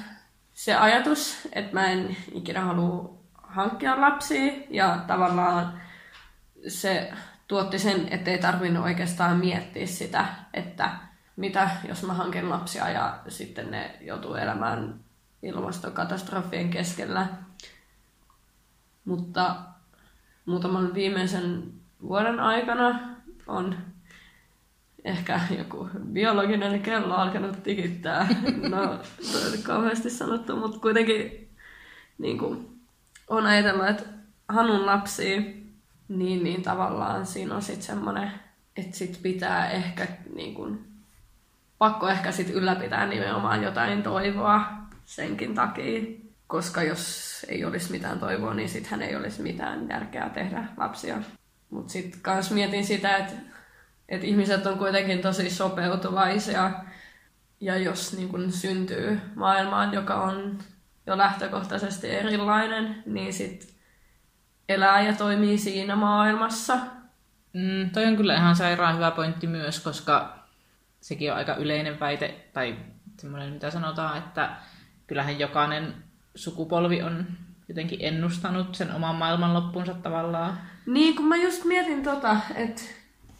se 0.54 0.76
ajatus, 0.76 1.48
että 1.54 1.74
mä 1.74 1.86
en 1.86 2.18
ikinä 2.32 2.62
halua 2.62 3.20
hankkia 3.44 4.02
lapsia. 4.02 4.54
Ja 4.70 5.04
tavallaan 5.08 5.82
se 6.68 7.12
tuotti 7.48 7.80
sen, 7.80 8.08
että 8.12 8.32
ei 8.32 8.38
tarvinnut 8.38 8.84
oikeastaan 8.84 9.38
miettiä 9.38 9.88
sitä, 9.88 10.26
että 10.54 10.90
mitä 11.36 11.70
jos 11.88 12.04
mä 12.04 12.14
hankin 12.14 12.50
lapsia 12.50 12.90
ja 12.90 13.20
sitten 13.28 13.72
ne 13.72 13.98
joutuu 14.02 14.36
elämään 14.36 15.07
ilmastokatastrofien 15.44 16.70
keskellä. 16.70 17.28
Mutta 19.06 19.56
muutaman 20.46 20.94
viimeisen 20.94 21.74
vuoden 22.02 22.40
aikana 22.40 23.00
on 23.48 23.76
ehkä 25.04 25.42
joku 25.58 25.90
biologinen 26.14 26.82
kello 26.82 27.16
alkanut 27.16 27.64
tikittää. 27.64 28.28
No, 28.70 29.00
se 29.22 29.48
on 29.48 29.64
kauheasti 29.64 30.10
sanottu, 30.10 30.56
mutta 30.56 30.80
kuitenkin 30.80 31.50
niin 32.18 32.38
kuin, 32.38 32.80
on 33.28 33.46
ajatellut, 33.46 33.88
että 33.88 34.04
hanun 34.50 34.86
lapsia, 34.86 35.42
niin, 36.08 36.44
niin 36.44 36.62
tavallaan 36.62 37.26
siinä 37.26 37.56
on 37.56 37.62
sitten 37.62 37.86
semmoinen, 37.86 38.32
että 38.78 38.98
sit 38.98 39.20
pitää 39.22 39.70
ehkä 39.70 40.08
niin 40.36 40.56
kuin, 40.56 40.88
pakko 41.78 42.10
ehkä 42.10 42.32
sit 42.32 42.50
ylläpitää 42.50 43.06
nimenomaan 43.06 43.64
jotain 43.64 44.04
toivoa 44.04 44.77
senkin 45.08 45.56
takia. 45.56 46.02
Koska 46.48 46.84
jos 46.84 47.46
ei 47.50 47.66
olisi 47.66 47.92
mitään 47.92 48.20
toivoa, 48.20 48.54
niin 48.54 48.70
sittenhän 48.70 49.02
ei 49.02 49.16
olisi 49.16 49.42
mitään 49.42 49.90
järkeä 49.90 50.30
tehdä 50.30 50.64
lapsia. 50.78 51.18
Mutta 51.70 51.94
sitten 51.94 52.22
kans 52.22 52.52
mietin 52.52 52.86
sitä, 52.86 53.18
että 53.18 53.34
et 54.10 54.24
ihmiset 54.24 54.66
on 54.66 54.78
kuitenkin 54.78 55.22
tosi 55.22 55.50
sopeutuvaisia. 55.50 56.72
Ja 57.62 57.78
jos 57.78 58.18
niin 58.18 58.30
kun 58.30 58.52
syntyy 58.52 59.20
maailmaan, 59.36 59.94
joka 59.94 60.22
on 60.22 60.58
jo 61.08 61.18
lähtökohtaisesti 61.18 62.10
erilainen, 62.10 63.04
niin 63.06 63.34
sit 63.34 63.74
elää 64.70 65.02
ja 65.02 65.14
toimii 65.14 65.58
siinä 65.58 65.96
maailmassa. 65.96 66.78
Mm, 67.54 67.90
toi 67.90 68.06
on 68.06 68.18
kyllä 68.18 68.36
ihan 68.36 68.56
sairaan 68.56 68.96
hyvä 68.96 69.12
pointti 69.12 69.48
myös, 69.48 69.80
koska 69.80 70.38
sekin 71.02 71.32
on 71.32 71.38
aika 71.38 71.56
yleinen 71.56 72.00
väite, 72.00 72.50
tai 72.54 72.76
semmoinen 73.20 73.54
mitä 73.54 73.72
sanotaan, 73.72 74.18
että 74.18 74.50
kyllähän 75.08 75.40
jokainen 75.40 75.94
sukupolvi 76.36 77.02
on 77.02 77.26
jotenkin 77.68 78.00
ennustanut 78.02 78.76
sen 78.76 78.92
oman 78.92 79.16
maailmanloppunsa 79.16 79.94
tavallaan. 79.94 80.60
Niin, 80.86 81.16
kun 81.16 81.26
mä 81.26 81.38
just 81.38 81.66
mietin 81.66 82.04
tota, 82.04 82.38
että 82.56 82.82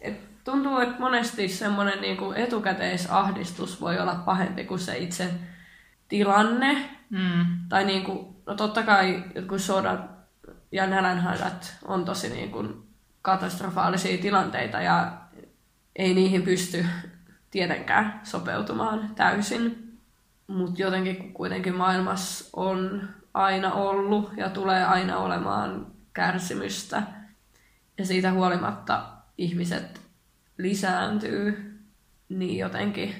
et 0.00 0.44
tuntuu, 0.44 0.78
että 0.78 0.98
monesti 0.98 1.48
semmoinen 1.48 2.00
niinku 2.00 2.32
etukäteisahdistus 2.32 3.80
voi 3.80 3.98
olla 3.98 4.14
pahempi 4.14 4.64
kuin 4.64 4.80
se 4.80 4.98
itse 4.98 5.30
tilanne. 6.08 6.90
Mm. 7.10 7.46
Tai 7.68 7.84
niinku, 7.84 8.42
no 8.46 8.54
totta 8.54 8.82
kai 8.82 9.24
jotkut 9.34 9.60
sodat 9.60 10.00
ja 10.72 10.86
nälänhädät 10.86 11.78
on 11.84 12.04
tosi 12.04 12.28
niinku 12.28 12.86
katastrofaalisia 13.22 14.18
tilanteita 14.18 14.80
ja 14.80 15.12
ei 15.96 16.14
niihin 16.14 16.42
pysty 16.42 16.86
tietenkään 17.50 18.20
sopeutumaan 18.24 19.14
täysin. 19.14 19.87
Mutta 20.48 20.82
jotenkin 20.82 21.32
kuitenkin 21.32 21.74
maailmassa 21.74 22.50
on 22.52 23.08
aina 23.34 23.72
ollut 23.72 24.32
ja 24.36 24.50
tulee 24.50 24.84
aina 24.84 25.18
olemaan 25.18 25.86
kärsimystä. 26.12 27.02
Ja 27.98 28.06
siitä 28.06 28.32
huolimatta 28.32 29.06
ihmiset 29.38 30.00
lisääntyy, 30.58 31.74
niin 32.28 32.58
jotenkin, 32.58 33.14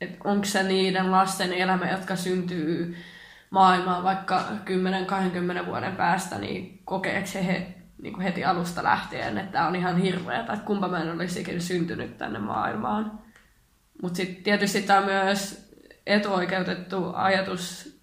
että 0.00 0.18
onko 0.24 0.44
se 0.44 0.62
niiden 0.62 1.10
lasten 1.10 1.52
elämä, 1.52 1.90
jotka 1.90 2.16
syntyy 2.16 2.96
maailmaan 3.50 4.04
vaikka 4.04 4.42
10-20 5.62 5.66
vuoden 5.66 5.96
päästä, 5.96 6.38
niin 6.38 6.80
kokeeko 6.84 7.28
he 7.34 7.74
niin 8.02 8.12
kuin 8.12 8.22
heti 8.22 8.44
alusta 8.44 8.82
lähtien, 8.82 9.38
että 9.38 9.52
tämä 9.52 9.66
on 9.66 9.76
ihan 9.76 9.96
hirveä, 9.96 10.40
että 10.40 10.56
kumpa 10.56 10.88
mä 10.88 11.02
en 11.02 11.12
olisi 11.12 11.40
ikinä 11.40 11.60
syntynyt 11.60 12.18
tänne 12.18 12.38
maailmaan. 12.38 13.18
Mutta 14.02 14.16
sitten 14.16 14.44
tietysti 14.44 14.82
tämä 14.82 14.98
on 14.98 15.04
myös 15.04 15.69
etuoikeutettu 16.10 17.12
ajatus 17.14 17.94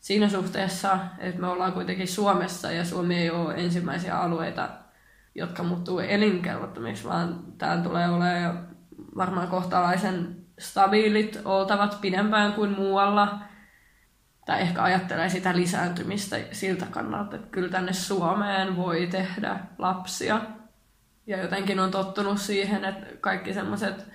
siinä 0.00 0.28
suhteessa, 0.28 0.98
että 1.18 1.40
me 1.40 1.46
ollaan 1.46 1.72
kuitenkin 1.72 2.08
Suomessa 2.08 2.72
ja 2.72 2.84
Suomi 2.84 3.16
ei 3.16 3.30
ole 3.30 3.54
ensimmäisiä 3.54 4.18
alueita 4.18 4.68
jotka 5.34 5.62
muuttuu 5.62 5.98
elinkelvottomiksi, 5.98 7.04
vaan 7.04 7.42
täällä 7.58 7.84
tulee 7.84 8.08
olemaan 8.08 8.68
varmaan 9.16 9.48
kohtalaisen 9.48 10.36
stabiilit 10.58 11.40
oltavat 11.44 12.00
pidempään 12.00 12.52
kuin 12.52 12.70
muualla. 12.70 13.38
Tai 14.46 14.60
ehkä 14.60 14.82
ajattelee 14.82 15.28
sitä 15.28 15.56
lisääntymistä 15.56 16.36
siltä 16.52 16.86
kannalta, 16.90 17.36
että 17.36 17.48
kyllä 17.50 17.68
tänne 17.68 17.92
Suomeen 17.92 18.76
voi 18.76 19.06
tehdä 19.06 19.58
lapsia. 19.78 20.40
Ja 21.26 21.42
jotenkin 21.42 21.80
on 21.80 21.90
tottunut 21.90 22.38
siihen, 22.38 22.84
että 22.84 23.06
kaikki 23.20 23.54
semmoiset 23.54 24.06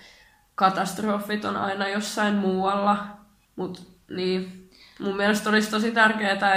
katastrofit 0.55 1.45
on 1.45 1.55
aina 1.55 1.87
jossain 1.87 2.35
muualla. 2.35 3.18
Mutta 3.59 3.81
niin, 4.09 4.69
mun 4.99 5.17
mielestä 5.17 5.49
olisi 5.49 5.71
tosi 5.71 5.91
tärkeää, 5.91 6.31
että, 6.31 6.53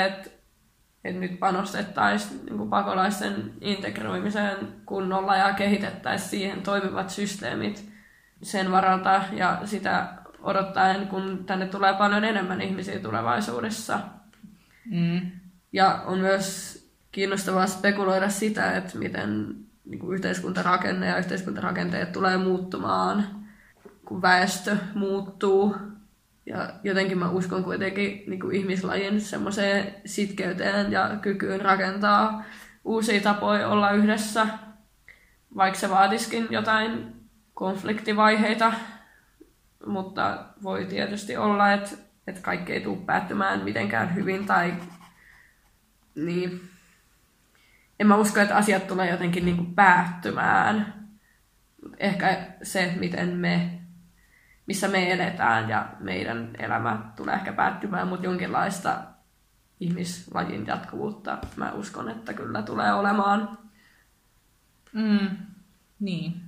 että 1.05 1.21
nyt 1.21 1.39
panostettaisiin 1.39 2.47
niin 2.47 2.71
pakolaisten 2.71 3.53
integroimiseen 3.61 4.57
kunnolla 4.87 5.37
ja 5.37 5.53
kehitettäisiin 5.53 6.31
siihen 6.31 6.63
toimivat 6.63 7.11
systeemit 7.11 7.89
sen 8.43 8.73
varalta 8.73 9.23
ja 9.33 9.61
sitä 9.65 10.09
odottaen, 10.43 11.09
kun 11.09 11.45
tänne 11.47 11.67
tulee 11.67 11.95
paljon 11.95 12.25
enemmän 12.25 12.61
ihmisiä 12.61 12.99
tulevaisuudessa. 12.99 13.99
Mm. 14.85 15.21
Ja 15.73 16.03
on 16.07 16.19
myös 16.19 16.79
kiinnostavaa 17.13 17.67
spekuloida 17.67 18.29
sitä, 18.29 18.73
että 18.73 18.99
miten 18.99 19.57
niin 19.85 19.99
kuin 19.99 20.15
yhteiskuntarakenne 20.15 21.07
ja 21.07 21.19
yhteiskuntarakenteet 21.19 22.13
tulee 22.13 22.37
muuttumaan, 22.37 23.27
kun 24.05 24.23
väestö 24.23 24.77
muuttuu. 24.95 25.77
Ja 26.47 26.73
jotenkin 26.85 27.19
mä 27.19 27.31
uskon 27.31 27.65
kuitenkin 27.65 28.25
niin 28.27 28.41
kuin 28.41 28.57
ihmislajin 28.57 29.21
semmoiseen 29.21 29.95
sitkeyteen 30.05 30.93
ja 30.93 31.11
kykyyn 31.23 31.61
rakentaa 31.61 32.45
uusia 32.85 33.21
tapoja 33.21 33.69
olla 33.69 33.91
yhdessä, 33.91 34.47
vaikka 35.57 35.81
se 35.81 35.91
vaatiskin 35.91 36.47
jotain 36.51 37.15
konfliktivaiheita, 37.55 38.73
mutta 39.87 40.45
voi 40.63 40.85
tietysti 40.85 41.37
olla, 41.37 41.73
että, 41.73 41.91
että 42.27 42.41
kaikki 42.41 42.73
ei 42.73 42.81
tule 42.81 42.99
päättymään 43.07 43.65
mitenkään 43.65 44.15
hyvin 44.15 44.47
tai 44.47 44.75
niin. 46.15 46.61
En 48.01 48.07
mä 48.07 48.17
usko, 48.17 48.41
että 48.41 48.57
asiat 48.57 48.87
tulee 48.87 49.11
jotenkin 49.11 49.45
niin 49.45 49.57
kuin 49.57 49.75
päättymään. 49.75 50.95
Ehkä 51.99 52.47
se, 52.63 52.93
miten 53.01 53.29
me, 53.29 53.82
missä 54.67 54.89
me 54.89 55.13
eletään 55.13 55.69
ja 55.69 55.89
meidän 56.01 56.51
elämä 56.59 57.13
tulee 57.17 57.35
ehkä 57.35 57.53
päättymään, 57.53 58.09
mutta 58.09 58.27
jonkinlaista 58.27 59.03
ihmislajin 59.81 60.67
jatkuvuutta 60.67 61.39
mä 61.57 61.73
uskon, 61.73 62.09
että 62.09 62.33
kyllä 62.33 62.63
tulee 62.63 62.93
olemaan. 62.93 63.59
Mm, 64.93 65.37
niin. 66.01 66.43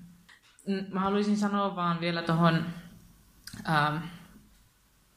Mä 0.92 1.00
haluaisin 1.00 1.36
sanoa 1.36 1.76
vaan 1.76 2.00
vielä 2.00 2.22
tuohon 2.22 2.66
ähm, 3.68 3.96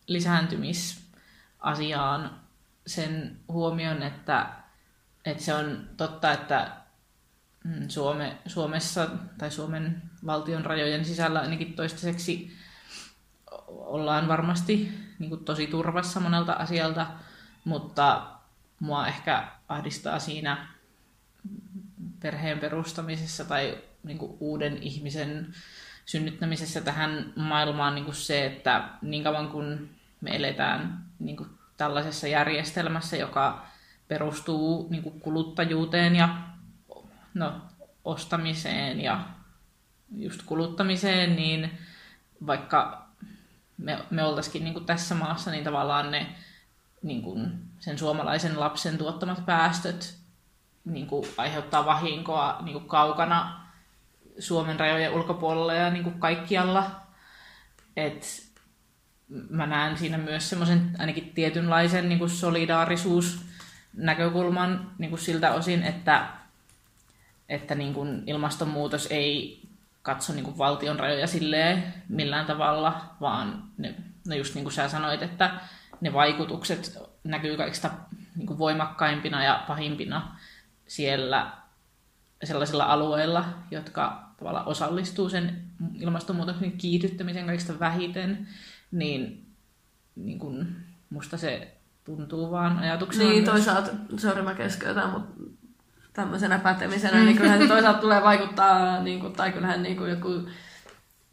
lisääntymisasiaan 0.08 2.32
sen 2.88 3.40
huomion, 3.48 4.04
että, 4.04 4.50
että 5.26 5.44
se 5.44 5.54
on 5.54 5.90
totta, 5.98 6.32
että 6.32 6.72
mm, 7.64 7.88
Suome, 7.88 8.38
Suomessa 8.46 9.10
tai 9.38 9.52
Suomen 9.52 10.02
valtion 10.26 10.66
rajojen 10.66 11.06
sisällä 11.06 11.40
ainakin 11.40 11.74
toistaiseksi 11.74 12.57
ollaan 13.68 14.28
varmasti 14.28 14.92
niin 15.20 15.30
kuin 15.30 15.46
tosi 15.46 15.68
turvassa 15.68 16.20
monelta 16.20 16.54
asialta, 16.54 17.08
mutta 17.64 18.28
mua 18.80 19.08
ehkä 19.08 19.48
ahdistaa 19.70 20.20
siinä 20.20 20.68
perheen 22.20 22.60
perustamisessa 22.60 23.46
tai 23.46 23.78
niin 24.04 24.18
kuin 24.18 24.38
uuden 24.40 24.78
ihmisen 24.84 25.54
synnyttämisessä 26.06 26.82
tähän 26.82 27.34
maailmaan 27.36 27.96
niin 27.96 28.06
kuin 28.06 28.16
se, 28.16 28.46
että 28.46 28.90
niin 29.02 29.24
kauan 29.24 29.50
kun 29.50 29.90
me 30.22 30.36
eletään 30.36 31.06
niin 31.20 31.38
kuin 31.38 31.50
tällaisessa 31.78 32.28
järjestelmässä, 32.28 33.18
joka 33.18 33.66
perustuu 34.08 34.88
niin 34.90 35.04
kuin 35.04 35.20
kuluttajuuteen 35.20 36.16
ja 36.16 36.38
no, 37.34 37.62
ostamiseen 38.06 39.02
ja 39.02 39.24
just 40.18 40.42
kuluttamiseen, 40.46 41.36
niin 41.36 41.78
vaikka 42.48 43.07
me, 43.78 44.06
me 44.10 44.24
oltaisikin 44.24 44.64
niin 44.64 44.86
tässä 44.86 45.16
maassa, 45.16 45.52
niin 45.52 45.64
tavallaan 45.64 46.12
ne 46.12 46.36
niin 47.04 47.22
kuin 47.22 47.52
sen 47.80 47.98
suomalaisen 47.98 48.60
lapsen 48.60 48.98
tuottamat 48.98 49.46
päästöt 49.46 50.16
niin 50.86 51.08
kuin 51.08 51.28
aiheuttaa 51.38 51.86
vahinkoa 51.86 52.58
niin 52.62 52.74
kuin 52.74 52.88
kaukana 52.88 53.68
Suomen 54.40 54.80
rajojen 54.80 55.14
ulkopuolella 55.14 55.74
ja 55.74 55.90
niin 55.90 56.04
kuin 56.04 56.20
kaikkialla. 56.20 56.92
Et 57.98 58.48
mä 59.50 59.66
näen 59.66 59.98
siinä 59.98 60.18
myös 60.18 60.50
semmoisen 60.50 60.96
ainakin 61.00 61.32
tietynlaisen 61.36 62.10
niin 62.10 62.20
kuin 62.20 62.30
solidaarisuusnäkökulman 62.30 64.92
niin 64.98 65.10
kuin 65.10 65.20
siltä 65.20 65.54
osin, 65.54 65.84
että, 65.84 66.28
että 67.50 67.76
niin 67.76 67.94
kuin 67.94 68.24
ilmastonmuutos 68.26 69.08
ei 69.12 69.62
katso 70.08 70.34
niin 70.34 70.46
kuin 70.46 70.58
valtion 70.58 71.00
rajoja 71.00 71.28
silleen 71.28 71.94
millään 72.10 72.46
tavalla, 72.46 73.16
vaan 73.22 73.64
ne, 73.78 73.96
no 74.28 74.36
just 74.36 74.56
niin 74.56 74.64
kuin 74.64 74.74
sä 74.74 74.90
sanoit, 74.90 75.22
että 75.22 75.60
ne 76.02 76.14
vaikutukset 76.14 76.98
näkyy 77.24 77.58
kaikista 77.58 77.92
niin 78.36 78.48
kuin 78.48 78.60
voimakkaimpina 78.60 79.44
ja 79.44 79.64
pahimpina 79.68 80.38
siellä 80.88 81.52
sellaisilla 82.44 82.84
alueilla, 82.84 83.46
jotka 83.72 84.30
tavallaan 84.40 84.68
osallistuu 84.68 85.30
sen 85.30 85.64
ilmastonmuutoksen 86.00 86.72
kiihdyttämisen 86.72 87.46
kaikista 87.46 87.80
vähiten, 87.80 88.48
niin, 88.92 89.46
niin 90.16 90.40
kun 90.40 90.76
musta 91.10 91.38
se 91.38 91.78
tuntuu 92.04 92.52
vaan 92.52 92.78
ajatuksena. 92.78 93.30
Niin, 93.30 93.44
myös. 93.44 93.50
toisaalta, 93.50 93.92
sori 94.18 94.42
mä 94.42 94.54
keskeytän, 94.54 95.10
mutta 95.10 95.44
tämmöisenä 96.18 96.60
pätemisenä, 96.60 97.24
niin 97.24 97.38
kyllähän 97.38 97.62
se 97.62 97.68
toisaalta 97.68 98.00
tulee 98.00 98.24
vaikuttaa, 98.24 99.04
niin 99.04 99.20
kuin, 99.20 99.34
tai 99.34 99.52
kyllähän 99.52 99.84
niin 99.84 99.98
kuin 99.98 100.10
joku, 100.10 100.30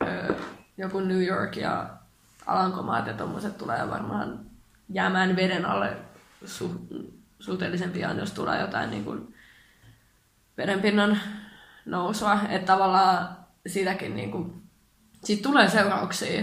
ö, 0.02 0.34
joku 0.78 1.00
New 1.00 1.22
York 1.22 1.56
ja 1.56 1.90
Alankomaat 2.46 3.06
ja 3.06 3.14
tommoset 3.14 3.58
tulee 3.58 3.90
varmaan 3.90 4.40
jäämään 4.88 5.36
veden 5.36 5.66
alle 5.66 5.96
su, 6.44 6.86
suhteellisen 7.38 7.90
pian, 7.90 8.18
jos 8.18 8.32
tulee 8.32 8.60
jotain 8.60 8.90
niin 8.90 9.04
kuin 9.04 9.34
vedenpinnan 10.56 11.18
nousua, 11.84 12.40
että 12.48 12.66
tavallaan 12.66 13.36
siitäkin 13.66 14.16
niin 14.16 14.30
kuin, 14.30 14.62
siitä 15.24 15.42
tulee 15.42 15.70
seurauksia. 15.70 16.42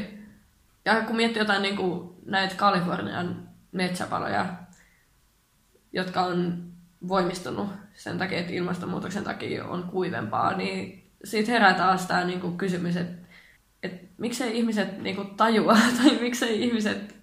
Ja 0.86 1.02
kun 1.02 1.16
miettii 1.16 1.42
jotain 1.42 1.62
niin 1.62 1.78
kuin 1.78 2.10
näitä 2.26 2.56
Kalifornian 2.56 3.50
metsäpaloja, 3.72 4.46
jotka 5.94 6.22
on 6.22 6.71
voimistunut 7.08 7.70
sen 7.94 8.18
takia, 8.18 8.40
että 8.40 8.54
ilmastonmuutoksen 8.54 9.24
takia 9.24 9.66
on 9.66 9.84
kuivempaa, 9.84 10.58
niin 10.58 11.12
siitä 11.24 11.52
herää 11.52 11.74
taas 11.74 12.06
tämä 12.06 12.24
niin 12.24 12.42
kuin 12.42 12.58
kysymys, 12.58 12.98
että, 12.98 13.28
että 13.84 14.08
miksei 14.18 14.58
ihmiset 14.58 15.02
niin 15.02 15.16
kuin 15.16 15.36
tajua 15.36 15.78
tai 15.98 16.18
miksei 16.22 16.64
ihmiset 16.64 17.16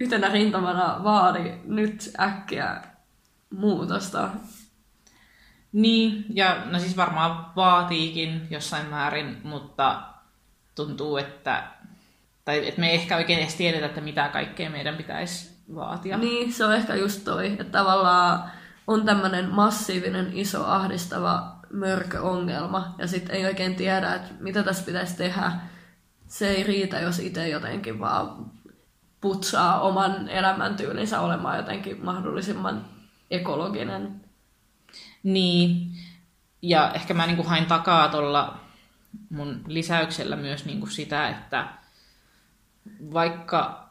yhtenä 0.00 0.28
rintamana 0.28 1.00
vaadi 1.04 1.52
nyt 1.64 2.10
äkkiä 2.20 2.82
muutosta. 3.50 4.30
Niin, 5.72 6.24
ja 6.34 6.62
no 6.64 6.78
siis 6.78 6.96
varmaan 6.96 7.56
vaatiikin 7.56 8.46
jossain 8.50 8.86
määrin, 8.86 9.40
mutta 9.42 10.02
tuntuu, 10.74 11.16
että, 11.16 11.62
tai 12.44 12.68
että 12.68 12.80
me 12.80 12.88
ei 12.88 12.94
ehkä 12.94 13.16
oikein 13.16 13.38
edes 13.38 13.54
tiedetä, 13.54 13.86
että 13.86 14.00
mitä 14.00 14.28
kaikkea 14.28 14.70
meidän 14.70 14.96
pitäisi 14.96 15.56
vaatia. 15.74 16.18
Niin, 16.18 16.52
se 16.52 16.64
on 16.64 16.74
ehkä 16.74 16.94
just 16.94 17.24
toi, 17.24 17.46
että 17.46 17.64
tavallaan 17.64 18.50
on 18.86 19.04
tämmöinen 19.04 19.50
massiivinen, 19.50 20.30
iso, 20.32 20.64
ahdistava 20.64 21.56
mörköongelma, 21.72 22.94
ja 22.98 23.06
sitten 23.06 23.36
ei 23.36 23.46
oikein 23.46 23.74
tiedä, 23.74 24.14
että 24.14 24.34
mitä 24.40 24.62
tässä 24.62 24.84
pitäisi 24.84 25.16
tehdä. 25.16 25.52
Se 26.28 26.48
ei 26.48 26.62
riitä, 26.62 27.00
jos 27.00 27.18
itse 27.18 27.48
jotenkin 27.48 28.00
vaan 28.00 28.50
putsaa 29.20 29.80
oman 29.80 30.28
elämäntyylinsä 30.28 31.20
olemaan 31.20 31.56
jotenkin 31.56 32.04
mahdollisimman 32.04 32.84
ekologinen. 33.30 34.20
Niin, 35.22 35.90
ja 36.62 36.92
ehkä 36.92 37.14
mä 37.14 37.26
niin 37.26 37.36
kuin 37.36 37.48
hain 37.48 37.66
takaa 37.66 38.08
tuolla 38.08 38.60
mun 39.30 39.64
lisäyksellä 39.66 40.36
myös 40.36 40.64
niin 40.64 40.80
kuin 40.80 40.90
sitä, 40.90 41.28
että 41.28 41.68
vaikka, 43.12 43.88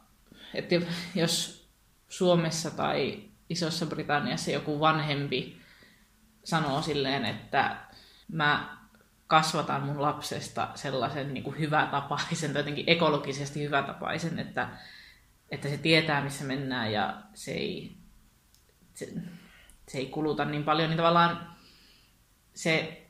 että 0.54 0.76
jos 1.16 1.66
Suomessa 2.10 2.72
tai 2.72 3.24
Isossa 3.50 3.86
Britanniassa 3.86 4.52
joku 4.52 4.80
vanhempi 4.80 5.62
sanoo 6.44 6.82
silleen, 6.82 7.26
että 7.26 7.78
mä 8.32 8.78
kasvatan 9.28 9.84
mun 9.84 10.02
lapsesta 10.02 10.70
sellaisen 10.76 11.34
niin 11.34 11.44
kuin 11.44 11.60
hyvätapaisen 11.60 12.54
tai 12.54 12.60
jotenkin 12.60 12.84
ekologisesti 12.88 13.64
hyvätapaisen, 13.64 14.40
että, 14.40 14.70
että 15.52 15.70
se 15.70 15.78
tietää, 15.78 16.24
missä 16.24 16.44
mennään 16.44 16.92
ja 16.92 17.22
se 17.34 17.52
ei, 17.52 17.98
se, 18.94 19.14
se 19.88 19.98
ei 19.98 20.06
kuluta 20.06 20.46
niin 20.46 20.64
paljon, 20.64 20.90
niin 20.90 20.98
tavallaan 20.98 21.56
se, 22.54 23.06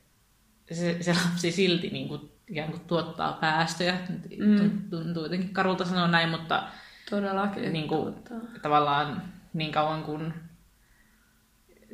se, 0.71 1.03
se 1.03 1.13
lapsi 1.25 1.51
silti 1.51 1.89
niin 1.89 2.07
kuin, 2.07 2.31
ikään 2.47 2.71
kuin 2.71 2.87
tuottaa 2.87 3.33
päästöjä. 3.33 3.97
Mm. 4.39 4.89
Tuntuu 4.89 5.23
jotenkin 5.23 5.53
karulta 5.53 5.85
sanoa 5.85 6.07
näin, 6.07 6.29
mutta 6.29 6.63
Todellakin. 7.09 7.73
niin 7.73 7.87
kuin, 7.87 8.15
tavallaan 8.61 9.33
niin 9.55 9.71
kauan 9.71 10.03
kun 10.03 10.33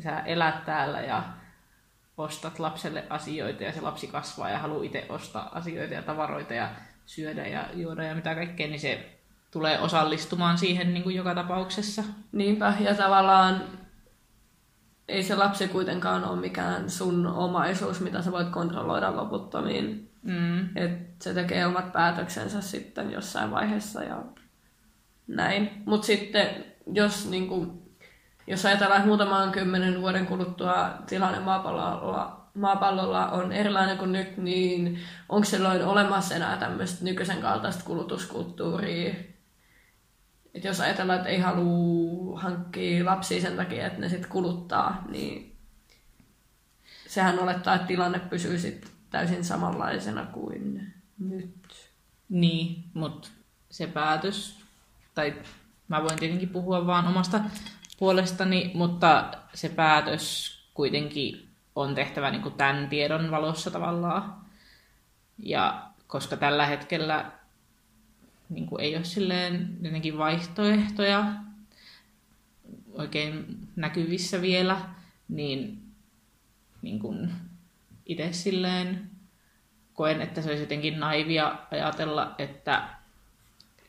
sä 0.04 0.20
elät 0.20 0.66
täällä 0.66 1.02
ja 1.02 1.24
ostat 2.18 2.60
lapselle 2.60 3.06
asioita 3.10 3.64
ja 3.64 3.72
se 3.72 3.82
lapsi 3.82 4.08
kasvaa 4.08 4.50
ja 4.50 4.60
haluaa 4.60 4.84
itse 4.84 5.06
ostaa 5.10 5.50
asioita 5.58 5.94
ja 5.94 6.02
tavaroita 6.02 6.54
ja 6.54 6.70
syödä 7.06 7.48
ja 7.48 7.66
juoda 7.74 8.04
ja 8.04 8.16
mitä 8.16 8.36
kaikkea, 8.36 8.68
niin 8.68 8.80
se 8.80 9.20
tulee 9.52 9.80
osallistumaan 9.80 10.58
siihen 10.58 10.94
niin 10.94 11.04
kuin 11.04 11.16
joka 11.16 11.36
tapauksessa. 11.36 12.04
Niinpä, 12.32 12.74
ja 12.80 12.96
tavallaan 12.96 13.64
ei 15.08 15.24
se 15.24 15.36
lapsi 15.36 15.68
kuitenkaan 15.68 16.26
ole 16.26 16.40
mikään 16.40 16.90
sun 16.90 17.28
omaisuus, 17.28 18.02
mitä 18.02 18.22
sä 18.22 18.32
voit 18.32 18.50
kontrolloida 18.50 19.16
loputtomiin. 19.16 20.12
Mm. 20.22 20.78
Et 20.78 21.22
se 21.22 21.34
tekee 21.34 21.66
omat 21.66 21.92
päätöksensä 21.92 22.62
sitten 22.62 23.12
jossain 23.12 23.52
vaiheessa 23.52 24.04
ja 24.04 24.24
näin. 25.28 25.84
Mutta 25.86 26.08
sitten 26.08 26.71
jos, 26.94 27.30
niin 27.30 27.48
kuin, 27.48 27.82
jos 28.48 28.66
ajatellaan, 28.66 28.98
että 28.98 29.08
muutaman 29.08 29.52
kymmenen 29.52 30.02
vuoden 30.02 30.26
kuluttua 30.26 30.94
tilanne 31.08 31.40
maapallolla, 31.40 32.48
maapallolla 32.54 33.28
on 33.28 33.52
erilainen 33.52 33.98
kuin 33.98 34.12
nyt, 34.12 34.38
niin 34.38 35.00
onko 35.30 35.46
silloin 35.46 35.86
olemassa 35.86 36.36
enää 36.36 36.58
tämmöistä 36.58 37.06
nykyisen 37.06 37.42
kaltaista 37.42 37.84
kulutuskulttuuria? 37.84 39.14
Et 40.54 40.64
jos 40.64 40.80
ajatellaan, 40.80 41.20
että 41.20 41.30
ei 41.30 41.40
halua 41.40 42.40
hankkia 42.40 43.06
lapsia 43.06 43.42
sen 43.42 43.58
takia, 43.58 43.88
että 43.88 44.00
ne 44.00 44.10
sitten 44.10 44.30
kuluttaa, 44.30 45.04
niin 45.10 45.58
sehän 47.08 47.40
olettaa, 47.40 47.76
että 47.76 47.88
tilanne 47.88 48.20
pysyy 48.20 48.60
sit 48.60 48.92
täysin 49.10 49.46
samanlaisena 49.46 50.26
kuin 50.26 50.94
nyt. 51.20 51.90
Niin, 52.30 52.84
mutta 52.94 53.28
se 53.70 53.88
päätös, 53.88 54.64
tai 55.16 55.34
mä 55.92 56.04
voin 56.04 56.20
tietenkin 56.20 56.50
puhua 56.50 56.88
vaan 56.88 57.08
omasta 57.08 57.40
puolestani, 58.00 58.72
mutta 58.74 59.32
se 59.54 59.70
päätös 59.70 60.52
kuitenkin 60.74 61.50
on 61.76 61.96
tehtävä 61.96 62.32
niin 62.32 62.42
kuin 62.42 62.54
tämän 62.54 62.90
tiedon 62.90 63.32
valossa 63.32 63.72
tavallaan. 63.72 64.36
Ja 65.38 65.88
koska 66.08 66.38
tällä 66.38 66.66
hetkellä 66.66 67.32
niin 68.50 68.68
kuin 68.68 68.82
ei 68.82 68.96
ole 68.96 69.04
silleen 69.04 69.78
jotenkin 69.82 70.18
vaihtoehtoja 70.18 71.26
oikein 72.92 73.58
näkyvissä 73.76 74.42
vielä, 74.42 74.78
niin, 75.30 75.84
niin 76.82 77.00
kuin 77.00 77.32
itse 78.06 78.34
silleen 78.34 79.12
koen, 79.94 80.22
että 80.22 80.42
se 80.42 80.50
olisi 80.50 80.64
jotenkin 80.64 81.00
naivia 81.00 81.56
ajatella, 81.72 82.36
että, 82.38 83.01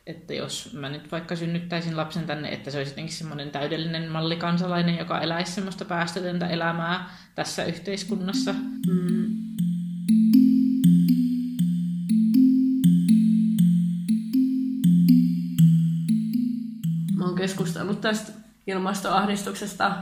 että 0.06 0.34
jos 0.34 0.72
mä 0.72 0.88
nyt 0.88 1.12
vaikka 1.12 1.36
synnyttäisin 1.36 1.96
lapsen 1.96 2.26
tänne, 2.26 2.48
että 2.48 2.70
se 2.70 2.78
olisi 2.78 2.92
jotenkin 2.92 3.14
semmoinen 3.14 3.50
täydellinen 3.50 4.10
mallikansalainen, 4.10 4.98
joka 4.98 5.20
eläisi 5.20 5.52
semmoista 5.52 5.84
päästötöntä 5.84 6.48
elämää 6.48 7.10
tässä 7.34 7.64
yhteiskunnassa. 7.64 8.52
Mm. 8.86 9.36
Mä 17.16 17.24
oon 17.24 17.36
keskustellut 17.36 18.00
tästä 18.00 18.32
ilmastoahdistuksesta 18.66 19.92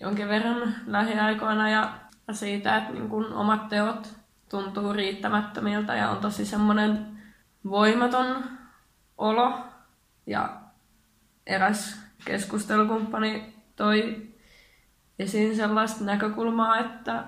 jonkin 0.00 0.28
verran 0.28 0.74
lähiaikoina 0.86 1.70
ja 1.70 1.98
siitä, 2.32 2.76
että 2.76 2.92
niin 2.92 3.08
kun 3.08 3.32
omat 3.32 3.68
teot 3.68 4.16
tuntuu 4.48 4.92
riittämättömiltä 4.92 5.94
ja 5.94 6.10
on 6.10 6.16
tosi 6.16 6.46
semmoinen 6.46 7.06
voimaton 7.70 8.44
olo. 9.18 9.58
Ja 10.26 10.60
eräs 11.46 11.96
keskustelukumppani 12.24 13.54
toi 13.76 14.26
esiin 15.18 15.56
sellaista 15.56 16.04
näkökulmaa, 16.04 16.78
että, 16.78 17.24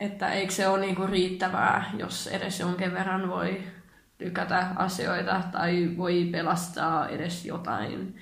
että 0.00 0.32
eikö 0.32 0.52
se 0.52 0.68
ole 0.68 0.80
niinku 0.80 1.06
riittävää, 1.06 1.90
jos 1.98 2.26
edes 2.26 2.60
jonkin 2.60 2.92
verran 2.92 3.28
voi 3.28 3.62
lykätä 4.20 4.66
asioita 4.76 5.42
tai 5.52 5.94
voi 5.96 6.28
pelastaa 6.32 7.08
edes 7.08 7.44
jotain 7.44 8.16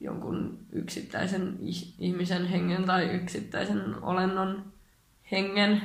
jonkun 0.00 0.58
yksittäisen 0.72 1.58
ihmisen 1.98 2.46
hengen 2.46 2.84
tai 2.84 3.04
yksittäisen 3.04 4.02
olennon 4.02 4.72
hengen, 5.30 5.82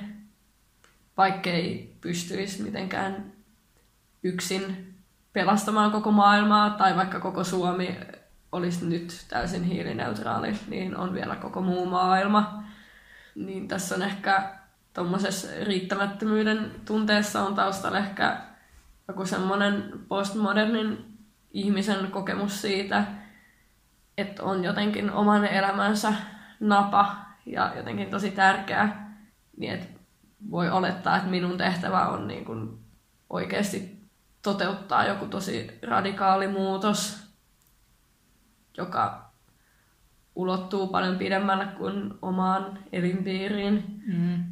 vaikkei 1.18 1.96
pystyisi 2.02 2.64
mitenkään 2.64 3.34
yksin 4.24 4.89
pelastamaan 5.34 5.92
koko 5.92 6.12
maailmaa, 6.12 6.70
tai 6.70 6.96
vaikka 6.96 7.20
koko 7.20 7.44
Suomi 7.44 7.98
olisi 8.52 8.86
nyt 8.86 9.26
täysin 9.30 9.64
hiilineutraali, 9.64 10.60
niin 10.68 10.98
on 10.98 11.14
vielä 11.14 11.36
koko 11.36 11.62
muu 11.62 11.86
maailma. 11.86 12.64
Niin 13.36 13.68
tässä 13.68 13.96
on 13.96 14.02
ehkä 14.02 14.60
tuommoisessa 14.94 15.48
riittämättömyyden 15.64 16.72
tunteessa 16.86 17.42
on 17.42 17.56
taustalla 17.56 17.98
ehkä 17.98 18.38
joku 19.08 19.26
semmoinen 19.26 19.94
postmodernin 20.08 21.18
ihmisen 21.52 22.12
kokemus 22.12 22.62
siitä, 22.62 23.04
että 24.18 24.44
on 24.44 24.64
jotenkin 24.64 25.12
oman 25.12 25.46
elämänsä 25.46 26.14
napa 26.60 27.16
ja 27.46 27.74
jotenkin 27.76 28.10
tosi 28.10 28.32
tärkeä, 28.32 28.90
niin 29.58 29.74
että 29.74 30.00
voi 30.52 30.70
olettaa, 30.70 31.18
että 31.18 31.30
minun 31.30 31.58
tehtävä 31.58 32.08
on 32.08 32.28
niin 32.28 32.46
kuin 32.46 32.80
oikeasti 33.30 33.99
toteuttaa 34.42 35.06
joku 35.06 35.26
tosi 35.26 35.80
radikaali 35.88 36.48
muutos, 36.48 37.18
joka 38.78 39.32
ulottuu 40.36 40.88
paljon 40.88 41.18
pidemmälle 41.18 41.66
kuin 41.66 42.14
omaan 42.22 42.80
elinpiiriin. 42.92 44.04
Mm. 44.08 44.44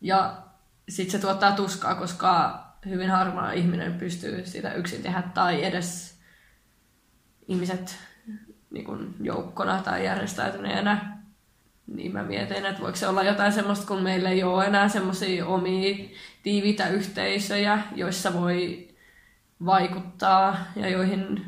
Ja 0.00 0.42
sitten 0.88 1.12
se 1.12 1.26
tuottaa 1.26 1.52
tuskaa, 1.52 1.94
koska 1.94 2.62
hyvin 2.88 3.10
harva 3.10 3.52
ihminen 3.52 3.94
pystyy 3.94 4.46
sitä 4.46 4.74
yksin 4.74 5.02
tehdä 5.02 5.22
tai 5.22 5.64
edes 5.64 6.18
ihmiset 7.48 7.98
niin 8.70 8.84
kuin 8.84 9.14
joukkona 9.20 9.82
tai 9.82 10.04
järjestäytyneenä. 10.04 11.16
Niin 11.86 12.12
mä 12.12 12.22
mietin, 12.22 12.66
että 12.66 12.82
voiko 12.82 12.96
se 12.96 13.08
olla 13.08 13.22
jotain 13.22 13.52
semmoista, 13.52 13.86
kun 13.86 14.02
meillä 14.02 14.30
ei 14.30 14.42
ole 14.42 14.64
enää 14.64 14.88
semmoisia 14.88 15.46
omia 15.46 16.08
tiiviitä 16.46 16.88
yhteisöjä, 16.88 17.78
joissa 17.94 18.32
voi 18.32 18.88
vaikuttaa 19.66 20.56
ja 20.76 20.88
joihin 20.88 21.44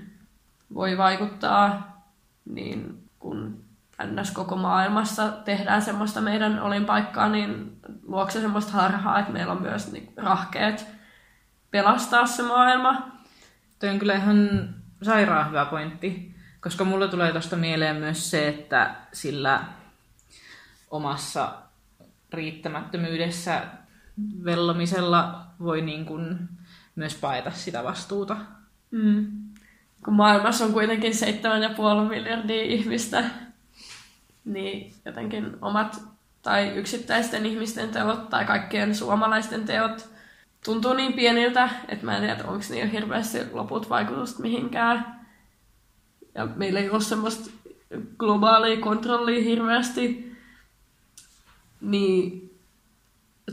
voi 0.74 0.98
vaikuttaa, 0.98 1.96
niin 2.44 3.04
kun 3.18 3.64
ns. 4.04 4.30
koko 4.30 4.56
maailmassa 4.56 5.28
tehdään 5.28 5.82
semmoista 5.82 6.20
meidän 6.20 6.60
olinpaikkaa, 6.60 7.28
niin 7.28 7.80
luokse 8.06 8.32
se 8.38 8.40
semmoista 8.40 8.72
harhaa, 8.72 9.18
että 9.18 9.32
meillä 9.32 9.52
on 9.52 9.62
myös 9.62 9.92
niin 9.92 10.12
rahkeet 10.16 10.86
pelastaa 11.70 12.26
se 12.26 12.42
maailma. 12.42 13.12
Toi 13.78 13.88
on 13.88 13.98
kyllä 13.98 14.14
ihan 14.14 14.68
sairaan 15.02 15.48
hyvä 15.48 15.64
pointti, 15.64 16.34
koska 16.60 16.84
mulle 16.84 17.08
tulee 17.08 17.32
tuosta 17.32 17.56
mieleen 17.56 17.96
myös 17.96 18.30
se, 18.30 18.48
että 18.48 18.94
sillä 19.12 19.64
omassa 20.90 21.52
riittämättömyydessä 22.32 23.62
vellomisella 24.44 25.46
voi 25.60 25.82
niin 25.82 26.06
kuin 26.06 26.38
myös 26.96 27.14
paeta 27.14 27.50
sitä 27.50 27.84
vastuuta. 27.84 28.36
Mm. 28.90 29.26
Kun 30.04 30.14
maailmassa 30.14 30.64
on 30.64 30.72
kuitenkin 30.72 31.12
7,5 31.12 32.08
miljardia 32.08 32.62
ihmistä, 32.62 33.24
niin 34.44 34.94
jotenkin 35.04 35.56
omat 35.60 36.02
tai 36.42 36.68
yksittäisten 36.68 37.46
ihmisten 37.46 37.88
teot 37.88 38.30
tai 38.30 38.44
kaikkien 38.44 38.94
suomalaisten 38.94 39.64
teot 39.64 40.08
tuntuu 40.64 40.92
niin 40.92 41.12
pieniltä, 41.12 41.68
että 41.88 42.04
mä 42.04 42.16
en 42.16 42.22
tiedä, 42.22 42.50
onko 42.50 42.64
niillä 42.70 42.90
hirveästi 42.90 43.38
loput 43.52 43.90
vaikutusta 43.90 44.42
mihinkään. 44.42 45.20
Ja 46.34 46.46
meillä 46.46 46.80
ei 46.80 46.90
ole 46.90 47.00
semmoista 47.00 47.50
globaalia 48.18 48.80
kontrollia 48.80 49.42
hirveästi, 49.42 50.36
niin 51.80 52.47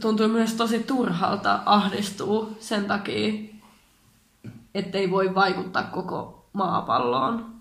tuntuu 0.02 0.28
myös 0.28 0.54
tosi 0.54 0.84
turhalta 0.84 1.60
ahdistua 1.66 2.52
sen 2.60 2.86
takia, 2.86 3.34
ettei 4.74 5.12
voi 5.12 5.36
vaikuttaa 5.36 5.84
koko 5.84 6.50
maapalloon. 6.54 7.56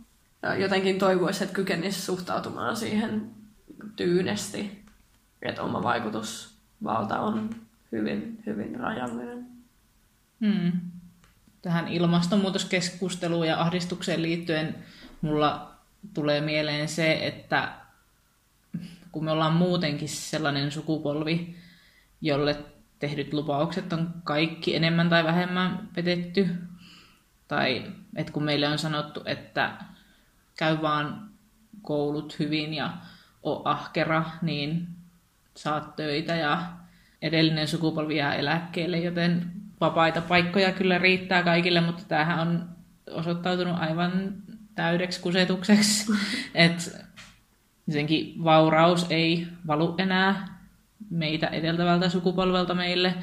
Jotenkin 0.59 0.99
toivoisi, 0.99 1.45
että 1.45 1.55
kykenisi 1.55 2.03
suhtautumaan 2.03 2.76
siihen 2.76 3.30
tyynesti, 3.97 4.85
että 5.43 5.62
oma 5.62 5.82
vaikutusvalta 5.82 7.20
on 7.20 7.51
hyvin, 7.93 8.43
hyvin 8.47 8.80
rajallinen. 8.80 9.47
Hmm. 10.41 10.72
Tähän 11.62 11.89
ilmastonmuutoskeskusteluun 11.89 13.47
ja 13.47 13.61
ahdistukseen 13.61 14.22
liittyen 14.22 14.74
mulla 15.20 15.74
tulee 16.14 16.41
mieleen 16.41 16.89
se, 16.89 17.26
että 17.26 17.72
kun 19.12 19.24
me 19.24 19.30
ollaan 19.30 19.53
muutenkin 19.53 20.09
sellainen 20.09 20.70
sukupolvi, 20.70 21.57
jolle 22.20 22.56
tehdyt 22.98 23.32
lupaukset 23.32 23.92
on 23.92 24.14
kaikki 24.24 24.76
enemmän 24.76 25.08
tai 25.08 25.24
vähemmän 25.24 25.88
petetty. 25.94 26.48
Tai 27.48 27.92
että 28.16 28.32
kun 28.32 28.44
meille 28.44 28.68
on 28.68 28.78
sanottu, 28.78 29.22
että 29.24 29.72
käy 30.56 30.82
vaan 30.82 31.30
koulut 31.82 32.38
hyvin 32.38 32.74
ja 32.74 32.92
o 33.42 33.62
ahkera, 33.68 34.24
niin 34.42 34.88
saat 35.56 35.96
töitä 35.96 36.34
ja 36.34 36.62
edellinen 37.22 37.68
sukupolvi 37.68 38.16
jää 38.16 38.34
eläkkeelle, 38.34 38.98
joten 38.98 39.52
vapaita 39.80 40.20
paikkoja 40.20 40.72
kyllä 40.72 40.98
riittää 40.98 41.42
kaikille, 41.42 41.80
mutta 41.80 42.04
tämähän 42.08 42.38
on 42.38 42.68
osoittautunut 43.10 43.76
aivan 43.78 44.34
täydeksi 44.74 45.20
kusetukseksi, 45.20 46.12
että 46.54 46.84
senkin 47.90 48.44
vauraus 48.44 49.06
ei 49.10 49.46
valu 49.66 49.94
enää 49.98 50.53
meitä 51.11 51.46
edeltävältä 51.46 52.09
sukupolvelta 52.09 52.74
meille. 52.74 53.14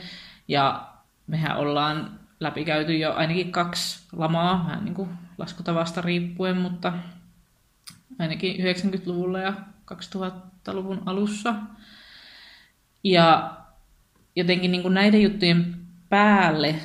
Ja 0.48 0.88
mehän 1.28 1.58
ollaan 1.58 2.20
läpikäyty 2.40 2.98
jo 2.98 3.14
ainakin 3.14 3.52
kaksi 3.52 4.08
lamaa, 4.12 4.66
vähän 4.68 4.86
niin 4.86 4.96
kuin 4.96 5.10
laskutavasta 5.38 6.02
riippuen, 6.02 6.58
mutta 6.58 6.94
ainakin 8.20 8.56
90-luvulla 8.56 9.40
ja 9.40 9.54
2000-luvun 9.94 11.02
alussa. 11.06 11.56
Ja 13.04 13.58
jotenkin 14.36 14.72
niin 14.72 14.82
kuin 14.82 14.94
näiden 14.94 15.22
juttujen 15.22 15.76
päälle 16.10 16.76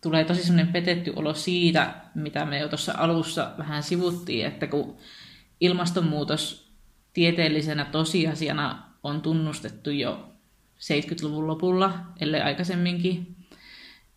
tulee 0.00 0.24
tosi 0.24 0.42
sellainen 0.42 0.72
petetty 0.72 1.12
olo 1.16 1.34
siitä, 1.34 1.94
mitä 2.14 2.44
me 2.44 2.58
jo 2.58 2.68
tuossa 2.68 2.94
alussa 2.96 3.50
vähän 3.58 3.82
sivuttiin, 3.82 4.46
että 4.46 4.66
kun 4.66 4.96
ilmastonmuutos 5.60 6.72
tieteellisenä 7.12 7.84
tosiasiana 7.84 8.91
on 9.02 9.22
tunnustettu 9.22 9.90
jo 9.90 10.32
70-luvun 10.78 11.46
lopulla, 11.46 12.00
ellei 12.20 12.40
aikaisemminkin, 12.40 13.36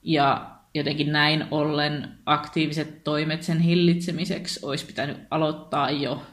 ja 0.04 0.52
jotenkin 0.74 1.12
näin 1.12 1.46
ollen 1.52 2.18
aktiiviset 2.26 3.04
toimet 3.04 3.44
sen 3.44 3.60
hillitsemiseksi 3.60 4.60
olisi 4.64 4.86
pitänyt 4.86 5.18
aloittaa 5.30 5.92
jo 5.92 6.24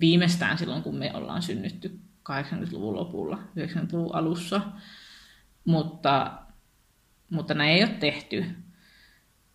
viimeistään 0.00 0.58
silloin, 0.58 0.82
kun 0.82 0.96
me 0.96 1.10
ollaan 1.14 1.42
synnytty 1.42 1.98
80-luvun 2.30 2.96
lopulla, 2.96 3.38
90-luvun 3.58 4.14
alussa. 4.14 4.60
Mutta, 5.64 6.32
mutta 7.30 7.54
näin 7.54 7.70
ei 7.70 7.84
ole 7.84 7.90
tehty. 7.90 8.44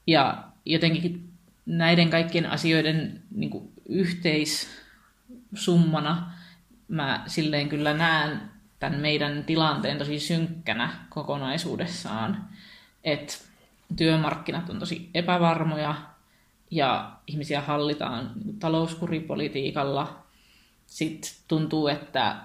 Ja 0.07 0.43
jotenkin 0.65 1.29
näiden 1.65 2.09
kaikkien 2.09 2.45
asioiden 2.45 3.23
niin 3.31 3.49
kuin 3.49 3.71
yhteissummana 3.89 6.36
mä 6.87 7.23
silleen 7.27 7.69
kyllä 7.69 7.93
näen 7.93 8.41
tämän 8.79 8.99
meidän 8.99 9.43
tilanteen 9.43 9.97
tosi 9.97 10.19
synkkänä 10.19 10.89
kokonaisuudessaan. 11.09 12.45
Että 13.03 13.33
työmarkkinat 13.95 14.69
on 14.69 14.79
tosi 14.79 15.09
epävarmoja 15.13 15.95
ja 16.71 17.11
ihmisiä 17.27 17.61
hallitaan 17.61 18.31
talouskuripolitiikalla. 18.59 20.23
Sitten 20.85 21.31
tuntuu, 21.47 21.87
että 21.87 22.35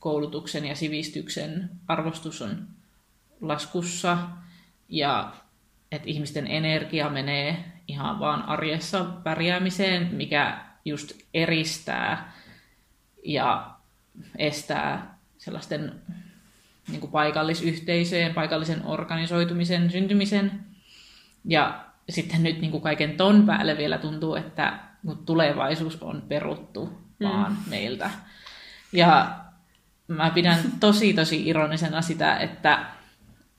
koulutuksen 0.00 0.64
ja 0.64 0.74
sivistyksen 0.74 1.70
arvostus 1.88 2.42
on 2.42 2.68
laskussa 3.40 4.18
ja 4.88 5.32
että 5.92 6.08
ihmisten 6.08 6.46
energia 6.46 7.10
menee 7.10 7.64
ihan 7.88 8.20
vaan 8.20 8.42
arjessa 8.42 9.04
pärjäämiseen, 9.04 10.14
mikä 10.14 10.64
just 10.84 11.12
eristää 11.34 12.32
ja 13.24 13.70
estää 14.38 15.18
sellaisten 15.38 15.92
niin 16.88 17.00
kuin 17.00 17.10
paikallisyhteisöjen, 17.10 18.34
paikallisen 18.34 18.86
organisoitumisen 18.86 19.90
syntymisen. 19.90 20.60
Ja 21.44 21.84
sitten 22.08 22.42
nyt 22.42 22.60
niin 22.60 22.70
kuin 22.70 22.82
kaiken 22.82 23.16
ton 23.16 23.46
päälle 23.46 23.78
vielä 23.78 23.98
tuntuu, 23.98 24.34
että 24.34 24.78
tulevaisuus 25.26 26.02
on 26.02 26.22
peruttu 26.28 26.86
mm. 26.86 27.26
vaan 27.28 27.58
meiltä. 27.70 28.10
Ja 28.92 29.40
mä 30.08 30.30
pidän 30.30 30.58
tosi 30.80 31.12
tosi 31.12 31.48
ironisena 31.48 32.02
sitä, 32.02 32.36
että 32.36 32.86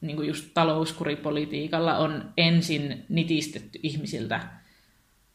niin 0.01 0.15
kuin 0.15 0.27
just 0.27 0.49
talouskuripolitiikalla 0.53 1.97
on 1.97 2.33
ensin 2.37 3.05
nitistetty 3.09 3.79
ihmisiltä 3.83 4.41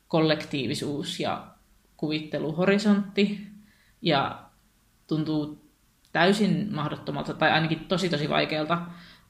kollektiivisuus 0.09 1.20
ja 1.20 1.47
kuvitteluhorisontti, 1.97 3.47
ja 4.03 4.42
tuntuu 5.07 5.70
täysin 6.12 6.68
mahdottomalta, 6.74 7.34
tai 7.34 7.51
ainakin 7.51 7.78
tosi 7.78 8.09
tosi 8.09 8.28
vaikealta 8.28 8.78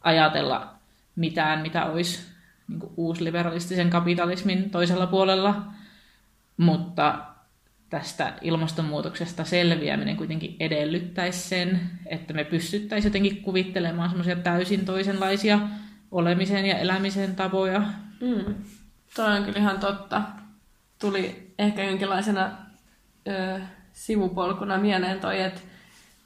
ajatella 0.01 0.75
mitään, 1.17 1.61
mitä 1.61 1.85
olisi 1.85 2.27
niin 2.69 2.81
uusliberalistisen 2.97 3.91
kapitalismin 3.91 4.71
toisella 4.71 5.07
puolella, 5.07 5.63
mutta 6.57 7.25
tästä 7.91 8.33
ilmastonmuutoksesta 8.41 9.45
selviäminen 9.45 10.17
kuitenkin 10.17 10.57
edellyttäisi 10.61 11.49
sen, 11.49 11.81
että 12.07 12.35
me 12.35 12.45
pystyttäisiin 12.45 13.11
jotenkin 13.11 13.43
kuvittelemaan 13.43 14.09
semmoisia 14.09 14.37
täysin 14.37 14.85
toisenlaisia 14.85 15.59
olemisen 16.11 16.67
ja 16.67 16.79
elämisen 16.79 17.37
tapoja. 17.37 17.83
Mm. 18.21 18.55
Toi 19.17 19.37
on 19.37 19.45
kyllä 19.45 19.59
ihan 19.59 19.79
totta. 19.79 20.23
Tuli 20.99 21.53
ehkä 21.59 21.85
jonkinlaisena 21.85 22.51
ö, 23.29 23.61
sivupolkuna 23.97 24.79
mieleen 24.79 25.21
toi, 25.21 25.43
että, 25.43 25.61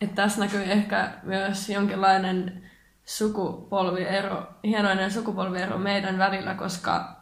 että 0.01 0.15
tässä 0.23 0.41
näkyy 0.41 0.63
ehkä 0.63 1.13
myös 1.23 1.69
jonkinlainen 1.69 2.71
sukupolviero, 3.05 4.47
hienoinen 4.65 5.11
sukupolviero 5.11 5.79
meidän 5.79 6.19
välillä, 6.19 6.55
koska 6.55 7.17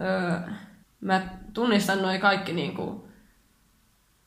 öö, 0.00 0.52
mä 1.00 1.22
tunnistan 1.52 2.02
noin 2.02 2.20
kaikki 2.20 2.52
niin 2.52 2.74
kuin, 2.74 3.02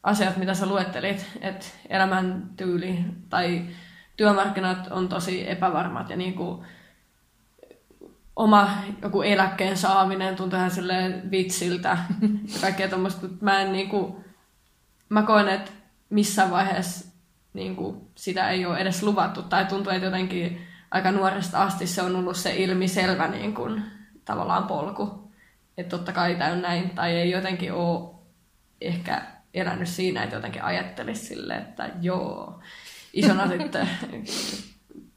asiat, 0.04 0.38
mitä 0.38 0.54
sä 0.54 0.66
luettelit, 0.66 1.26
että 1.42 1.66
elämäntyyli 1.90 3.06
tai 3.30 3.66
työmarkkinat 4.18 4.88
on 4.92 5.10
tosi 5.10 5.50
epävarmat 5.50 6.10
ja 6.10 6.18
niin 6.18 6.34
kuin, 6.34 6.66
oma 8.36 8.70
joku 9.02 9.22
eläkkeen 9.22 9.78
saaminen 9.78 10.36
tuntuu 10.36 10.60
ihan 10.60 10.72
silleen 10.72 11.32
vitsiltä 11.32 11.98
ja 12.54 12.60
kaikkea 12.62 12.90
tuommoista, 12.90 13.28
mä 13.42 13.62
en 13.62 13.72
niin 13.72 13.90
kuin, 13.90 14.29
mä 15.10 15.24
koen, 15.24 15.48
että 15.48 15.72
missään 16.10 16.52
vaiheessa 16.52 17.10
niin 17.54 17.76
kuin, 17.76 18.02
sitä 18.16 18.50
ei 18.50 18.66
ole 18.66 18.78
edes 18.78 19.04
luvattu. 19.04 19.42
Tai 19.42 19.66
tuntuu, 19.66 19.92
että 19.92 20.06
jotenkin 20.06 20.68
aika 20.92 21.12
nuoresta 21.12 21.64
asti 21.64 21.88
se 21.88 22.02
on 22.02 22.16
ollut 22.16 22.38
se 22.38 22.56
ilmiselvä 22.56 23.28
niin 23.28 23.54
kuin, 23.54 23.84
tavallaan 24.26 24.64
polku. 24.64 25.32
Että 25.78 25.98
totta 25.98 26.12
kai 26.12 26.36
tämä 26.36 26.52
on 26.52 26.62
näin. 26.62 26.90
Tai 26.90 27.16
ei 27.16 27.32
jotenkin 27.32 27.74
ole 27.74 28.16
ehkä 28.82 29.22
elänyt 29.54 29.88
siinä, 29.88 30.24
että 30.24 30.36
jotenkin 30.36 30.64
ajattelisi 30.64 31.26
sille, 31.26 31.56
että 31.56 31.90
joo, 32.02 32.60
isona 33.14 33.48
sitten 33.58 33.90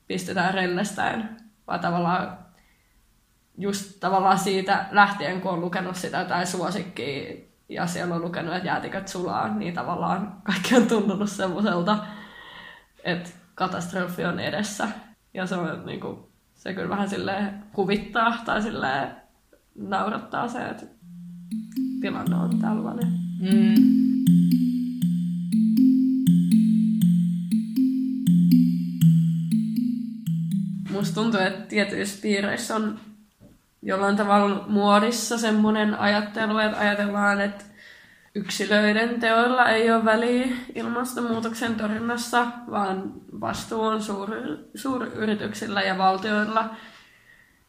pistetään 0.06 0.54
rellestään. 0.54 1.36
Vaan 1.66 1.80
tavallaan 1.80 2.38
just 3.58 4.00
tavallaan 4.00 4.38
siitä 4.38 4.86
lähtien, 4.90 5.40
kun 5.40 5.50
on 5.50 5.60
lukenut 5.60 5.96
sitä 5.96 6.24
tai 6.24 6.46
suosikkia 6.46 7.51
ja 7.72 7.86
siellä 7.86 8.14
on 8.14 8.22
lukenut, 8.22 8.54
että 8.54 8.68
jäätiköt 8.68 9.08
sulaa, 9.08 9.48
niin 9.48 9.74
tavallaan 9.74 10.36
kaikki 10.42 10.76
on 10.76 10.86
tuntunut 10.86 11.30
semmoiselta, 11.30 11.98
että 13.04 13.30
katastrofi 13.54 14.24
on 14.24 14.40
edessä. 14.40 14.88
Ja 15.34 15.46
se 15.46 15.56
on 15.56 15.86
niin 15.86 16.00
kuin, 16.00 16.18
se 16.54 16.74
kyllä 16.74 16.88
vähän 16.88 17.08
sille 17.08 17.52
huvittaa 17.76 18.42
tai 18.44 18.62
sille 18.62 19.10
naurattaa 19.74 20.48
se, 20.48 20.68
että 20.68 20.86
tilanne 22.00 22.36
on 22.36 22.58
tällainen. 22.58 23.12
Mm. 23.40 23.74
Musta 30.90 31.14
tuntuu, 31.14 31.40
että 31.40 31.66
tietyissä 31.68 32.22
piireissä 32.22 32.76
on 32.76 33.00
jollain 33.82 34.16
tavalla 34.16 34.64
muodissa 34.68 35.38
semmoinen 35.38 35.94
ajattelu, 35.94 36.58
että 36.58 36.78
ajatellaan, 36.78 37.40
että 37.40 37.64
yksilöiden 38.34 39.20
teoilla 39.20 39.68
ei 39.68 39.90
ole 39.90 40.04
väliä 40.04 40.46
ilmastonmuutoksen 40.74 41.74
torjunnassa, 41.74 42.46
vaan 42.70 43.12
vastuu 43.40 43.82
on 43.82 44.02
suur, 44.02 44.30
suuryrityksillä 44.74 45.82
ja 45.82 45.98
valtioilla. 45.98 46.70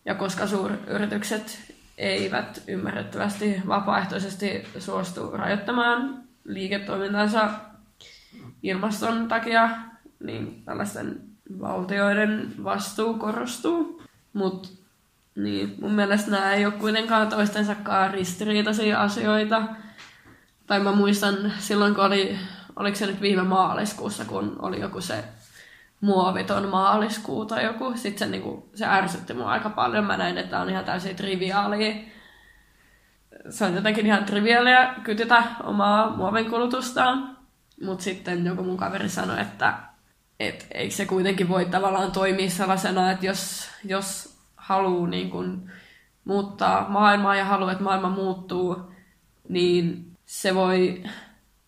Ja 0.05 0.15
koska 0.15 0.47
suuryritykset 0.47 1.73
eivät 1.97 2.63
ymmärrettävästi 2.67 3.61
vapaaehtoisesti 3.67 4.67
suostu 4.79 5.31
rajoittamaan 5.31 6.23
liiketoimintansa 6.43 7.49
ilmaston 8.63 9.27
takia, 9.27 9.69
niin 10.19 10.63
tällaisten 10.65 11.21
valtioiden 11.59 12.53
vastuu 12.63 13.13
korostuu. 13.13 14.01
Mutta 14.33 14.82
niin, 15.35 15.75
mun 15.81 15.93
mielestä 15.93 16.31
nämä 16.31 16.53
ei 16.53 16.65
ole 16.65 16.73
kuitenkaan 16.73 17.29
toistensakaan 17.29 18.11
ristiriitaisia 18.11 19.01
asioita. 19.01 19.63
Tai 20.67 20.79
mä 20.79 20.91
muistan 20.91 21.53
silloin, 21.59 21.95
kun 21.95 22.03
oli 22.03 22.39
oliko 22.75 22.95
se 22.97 23.05
nyt 23.05 23.21
viime 23.21 23.43
maaliskuussa, 23.43 24.25
kun 24.25 24.55
oli 24.59 24.79
joku 24.79 25.01
se 25.01 25.23
muoviton 26.01 26.67
maaliskuu 26.67 27.45
tai 27.45 27.63
joku. 27.63 27.93
Sitten 27.95 28.19
se, 28.19 28.31
niin 28.31 28.43
kuin, 28.43 28.63
se 28.75 28.85
ärsytti 28.85 29.33
mua 29.33 29.51
aika 29.51 29.69
paljon. 29.69 30.05
Mä 30.05 30.17
näin, 30.17 30.37
että 30.37 30.59
on 30.59 30.69
ihan 30.69 30.85
täysin 30.85 31.15
triviaalia. 31.15 31.95
Se 33.49 33.65
on 33.65 33.75
jotenkin 33.75 34.05
ihan 34.05 34.25
triviaalia 34.25 34.93
kytytä 35.03 35.43
omaa 35.63 36.09
muovin 36.09 36.49
kulutustaan. 36.49 37.37
Mutta 37.83 38.03
sitten 38.03 38.45
joku 38.45 38.63
mun 38.63 38.77
kaveri 38.77 39.09
sanoi, 39.09 39.41
että 39.41 39.73
et 40.39 40.67
eikö 40.71 40.95
se 40.95 41.05
kuitenkin 41.05 41.49
voi 41.49 41.65
tavallaan 41.65 42.11
toimia 42.11 42.49
sellaisena, 42.49 43.11
että 43.11 43.25
jos, 43.25 43.69
jos 43.85 44.32
haluaa 44.63 45.07
niin 45.07 45.29
kun 45.29 45.69
muuttaa 46.25 46.89
maailmaa 46.89 47.35
ja 47.35 47.45
haluaa, 47.45 47.71
että 47.71 47.83
maailma 47.83 48.09
muuttuu, 48.09 48.93
niin 49.49 50.11
se 50.25 50.55
voi 50.55 51.03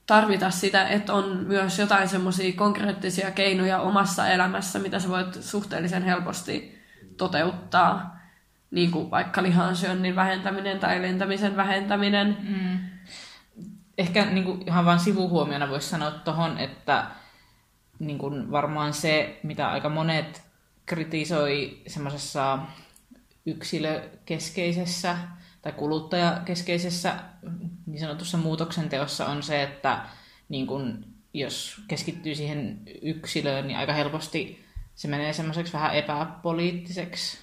tarvita 0.05 0.49
sitä, 0.51 0.87
että 0.87 1.13
on 1.13 1.37
myös 1.37 1.79
jotain 1.79 2.09
semmoisia 2.09 2.53
konkreettisia 2.53 3.31
keinoja 3.31 3.79
omassa 3.79 4.27
elämässä, 4.27 4.79
mitä 4.79 4.99
sä 4.99 5.09
voit 5.09 5.33
suhteellisen 5.33 6.03
helposti 6.03 6.81
toteuttaa, 7.17 8.19
niin 8.71 8.91
kuin 8.91 9.11
vaikka 9.11 9.43
lihansyönnin 9.43 10.15
vähentäminen 10.15 10.79
tai 10.79 11.01
lentämisen 11.01 11.55
vähentäminen. 11.55 12.37
Mm. 12.41 12.79
Ehkä 13.97 14.25
niin 14.25 14.43
kuin 14.43 14.63
ihan 14.67 14.85
vain 14.85 14.99
sivuhuomiona 14.99 15.69
voisi 15.69 15.89
sanoa 15.89 16.11
tuohon, 16.11 16.57
että 16.57 17.05
niin 17.99 18.17
kuin 18.17 18.51
varmaan 18.51 18.93
se, 18.93 19.39
mitä 19.43 19.67
aika 19.67 19.89
monet 19.89 20.45
kritisoi 20.85 21.81
semmoisessa 21.87 22.59
yksilökeskeisessä 23.45 25.17
tai 25.61 25.71
kuluttajakeskeisessä 25.71 27.15
niin 27.85 27.99
sanotussa 27.99 28.37
muutoksen 28.37 28.89
teossa 28.89 29.25
on 29.25 29.43
se, 29.43 29.63
että 29.63 30.05
niin 30.49 30.67
kun, 30.67 31.05
jos 31.33 31.81
keskittyy 31.87 32.35
siihen 32.35 32.81
yksilöön, 33.01 33.67
niin 33.67 33.77
aika 33.77 33.93
helposti 33.93 34.65
se 34.95 35.07
menee 35.07 35.33
semmoiseksi 35.33 35.73
vähän 35.73 35.95
epäpoliittiseksi. 35.95 37.37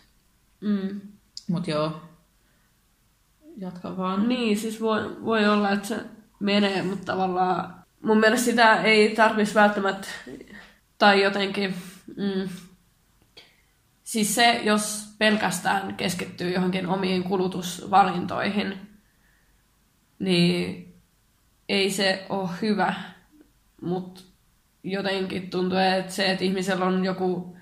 Mm. 0.61 1.01
Mutta 1.49 1.71
joo, 1.71 2.01
jatka 3.57 3.97
vaan. 3.97 4.29
Niin, 4.29 4.59
siis 4.59 4.81
voi, 4.81 5.25
voi 5.25 5.49
olla, 5.49 5.71
että 5.71 5.89
se 5.89 6.05
menee, 6.41 6.83
mutta 6.83 7.05
tavallaan 7.05 7.85
mun 8.03 8.21
mielestä 8.21 8.45
sitä 8.45 8.83
ei 8.83 9.15
tarvitsisi 9.15 9.55
välttämättä, 9.55 10.09
tai 10.99 11.23
jotenkin, 11.23 11.75
mm, 12.17 12.49
siis 14.05 14.35
se, 14.35 14.61
jos 14.65 15.12
pelkästään 15.23 15.95
keskittyy 15.95 16.51
johonkin 16.51 16.87
omiin 16.87 17.25
kulutusvalintoihin, 17.25 18.79
niin 20.19 20.95
ei 21.69 21.91
se 21.91 22.27
ole 22.29 22.49
hyvä, 22.63 22.95
mutta 23.81 24.21
jotenkin 24.83 25.51
tuntuu, 25.51 25.79
että 25.79 26.13
se, 26.13 26.31
että 26.31 26.45
ihmisellä 26.45 26.85
on 26.85 27.05
joku 27.05 27.57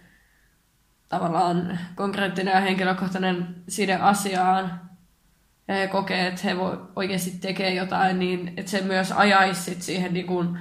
tavallaan 1.09 1.79
konkreettinen 1.95 2.55
ja 2.55 2.61
henkilökohtainen 2.61 3.55
side 3.69 3.95
asiaan, 3.95 4.81
ja 5.69 5.75
he 5.75 5.87
kokee, 5.87 6.27
että 6.27 6.41
he 6.45 6.57
voi 6.57 6.81
oikeasti 6.97 7.31
tekee 7.31 7.75
jotain, 7.75 8.19
niin 8.19 8.55
että 8.57 8.71
se 8.71 8.81
myös 8.81 9.13
ajaisi 9.13 9.77
siihen 9.81 10.15
niin 10.15 10.27
kuin 10.27 10.59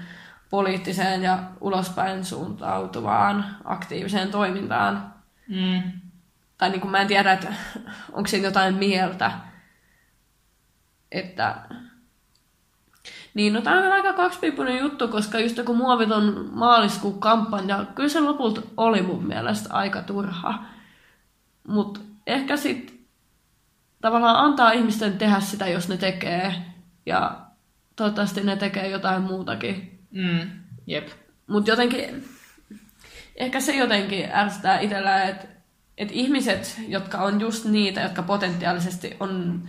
poliittiseen 0.50 1.24
ja 1.24 1.43
ulospäin 1.62 2.26
suuntautuvaan 2.26 3.45
aktiiviseen 3.64 4.32
toimintaan. 4.32 5.14
Mm. 5.47 6.09
Tai 6.60 6.70
niin 6.70 6.82
kuin 6.82 6.91
mä 6.91 7.01
en 7.01 7.07
tiedä, 7.07 7.32
että 7.32 7.53
onko 8.14 8.28
siinä 8.28 8.47
jotain 8.47 8.76
mieltä, 8.76 9.32
että 11.12 11.55
niin, 13.34 13.53
no 13.53 13.62
tämä 13.62 13.78
on 13.78 13.91
aika 13.91 14.14
kaksipiippunen 14.14 14.80
juttu, 14.80 15.07
koska 15.07 15.39
just 15.39 15.60
kun 15.66 15.78
muoviton 15.78 16.49
maaliskuun 16.51 17.20
kampanja, 17.20 17.86
kyllä 17.95 18.10
se 18.10 18.20
lopulta 18.20 18.62
oli 18.78 19.01
mun 19.01 19.28
mielestä 19.28 19.74
aika 19.74 20.01
turha. 20.01 20.64
Mutta 21.68 21.99
ehkä 22.28 22.57
sitten 22.57 22.99
tavallaan 24.01 24.45
antaa 24.45 24.72
ihmisten 24.72 25.18
tehdä 25.18 25.39
sitä, 25.39 25.68
jos 25.68 25.89
ne 25.89 25.97
tekee. 25.97 26.55
Ja 27.05 27.39
toivottavasti 27.95 28.43
ne 28.43 28.55
tekee 28.55 28.89
jotain 28.89 29.22
muutakin. 29.22 29.99
Mm, 30.12 30.49
jep. 30.88 31.07
Mutta 31.47 31.72
jotenkin, 31.72 32.26
ehkä 33.36 33.60
se 33.60 33.76
jotenkin 33.76 34.30
ärsyttää 34.34 34.80
itsellä, 34.80 35.24
että 35.24 35.59
et 36.00 36.10
ihmiset, 36.12 36.82
jotka 36.88 37.18
on 37.18 37.41
just 37.41 37.66
niitä, 37.66 38.02
jotka 38.02 38.24
potentiaalisesti 38.24 39.18
on 39.20 39.64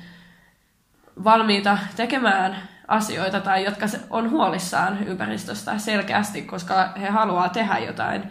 valmiita 1.24 1.78
tekemään 1.96 2.68
asioita 2.88 3.40
tai 3.40 3.64
jotka 3.64 3.86
on 4.10 4.30
huolissaan 4.30 5.08
ympäristöstä 5.08 5.78
selkeästi, 5.78 6.42
koska 6.42 6.92
he 7.00 7.08
haluaa 7.08 7.48
tehdä 7.48 7.78
jotain, 7.78 8.22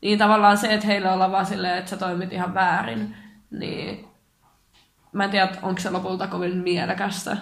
niin 0.00 0.18
tavallaan 0.18 0.58
se, 0.58 0.74
että 0.74 0.86
heillä 0.86 1.12
ollaan 1.12 1.32
vaan 1.32 1.46
silleen, 1.46 1.78
että 1.78 1.90
sä 1.90 1.96
toimit 1.96 2.32
ihan 2.32 2.54
väärin, 2.54 3.16
niin 3.50 4.08
mä 5.12 5.24
en 5.24 5.30
tiedä, 5.30 5.48
onko 5.62 5.80
se 5.80 5.90
lopulta 5.90 6.26
kovin 6.26 6.56
mielekästä. 6.56 7.36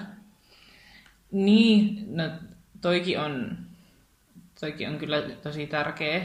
Niin, 1.30 2.04
no 2.16 2.30
toikin 2.80 3.20
on, 3.20 3.58
toikin 4.60 4.88
on 4.88 4.98
kyllä 4.98 5.22
tosi 5.42 5.66
tärkeä 5.66 6.24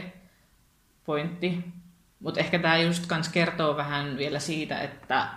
pointti. 1.04 1.77
Mutta 2.20 2.40
ehkä 2.40 2.58
tämä 2.58 2.78
just 2.78 3.06
kans 3.06 3.28
kertoo 3.28 3.76
vähän 3.76 4.16
vielä 4.16 4.38
siitä, 4.38 4.80
että 4.80 5.28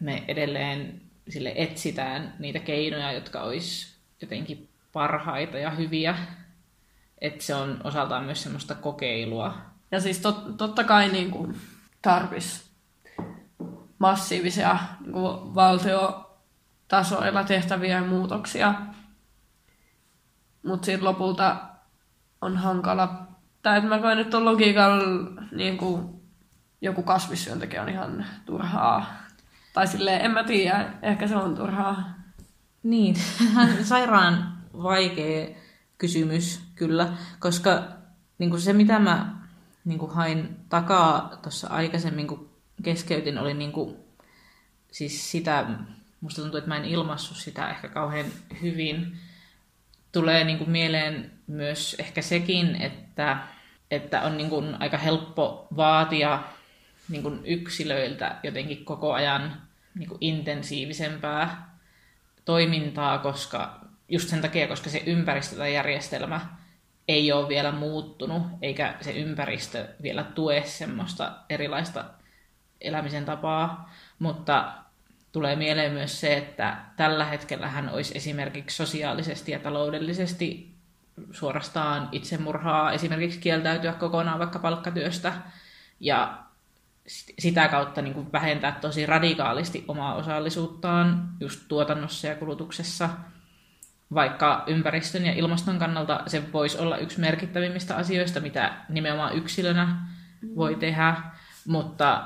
me 0.00 0.24
edelleen 0.28 1.00
sille 1.28 1.52
etsitään 1.56 2.34
niitä 2.38 2.58
keinoja, 2.58 3.12
jotka 3.12 3.40
olisi 3.42 3.96
jotenkin 4.20 4.68
parhaita 4.92 5.58
ja 5.58 5.70
hyviä. 5.70 6.16
Että 7.20 7.44
se 7.44 7.54
on 7.54 7.80
osaltaan 7.84 8.24
myös 8.24 8.42
semmoista 8.42 8.74
kokeilua. 8.74 9.58
Ja 9.90 10.00
siis 10.00 10.18
tot, 10.18 10.56
totta 10.56 10.84
kai 10.84 11.08
niin 11.08 11.30
kuin 11.30 11.60
massiivisia 13.98 14.78
niin 15.00 15.12
kuin 15.12 15.54
valtiotasoilla 15.54 17.44
tehtäviä 17.44 18.02
muutoksia. 18.02 18.74
Mutta 20.62 20.86
sitten 20.86 21.04
lopulta 21.04 21.56
on 22.40 22.56
hankala, 22.56 23.26
tai 23.62 23.76
että 23.78 23.88
mä 23.88 23.98
koen, 23.98 24.18
että 24.18 24.36
on 24.36 24.44
logiikalla 24.44 25.04
niin 25.52 25.78
kuin 25.78 26.20
joku 26.80 27.02
kasvissyöntekijä 27.02 27.82
on 27.82 27.88
ihan 27.88 28.26
turhaa 28.46 29.20
tai 29.72 29.86
silleen, 29.86 30.20
en 30.20 30.30
mä 30.30 30.44
tiedä, 30.44 30.92
ehkä 31.02 31.28
se 31.28 31.36
on 31.36 31.56
turhaa. 31.56 32.14
Niin, 32.82 33.16
sairaan 33.82 34.58
vaikea 34.82 35.56
kysymys 35.98 36.60
kyllä, 36.74 37.08
koska 37.38 37.82
niin 38.38 38.50
kuin 38.50 38.60
se 38.60 38.72
mitä 38.72 38.98
mä 38.98 39.40
niin 39.84 39.98
kuin 39.98 40.12
hain 40.12 40.56
takaa 40.68 41.38
tuossa 41.42 41.68
aikaisemmin, 41.68 42.26
kun 42.26 42.50
keskeytin, 42.82 43.38
oli 43.38 43.54
niin 43.54 43.72
kuin, 43.72 43.96
siis 44.92 45.30
sitä, 45.30 45.66
musta 46.20 46.42
tuntuu, 46.42 46.58
että 46.58 46.68
mä 46.68 46.76
en 46.76 46.84
ilmassut 46.84 47.36
sitä 47.36 47.70
ehkä 47.70 47.88
kauhean 47.88 48.26
hyvin. 48.62 49.16
Tulee 50.12 50.44
niin 50.44 50.58
kuin 50.58 50.70
mieleen 50.70 51.30
myös 51.46 51.96
ehkä 51.98 52.22
sekin, 52.22 52.76
että, 52.76 53.09
että 53.90 54.22
on 54.22 54.36
niin 54.36 54.50
kuin 54.50 54.76
aika 54.80 54.98
helppo 54.98 55.66
vaatia 55.76 56.42
niin 57.08 57.22
kuin 57.22 57.40
yksilöiltä 57.44 58.36
jotenkin 58.42 58.84
koko 58.84 59.12
ajan 59.12 59.62
niin 59.94 60.08
kuin 60.08 60.18
intensiivisempää 60.20 61.70
toimintaa, 62.44 63.18
koska 63.18 63.80
just 64.08 64.28
sen 64.28 64.40
takia, 64.40 64.68
koska 64.68 64.90
se 64.90 65.02
ympäristö 65.06 65.56
tai 65.56 65.74
järjestelmä 65.74 66.40
ei 67.08 67.32
ole 67.32 67.48
vielä 67.48 67.72
muuttunut, 67.72 68.42
eikä 68.62 68.94
se 69.00 69.12
ympäristö 69.12 69.88
vielä 70.02 70.22
tue 70.22 70.62
semmoista 70.64 71.32
erilaista 71.48 72.04
elämisen 72.80 73.24
tapaa, 73.24 73.94
mutta 74.18 74.72
tulee 75.32 75.56
mieleen 75.56 75.92
myös 75.92 76.20
se, 76.20 76.36
että 76.36 76.76
tällä 76.96 77.24
hetkellä 77.24 77.68
hän 77.68 77.88
olisi 77.88 78.16
esimerkiksi 78.16 78.76
sosiaalisesti 78.76 79.52
ja 79.52 79.58
taloudellisesti 79.58 80.69
suorastaan 81.32 82.08
itsemurhaa 82.12 82.92
esimerkiksi 82.92 83.38
kieltäytyä 83.38 83.92
kokonaan 83.92 84.38
vaikka 84.38 84.58
palkkatyöstä. 84.58 85.32
Ja 86.00 86.38
sitä 87.38 87.68
kautta 87.68 88.02
niin 88.02 88.14
kuin 88.14 88.32
vähentää 88.32 88.72
tosi 88.72 89.06
radikaalisti 89.06 89.84
omaa 89.88 90.14
osallisuuttaan 90.14 91.28
just 91.40 91.60
tuotannossa 91.68 92.26
ja 92.26 92.34
kulutuksessa. 92.34 93.08
Vaikka 94.14 94.64
ympäristön 94.66 95.26
ja 95.26 95.32
ilmaston 95.32 95.78
kannalta 95.78 96.22
se 96.26 96.52
voisi 96.52 96.78
olla 96.78 96.96
yksi 96.96 97.20
merkittävimmistä 97.20 97.96
asioista, 97.96 98.40
mitä 98.40 98.74
nimenomaan 98.88 99.34
yksilönä 99.34 99.96
voi 100.56 100.74
tehdä, 100.74 101.16
mutta 101.66 102.24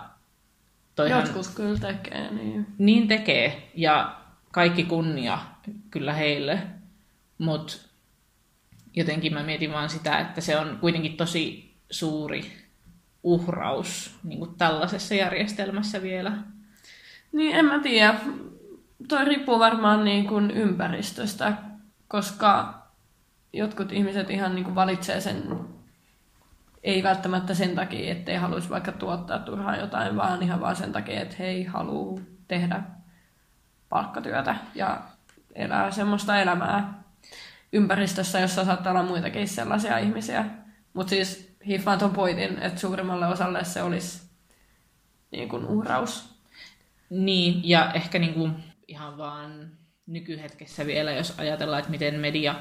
toihan... 0.94 1.20
Joskus 1.20 1.48
kyllä 1.48 1.78
tekee, 1.78 2.30
niin. 2.30 2.66
Niin 2.78 3.08
tekee, 3.08 3.70
ja 3.74 4.16
kaikki 4.52 4.84
kunnia 4.84 5.38
kyllä 5.90 6.12
heille, 6.12 6.62
mutta 7.38 7.72
jotenkin 8.96 9.34
mä 9.34 9.42
mietin 9.42 9.72
vaan 9.72 9.90
sitä, 9.90 10.18
että 10.18 10.40
se 10.40 10.58
on 10.58 10.78
kuitenkin 10.80 11.16
tosi 11.16 11.74
suuri 11.90 12.64
uhraus 13.22 14.18
niin 14.24 14.38
kuin 14.38 14.54
tällaisessa 14.54 15.14
järjestelmässä 15.14 16.02
vielä? 16.02 16.32
Niin, 17.32 17.56
en 17.56 17.64
mä 17.64 17.78
tiedä. 17.78 18.14
Toi 19.08 19.24
riippuu 19.24 19.58
varmaan 19.58 20.04
niin 20.04 20.26
kuin 20.26 20.50
ympäristöstä, 20.50 21.52
koska 22.08 22.82
jotkut 23.52 23.92
ihmiset 23.92 24.30
ihan 24.30 24.54
niin 24.54 24.64
kuin 24.64 24.74
valitsee 24.74 25.20
sen, 25.20 25.58
ei 26.82 27.02
välttämättä 27.02 27.54
sen 27.54 27.74
takia, 27.74 28.12
ettei 28.12 28.36
haluaisi 28.36 28.70
vaikka 28.70 28.92
tuottaa 28.92 29.38
turhaan 29.38 29.80
jotain, 29.80 30.16
vaan 30.16 30.42
ihan 30.42 30.60
vaan 30.60 30.76
sen 30.76 30.92
takia, 30.92 31.20
että 31.20 31.36
hei, 31.38 31.64
haluaa 31.64 32.20
tehdä 32.48 32.82
palkkatyötä 33.88 34.56
ja 34.74 35.00
elää 35.54 35.90
semmoista 35.90 36.40
elämää 36.40 37.03
ympäristössä, 37.74 38.40
jossa 38.40 38.64
saattaa 38.64 38.92
olla 38.92 39.02
muitakin 39.02 39.48
sellaisia 39.48 39.98
ihmisiä. 39.98 40.44
Mutta 40.92 41.10
siis 41.10 41.56
hiffaan 41.66 41.98
ton 41.98 42.10
pointin, 42.10 42.62
että 42.62 42.80
suurimmalle 42.80 43.26
osalle 43.26 43.64
se 43.64 43.82
olisi 43.82 44.22
niin 45.30 45.48
kuin 45.48 45.64
uhraus. 45.64 46.34
Niin, 47.10 47.60
ja 47.68 47.92
ehkä 47.92 48.18
niin 48.18 48.34
kuin 48.34 48.52
ihan 48.88 49.18
vaan 49.18 49.70
nykyhetkessä 50.06 50.86
vielä, 50.86 51.12
jos 51.12 51.34
ajatellaan, 51.38 51.78
että 51.78 51.90
miten 51.90 52.14
media 52.14 52.54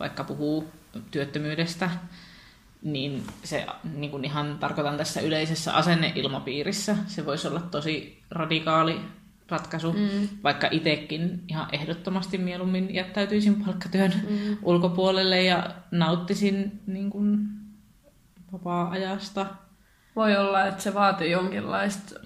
vaikka 0.00 0.24
puhuu 0.24 0.72
työttömyydestä, 1.10 1.90
niin 2.82 3.24
se 3.44 3.66
niin 3.94 4.10
kuin 4.10 4.24
ihan 4.24 4.58
tarkoitan 4.58 4.96
tässä 4.96 5.20
yleisessä 5.20 5.74
asenneilmapiirissä. 5.74 6.96
Se 7.06 7.26
voisi 7.26 7.48
olla 7.48 7.60
tosi 7.60 8.22
radikaali 8.30 9.00
ratkaisu, 9.48 9.92
mm. 9.92 10.28
vaikka 10.44 10.68
itsekin 10.70 11.44
ihan 11.48 11.68
ehdottomasti 11.72 12.38
mieluummin 12.38 12.94
jättäytyisin 12.94 13.64
palkkatyön 13.64 14.12
mm. 14.30 14.56
ulkopuolelle 14.62 15.42
ja 15.42 15.74
nauttisin 15.90 16.80
niin 16.86 17.10
kuin, 17.10 17.48
vapaa-ajasta. 18.52 19.46
Voi 20.16 20.36
olla, 20.36 20.66
että 20.66 20.82
se 20.82 20.94
vaatii 20.94 21.30
jonkinlaista 21.30 22.20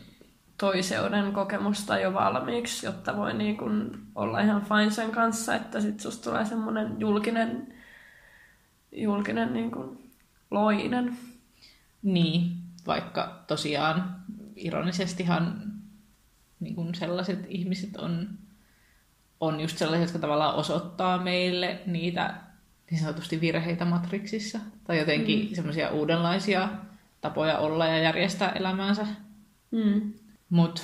toiseuden 0.58 1.32
kokemusta 1.32 1.98
jo 1.98 2.14
valmiiksi, 2.14 2.86
jotta 2.86 3.16
voi 3.16 3.34
niin 3.34 3.56
kuin 3.56 3.90
olla 4.14 4.40
ihan 4.40 4.62
fine 4.62 4.90
sen 4.90 5.10
kanssa, 5.10 5.54
että 5.54 5.80
sit 5.80 6.00
susta 6.00 6.30
tulee 6.30 6.44
semmoinen 6.44 7.00
julkinen, 7.00 7.74
julkinen 8.92 9.52
niin 9.52 9.70
kuin 9.70 10.10
loinen. 10.50 11.16
Niin, 12.02 12.56
vaikka 12.86 13.44
tosiaan 13.46 14.16
ironisestihan 14.56 15.71
niin 16.62 16.74
kuin 16.74 16.94
sellaiset 16.94 17.46
ihmiset 17.48 17.96
on, 17.96 18.28
on 19.40 19.60
just 19.60 19.78
sellaisia, 19.78 20.04
jotka 20.04 20.18
tavallaan 20.18 20.54
osoittaa 20.54 21.18
meille 21.18 21.80
niitä 21.86 22.34
niin 22.90 23.00
sanotusti 23.00 23.40
virheitä 23.40 23.84
matriksissa. 23.84 24.58
Tai 24.84 24.98
jotenkin 24.98 25.48
mm. 25.48 25.54
semmoisia 25.54 25.90
uudenlaisia 25.90 26.68
tapoja 27.20 27.58
olla 27.58 27.86
ja 27.86 27.98
järjestää 27.98 28.52
elämäänsä. 28.52 29.06
Mm. 29.70 30.12
Mutta 30.50 30.82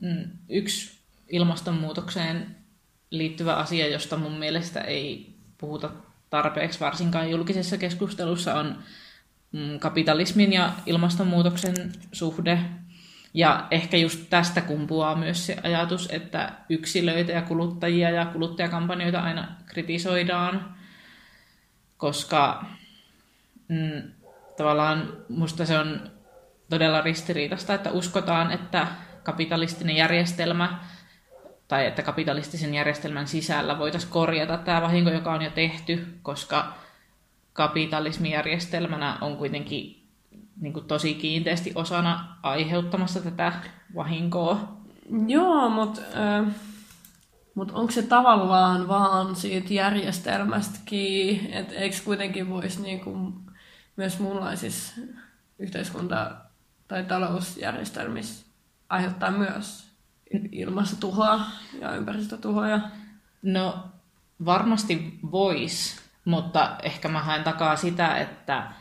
mm, 0.00 0.30
yksi 0.48 0.98
ilmastonmuutokseen 1.28 2.56
liittyvä 3.10 3.54
asia, 3.54 3.88
josta 3.88 4.16
mun 4.16 4.38
mielestä 4.38 4.80
ei 4.80 5.34
puhuta 5.58 5.90
tarpeeksi 6.30 6.80
varsinkaan 6.80 7.30
julkisessa 7.30 7.78
keskustelussa, 7.78 8.54
on 8.54 8.78
mm, 9.52 9.78
kapitalismin 9.78 10.52
ja 10.52 10.72
ilmastonmuutoksen 10.86 11.92
suhde. 12.12 12.60
Ja 13.34 13.66
ehkä 13.70 13.96
just 13.96 14.30
tästä 14.30 14.60
kumpuaa 14.60 15.14
myös 15.14 15.46
se 15.46 15.56
ajatus, 15.62 16.08
että 16.12 16.52
yksilöitä 16.68 17.32
ja 17.32 17.42
kuluttajia 17.42 18.10
ja 18.10 18.26
kuluttajakampanjoita 18.26 19.20
aina 19.20 19.48
kritisoidaan, 19.66 20.74
koska 21.96 22.64
mm, 23.68 24.02
tavallaan 24.56 25.12
musta 25.28 25.66
se 25.66 25.78
on 25.78 26.10
todella 26.70 27.00
ristiriitasta, 27.00 27.74
että 27.74 27.90
uskotaan, 27.90 28.52
että 28.52 28.86
kapitalistinen 29.22 29.96
järjestelmä 29.96 30.78
tai 31.68 31.86
että 31.86 32.02
kapitalistisen 32.02 32.74
järjestelmän 32.74 33.26
sisällä 33.26 33.78
voitaisiin 33.78 34.12
korjata 34.12 34.56
tämä 34.56 34.82
vahinko, 34.82 35.10
joka 35.10 35.32
on 35.32 35.42
jo 35.42 35.50
tehty, 35.50 36.06
koska 36.22 36.74
kapitalismijärjestelmänä 37.52 39.18
on 39.20 39.36
kuitenkin 39.36 39.97
niin 40.60 40.72
kuin 40.72 40.86
tosi 40.86 41.14
kiinteästi 41.14 41.72
osana 41.74 42.36
aiheuttamassa 42.42 43.20
tätä 43.20 43.52
vahinkoa. 43.94 44.78
Joo, 45.26 45.68
mutta 45.68 46.00
äh, 46.00 46.54
mut 47.54 47.70
onko 47.70 47.92
se 47.92 48.02
tavallaan 48.02 48.88
vaan 48.88 49.36
siitä 49.36 49.74
järjestelmästäkin, 49.74 51.52
että 51.52 51.74
eikö 51.74 51.96
kuitenkin 52.04 52.50
voisi 52.50 52.82
niinku 52.82 53.32
myös 53.96 54.18
muunlaisissa 54.18 55.00
yhteiskunta- 55.58 56.36
tai 56.88 57.04
talousjärjestelmissä 57.04 58.46
aiheuttaa 58.88 59.30
myös 59.30 59.88
ilmastotuhoa 60.52 61.40
ja 61.80 61.94
ympäristötuhoja? 61.94 62.80
No 63.42 63.84
varmasti 64.44 65.18
voisi, 65.30 66.00
mutta 66.24 66.76
ehkä 66.82 67.08
mä 67.08 67.22
haen 67.22 67.44
takaa 67.44 67.76
sitä, 67.76 68.18
että 68.18 68.72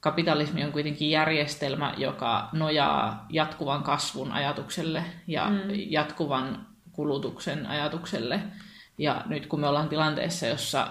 kapitalismi 0.00 0.64
on 0.64 0.72
kuitenkin 0.72 1.10
järjestelmä, 1.10 1.94
joka 1.96 2.48
nojaa 2.52 3.26
jatkuvan 3.30 3.82
kasvun 3.82 4.32
ajatukselle 4.32 5.04
ja 5.26 5.50
mm. 5.50 5.60
jatkuvan 5.70 6.66
kulutuksen 6.92 7.66
ajatukselle. 7.66 8.40
Ja 8.98 9.22
nyt 9.26 9.46
kun 9.46 9.60
me 9.60 9.68
ollaan 9.68 9.88
tilanteessa, 9.88 10.46
jossa 10.46 10.88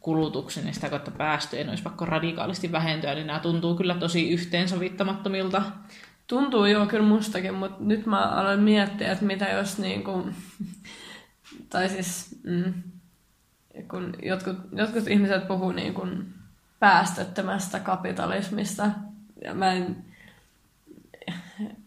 kulutuksen 0.00 0.66
ja 0.66 0.72
sitä 0.72 0.90
kautta 0.90 1.10
päästöjen 1.10 1.68
olisi 1.68 1.82
pakko 1.82 2.04
radikaalisti 2.04 2.72
vähentyä, 2.72 3.14
niin 3.14 3.26
nämä 3.26 3.38
tuntuu 3.38 3.76
kyllä 3.76 3.94
tosi 3.94 4.30
yhteensovittamattomilta. 4.30 5.62
Tuntuu 6.26 6.64
joo 6.64 6.86
kyllä 6.86 7.06
mustakin, 7.06 7.54
mutta 7.54 7.84
nyt 7.84 8.06
mä 8.06 8.20
aloin 8.20 8.60
miettiä, 8.60 9.12
että 9.12 9.24
mitä 9.24 9.44
jos 9.44 9.78
niin 9.78 10.04
kuin, 10.04 10.34
tai 11.68 11.88
siis 11.88 12.40
mm, 12.44 12.74
kun 13.90 14.14
jotkut, 14.22 14.56
jotkut 14.72 15.08
ihmiset 15.08 15.48
puhuu 15.48 15.72
niin 15.72 15.94
kuin 15.94 16.34
päästöttömästä 16.82 17.80
kapitalismista, 17.80 18.90
ja 19.44 19.54
mä 19.54 19.72
en, 19.72 20.04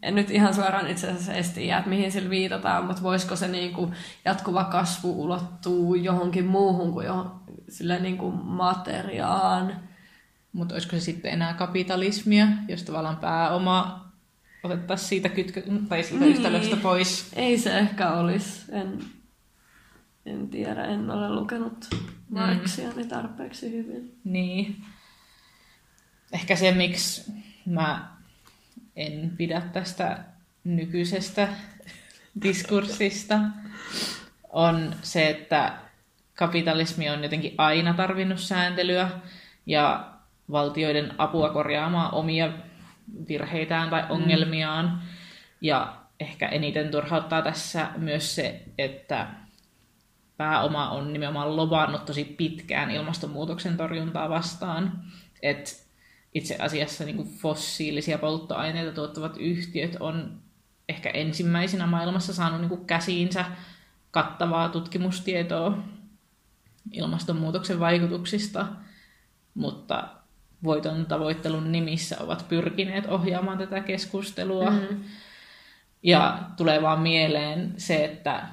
en 0.04 0.16
nyt 0.16 0.32
ihan 0.32 0.54
suoraan 0.54 0.90
itse 0.90 1.08
asiassa 1.08 1.34
edes 1.34 1.50
tiedä, 1.50 1.78
että 1.78 1.90
mihin 1.90 2.12
sillä 2.12 2.30
viitataan, 2.30 2.86
mutta 2.86 3.04
voisiko 3.04 3.36
se 3.36 3.48
niin 3.48 3.74
kuin 3.74 3.94
jatkuva 4.26 4.64
kasvu 4.64 5.24
ulottuu 5.24 5.96
johonkin 5.96 6.46
muuhun 6.46 6.94
kuin 6.94 7.06
johon, 7.06 7.40
sille 7.70 8.00
niin 8.00 8.18
kuin 8.18 8.36
materiaan. 8.36 9.76
Mutta 10.54 10.76
olisiko 10.76 10.96
se 10.96 11.00
sitten 11.00 11.34
enää 11.34 11.54
kapitalismia, 11.54 12.48
jos 12.68 12.84
tavallaan 12.84 13.18
pääoma 13.18 14.12
otettaisiin 14.64 15.10
siitä, 15.10 15.30
kytkö, 15.30 15.64
tai 15.90 16.04
siitä 16.04 16.26
niin. 16.26 16.36
yhtälöstä 16.36 16.76
pois? 16.76 17.34
Ei 17.36 17.58
se 17.58 17.78
ehkä 17.78 18.12
olisi. 18.12 18.72
En, 18.72 19.00
en 20.26 20.50
tiedä, 20.50 20.86
en 20.86 21.12
ole 21.12 21.30
lukenut 21.30 21.90
Marksiani 22.36 23.04
mm. 23.04 23.10
tarpeeksi 23.10 23.72
hyvin. 23.72 24.18
Niin. 24.24 24.76
Ehkä 26.32 26.56
se, 26.56 26.72
miksi 26.72 27.32
mä 27.66 28.16
en 28.96 29.34
pidä 29.38 29.62
tästä 29.62 30.24
nykyisestä 30.64 31.48
diskurssista, 32.44 33.40
on 34.50 34.96
se, 35.02 35.30
että 35.30 35.78
kapitalismi 36.36 37.10
on 37.10 37.24
jotenkin 37.24 37.56
aina 37.58 37.94
tarvinnut 37.94 38.40
sääntelyä 38.40 39.10
ja 39.66 40.12
valtioiden 40.52 41.14
apua 41.18 41.50
korjaamaan 41.50 42.14
omia 42.14 42.54
virheitään 43.30 43.90
tai 43.90 44.02
mm. 44.02 44.10
ongelmiaan. 44.10 44.86
Mm. 44.86 45.08
Ja 45.62 45.96
ehkä 46.20 46.48
eniten 46.48 46.92
turhauttaa 46.92 47.42
tässä 47.42 47.88
myös 47.98 48.36
se, 48.36 48.62
että 48.78 49.28
pääoma 50.38 50.90
on 50.90 51.14
nimenomaan 51.14 51.56
lobannut 51.56 52.06
tosi 52.06 52.24
pitkään 52.24 52.92
ilmastonmuutoksen 52.92 53.78
torjuntaa 53.78 54.30
vastaan. 54.30 55.04
että 55.42 55.72
itse 56.34 56.58
asiassa 56.60 57.04
niin 57.04 57.16
kuin 57.16 57.28
fossiilisia 57.28 58.18
polttoaineita 58.18 58.92
tuottavat 58.92 59.38
yhtiöt 59.38 59.98
on 60.00 60.42
ehkä 60.90 61.10
ensimmäisenä 61.10 61.88
maailmassa 61.88 62.34
saanut 62.34 62.60
niin 62.62 62.70
kuin 62.70 62.86
käsiinsä 62.86 63.46
kattavaa 64.12 64.70
tutkimustietoa 64.70 65.78
ilmastonmuutoksen 66.92 67.80
vaikutuksista, 67.80 68.68
mutta 69.54 70.08
voiton 70.64 71.06
tavoittelun 71.06 71.72
nimissä 71.72 72.18
ovat 72.20 72.46
pyrkineet 72.50 73.06
ohjaamaan 73.06 73.58
tätä 73.58 73.80
keskustelua. 73.80 74.70
Mm. 74.70 75.04
Ja 76.04 76.40
tulee 76.58 76.82
vaan 76.82 77.02
mieleen 77.02 77.74
se, 77.78 78.06
että 78.06 78.48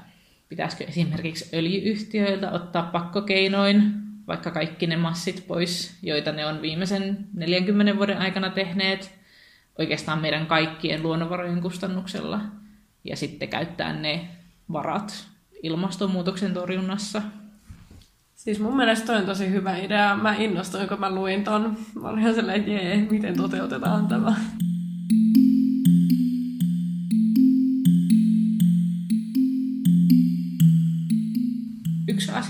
pitäisikö 0.52 0.84
esimerkiksi 0.84 1.56
öljyyhtiöiltä 1.56 2.50
ottaa 2.50 2.82
pakkokeinoin 2.82 3.92
vaikka 4.28 4.50
kaikki 4.50 4.86
ne 4.86 4.96
massit 4.96 5.44
pois, 5.46 5.98
joita 6.02 6.32
ne 6.32 6.46
on 6.46 6.62
viimeisen 6.62 7.26
40 7.34 7.96
vuoden 7.96 8.18
aikana 8.18 8.50
tehneet 8.50 9.10
oikeastaan 9.78 10.20
meidän 10.20 10.46
kaikkien 10.46 11.02
luonnonvarojen 11.02 11.60
kustannuksella 11.60 12.40
ja 13.04 13.16
sitten 13.16 13.48
käyttää 13.48 13.92
ne 13.92 14.28
varat 14.72 15.26
ilmastonmuutoksen 15.62 16.54
torjunnassa. 16.54 17.22
Siis 18.34 18.60
mun 18.60 18.76
mielestä 18.76 19.06
toi 19.06 19.16
on 19.16 19.26
tosi 19.26 19.50
hyvä 19.50 19.76
idea. 19.76 20.16
Mä 20.16 20.34
innostuin, 20.34 20.88
kun 20.88 21.00
mä 21.00 21.14
luin 21.14 21.44
ton. 21.44 21.76
Mä 22.02 22.08
olin 22.08 22.20
ihan 22.20 22.34
sellainen, 22.34 22.72
jee, 22.72 23.06
miten 23.10 23.36
toteutetaan 23.36 24.06
tämä. 24.06 24.36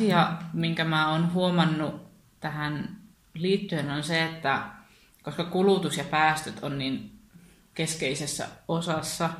Asia, 0.02 0.32
minkä 0.52 0.84
mä 0.84 1.10
oon 1.10 1.32
huomannut 1.32 2.02
tähän 2.40 2.96
liittyen 3.34 3.90
on 3.90 4.02
se, 4.02 4.24
että 4.24 4.62
koska 5.22 5.44
kulutus 5.44 5.96
ja 5.96 6.04
päästöt 6.04 6.58
on 6.62 6.78
niin 6.78 7.18
keskeisessä 7.74 8.48
osassa 8.68 9.30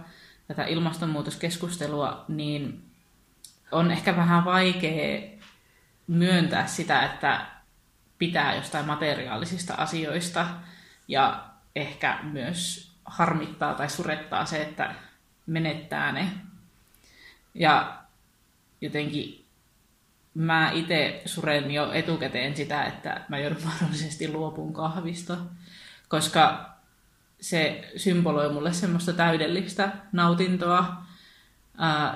tätä 0.49 0.65
ilmastonmuutoskeskustelua, 0.65 2.25
niin 2.29 2.85
on 3.73 3.91
ehkä 3.91 4.17
vähän 4.17 4.45
vaikea 4.45 5.39
myöntää 6.07 6.67
sitä, 6.67 7.03
että 7.03 7.47
pitää 8.19 8.55
jostain 8.55 8.87
materiaalisista 8.87 9.75
asioista 9.75 10.47
ja 11.09 11.45
ehkä 11.77 12.19
myös 12.23 12.93
harmittaa 13.05 13.75
tai 13.75 13.91
surettaa 13.91 14.47
se, 14.47 14.63
että 14.63 14.95
menettää 15.47 16.13
ne. 16.13 16.29
Ja 17.55 17.99
jotenkin 18.81 19.42
mä 20.35 20.71
itse 20.71 21.23
suren 21.27 21.71
jo 21.71 21.93
etukäteen 21.93 22.57
sitä, 22.57 22.85
että 22.85 23.21
mä 23.29 23.39
joudun 23.39 23.65
mahdollisesti 23.65 24.33
luopun 24.33 24.73
kahvista, 24.73 25.37
koska 26.09 26.73
se 27.41 27.93
symboloi 27.97 28.53
mulle 28.53 28.73
semmoista 28.73 29.13
täydellistä 29.13 29.93
nautintoa. 30.13 30.97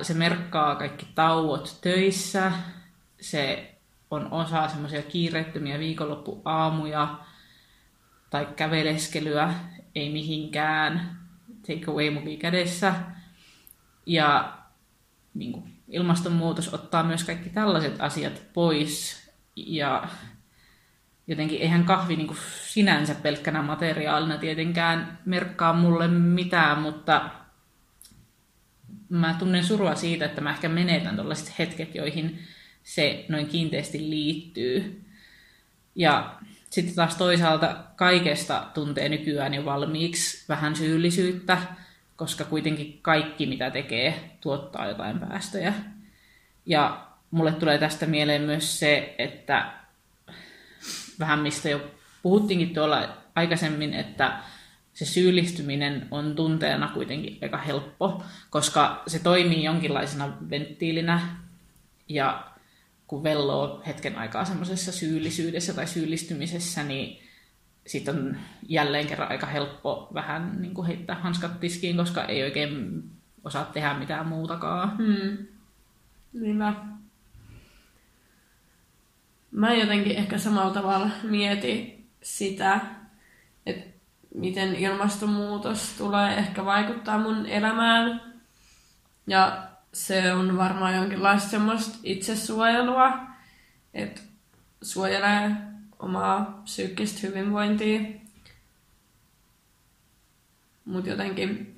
Se 0.03 0.15
merkkaa 0.15 0.77
kaikki 0.77 1.07
tauot 1.15 1.79
töissä. 1.81 2.53
Se 3.21 3.75
on 4.11 4.33
osa 4.33 4.69
semmoisia 4.69 5.03
kiireettömiä 5.03 5.79
viikonloppuaamuja 5.79 7.19
tai 8.31 8.49
käveleskelyä, 8.57 9.55
ei 9.95 10.13
mihinkään, 10.13 11.19
take 11.67 11.91
away 11.91 12.11
muki 12.11 12.37
kädessä. 12.37 12.95
Ja 14.07 14.59
niin 15.35 15.53
kuin, 15.53 15.76
ilmastonmuutos 15.89 16.75
ottaa 16.75 17.03
myös 17.03 17.25
kaikki 17.25 17.51
tällaiset 17.51 17.97
asiat 17.99 18.43
pois. 18.53 19.27
Ja 19.57 20.09
jotenkin 21.27 21.61
eihän 21.61 21.85
kahvi 21.85 22.17
niin 22.17 22.27
kuin 22.27 22.39
sinänsä 22.67 23.15
pelkkänä 23.15 23.63
materiaalina 23.63 24.39
tietenkään 24.39 25.19
merkkaa 25.25 25.73
mulle 25.73 26.09
mitään, 26.09 26.79
mutta 26.83 27.31
mä 29.09 29.37
tunnen 29.39 29.65
surua 29.65 29.95
siitä, 29.95 30.25
että 30.25 30.41
mä 30.41 30.51
ehkä 30.51 30.69
menetän 30.69 31.17
tällaiset 31.17 31.59
hetket, 31.59 31.95
joihin 31.95 32.39
se 32.83 33.25
noin 33.29 33.47
kiinteästi 33.47 34.11
liittyy. 34.11 35.05
Ja 35.95 36.39
sitten 36.71 36.95
taas 36.95 37.17
toisaalta 37.17 37.77
kaikesta 37.97 38.67
tuntee 38.75 39.09
nykyään 39.09 39.55
jo 39.55 39.65
valmiiksi 39.65 40.45
vähän 40.49 40.77
syyllisyyttä, 40.77 41.59
koska 42.17 42.45
kuitenkin 42.45 42.99
kaikki 43.03 43.47
mitä 43.47 43.71
tekee 43.71 44.31
tuottaa 44.41 44.89
jotain 44.89 45.21
päästöjä. 45.21 45.75
Ja 46.67 47.07
mulle 47.31 47.53
tulee 47.53 47.79
tästä 47.79 48.07
mieleen 48.07 48.43
myös 48.43 48.79
se, 48.79 49.15
että 49.19 49.73
vähän 51.19 51.39
mistä 51.39 51.69
jo 51.69 51.91
puhuttiinkin 52.23 52.75
tuolla 52.75 53.09
aikaisemmin, 53.35 53.95
että 53.95 54.39
se 54.95 55.05
syyllistyminen 55.05 56.09
on 56.11 56.37
tunteena 56.37 56.89
kuitenkin 56.89 57.39
aika 57.43 57.59
helppo, 57.59 58.23
koska 58.51 59.03
se 59.07 59.19
toimii 59.19 59.65
jonkinlaisena 59.65 60.37
venttiilinä 60.51 61.21
ja 62.09 62.45
kun 63.07 63.23
velloo 63.23 63.83
hetken 63.87 64.19
aikaa 64.19 64.45
semmoisessa 64.45 64.93
syyllisyydessä 64.93 65.75
tai 65.75 65.87
syyllistymisessä, 65.87 66.83
niin 66.83 67.26
sitten 67.87 68.19
on 68.19 68.37
jälleen 68.69 69.07
kerran 69.07 69.31
aika 69.31 69.47
helppo 69.47 70.09
vähän 70.15 70.63
niin 70.63 70.75
kuin 70.75 70.87
heittää 70.87 71.17
hanskat 71.17 71.61
tiskiin, 71.61 71.97
koska 71.97 72.25
ei 72.25 72.43
oikein 72.43 73.03
osaa 73.45 73.65
tehdä 73.65 73.95
mitään 73.95 74.27
muutakaan. 74.27 74.97
Hmm. 74.97 75.47
Hyvä. 76.35 76.75
Mä 79.51 79.75
jotenkin 79.75 80.17
ehkä 80.17 80.39
samalla 80.39 80.75
tavalla 80.75 81.11
mietin 81.23 82.09
sitä, 82.23 82.81
että 83.67 83.97
miten 84.35 84.75
ilmastonmuutos 84.75 85.95
tulee 85.99 86.35
ehkä 86.35 86.65
vaikuttaa 86.65 87.19
mun 87.19 87.47
elämään. 87.47 88.21
Ja 89.27 89.69
se 89.93 90.33
on 90.33 90.57
varmaan 90.57 90.95
jonkinlaista 90.95 91.51
semmoista 91.51 91.99
itsesuojelua, 92.03 93.13
että 93.95 94.21
suojelee 94.83 95.51
omaa 95.99 96.61
psyykkistä 96.65 97.27
hyvinvointia. 97.27 98.01
Mutta 100.85 101.11
jotenkin 101.11 101.77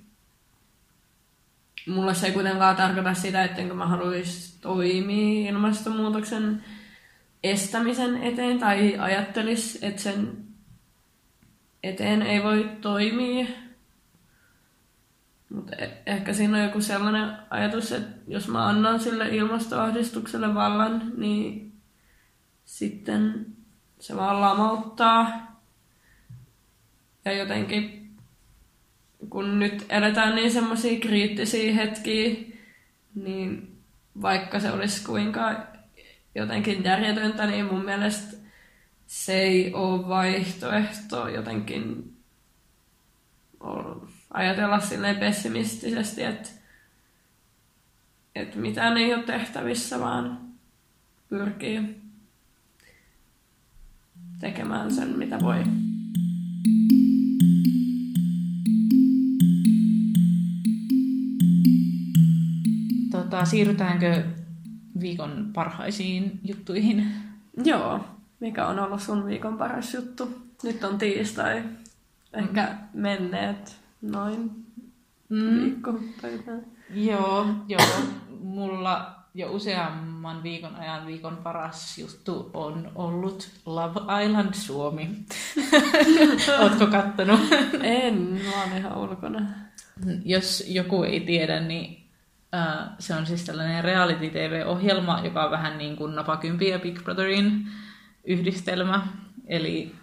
mulla 1.87 2.15
se 2.15 2.27
ei 2.27 2.33
kuitenkaan 2.33 2.77
tarkoita 2.77 3.15
sitä, 3.15 3.45
ettenkö 3.45 3.75
mä 3.75 3.87
haluaisi 3.87 4.61
toimia 4.61 5.51
ilmastonmuutoksen 5.51 6.65
estämisen 7.43 8.23
eteen 8.23 8.59
tai 8.59 8.99
ajattelis, 8.99 9.79
että 9.83 10.03
sen 10.03 10.45
eteen 11.83 12.23
ei 12.23 12.43
voi 12.43 12.71
toimia. 12.81 13.47
Mutta 15.49 15.77
e- 15.77 16.03
ehkä 16.07 16.33
siinä 16.33 16.59
on 16.59 16.65
joku 16.65 16.81
sellainen 16.81 17.33
ajatus, 17.51 17.93
että 17.93 18.21
jos 18.29 18.49
mä 18.49 18.67
annan 18.67 19.01
sille 19.01 19.29
ilmastoahdistukselle 19.29 20.55
vallan, 20.55 21.13
niin 21.17 21.73
sitten 22.65 23.47
se 24.01 24.17
vaan 24.17 24.41
lamauttaa. 24.41 25.49
Ja 27.25 27.33
jotenkin, 27.33 28.11
kun 29.31 29.59
nyt 29.59 29.87
eletään 29.89 30.35
niin 30.35 30.53
semmoisia 30.53 31.01
kriittisiä 31.01 31.75
hetkiä, 31.75 32.35
niin 33.15 33.79
vaikka 34.23 34.61
se 34.61 34.71
olisi 34.71 35.05
kuinka 35.05 35.67
jotenkin 36.35 36.85
järjetöntä, 36.85 37.47
niin 37.47 37.65
mun 37.65 37.85
mielestä 37.85 38.37
se 39.07 39.41
ei 39.41 39.75
ole 39.75 40.09
vaihtoehto 40.09 41.29
jotenkin 41.29 42.17
ajatella 44.31 44.81
silleen 44.81 45.17
pessimistisesti, 45.17 46.25
että, 46.25 46.49
että 48.35 48.59
mitään 48.59 48.97
ei 48.97 49.15
ole 49.15 49.23
tehtävissä, 49.23 50.01
vaan 50.01 50.41
pyrkii 51.29 52.08
tekemään 54.39 54.95
sen, 54.95 55.19
mitä 55.19 55.39
voi. 55.41 55.65
Tota, 63.11 63.45
siirrytäänkö 63.45 64.25
viikon 65.01 65.51
parhaisiin 65.55 66.41
juttuihin? 66.45 67.07
Joo. 67.65 68.05
Mikä 68.41 68.67
on 68.67 68.79
ollut 68.79 69.03
sun 69.03 69.27
viikon 69.27 69.59
paras 69.59 69.95
juttu? 69.95 70.43
Nyt 70.63 70.85
on 70.85 70.99
tiistai. 70.99 71.63
Ehkä 72.33 72.69
mm. 72.95 73.01
menneet 73.01 73.77
noin 74.03 74.67
mm. 75.29 75.61
viikko 75.61 76.01
päivänä. 76.23 76.63
Joo, 76.95 77.47
joo. 77.69 77.81
Mulla 78.41 79.18
jo 79.35 79.53
useamman 79.53 80.43
viikon 80.43 80.77
ajan 80.77 81.07
viikon 81.07 81.37
paras 81.37 81.99
juttu 81.99 82.51
on 82.55 82.93
ollut 82.95 83.51
Love 83.67 84.25
Island 84.25 84.55
Suomi. 84.55 85.11
Ootko 86.63 86.87
kattonut? 86.87 87.41
en, 87.83 88.15
mä 88.15 88.63
oon 88.63 88.77
ihan 88.77 88.99
ulkona. 88.99 89.41
Jos 90.25 90.65
joku 90.67 91.03
ei 91.03 91.21
tiedä, 91.21 91.61
niin 91.61 92.11
uh, 92.55 92.93
se 92.99 93.15
on 93.15 93.27
siis 93.27 93.45
tällainen 93.45 93.85
reality-tv-ohjelma, 93.85 95.21
joka 95.25 95.45
on 95.45 95.51
vähän 95.51 95.79
niin 95.79 95.97
kuin 95.97 96.15
Napakympi 96.15 96.69
ja 96.69 96.79
Big 96.79 97.05
Brotherin 97.05 97.69
yhdistelmä. 98.25 99.07
Eli 99.47 99.95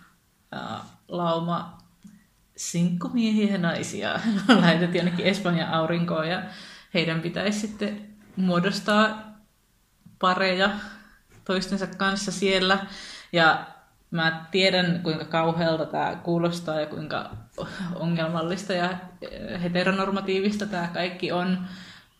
uh, 0.55 0.85
lauma 1.07 1.77
sinkkumiehiä 2.57 3.51
ja 3.51 3.57
naisia 3.57 4.19
lähetettiin 4.61 5.05
jonnekin 5.05 5.25
Espanjan 5.25 5.69
aurinkoon 5.69 6.29
ja 6.29 6.43
heidän 6.93 7.21
pitäisi 7.21 7.59
sitten 7.59 8.04
muodostaa 8.35 9.35
pareja 10.19 10.69
toistensa 11.45 11.87
kanssa 11.87 12.31
siellä. 12.31 12.85
Ja 13.31 13.65
mä 14.11 14.45
tiedän, 14.51 14.99
kuinka 15.03 15.25
kauhealta 15.25 15.85
tämä 15.85 16.15
kuulostaa 16.23 16.79
ja 16.79 16.85
kuinka 16.85 17.29
ongelmallista 17.95 18.73
ja 18.73 18.97
heteronormatiivista 19.63 20.65
tämä 20.65 20.87
kaikki 20.93 21.31
on, 21.31 21.67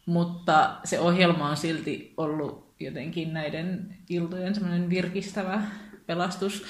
mutta 0.05 0.77
se 0.83 0.99
ohjelma 0.99 1.49
on 1.49 1.57
silti 1.57 2.13
ollut 2.17 2.75
jotenkin 2.79 3.33
näiden 3.33 3.97
iltojen 4.09 4.55
semmoinen 4.55 4.89
virkistävä 4.89 5.61
pelastus, 6.05 6.65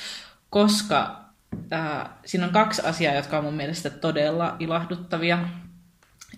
koska 0.49 1.25
äh, 1.73 2.09
siinä 2.25 2.45
on 2.45 2.53
kaksi 2.53 2.81
asiaa, 2.81 3.13
jotka 3.13 3.37
on 3.37 3.43
mun 3.43 3.53
mielestä 3.53 3.89
todella 3.89 4.55
ilahduttavia. 4.59 5.39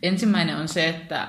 Ensimmäinen 0.04 0.58
on 0.58 0.68
se, 0.68 0.90
että 0.90 1.28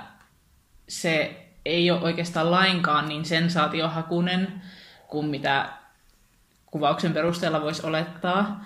se 0.88 1.47
ei 1.68 1.90
ole 1.90 2.00
oikeastaan 2.00 2.50
lainkaan 2.50 3.08
niin 3.08 3.24
sensaatiohakunen 3.24 4.62
kuin 5.08 5.26
mitä 5.26 5.68
kuvauksen 6.66 7.12
perusteella 7.12 7.62
voisi 7.62 7.86
olettaa, 7.86 8.64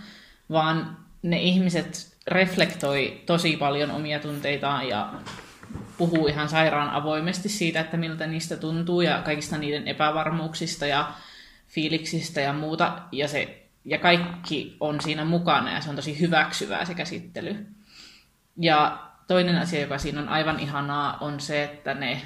vaan 0.50 0.96
ne 1.22 1.40
ihmiset 1.40 2.16
reflektoi 2.26 3.22
tosi 3.26 3.57
paljon 3.57 3.90
omia 3.90 4.20
tunteitaan 4.20 4.88
ja 4.88 5.12
puhuu 5.98 6.26
ihan 6.26 6.48
sairaan 6.48 6.90
avoimesti 6.90 7.48
siitä, 7.48 7.80
että 7.80 7.96
miltä 7.96 8.26
niistä 8.26 8.57
tuntuu 8.57 9.00
ja 9.00 9.22
kaikista 9.22 9.59
niiden 9.59 9.88
epävarmuuksista 9.88 10.86
ja 10.86 11.12
fiiliksistä 11.68 12.40
ja 12.40 12.53
muuta. 12.53 12.98
Ja 13.12 13.28
se 13.28 13.62
ja 13.84 13.98
kaikki 13.98 14.76
on 14.80 15.00
siinä 15.00 15.24
mukana 15.24 15.72
ja 15.72 15.80
se 15.80 15.90
on 15.90 15.96
tosi 15.96 16.20
hyväksyvää 16.20 16.84
se 16.84 16.94
käsittely. 16.94 17.66
Ja 18.57 18.98
toinen 19.26 19.59
asia, 19.59 19.80
joka 19.80 19.98
siinä 19.98 20.20
on 20.20 20.28
aivan 20.28 20.61
ihanaa, 20.61 21.18
on 21.20 21.40
se, 21.40 21.64
että 21.64 21.94
ne 21.94 22.22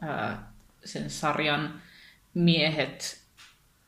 ää, 0.00 0.52
sen 0.84 1.10
sarjan 1.10 1.74
miehet 2.34 3.20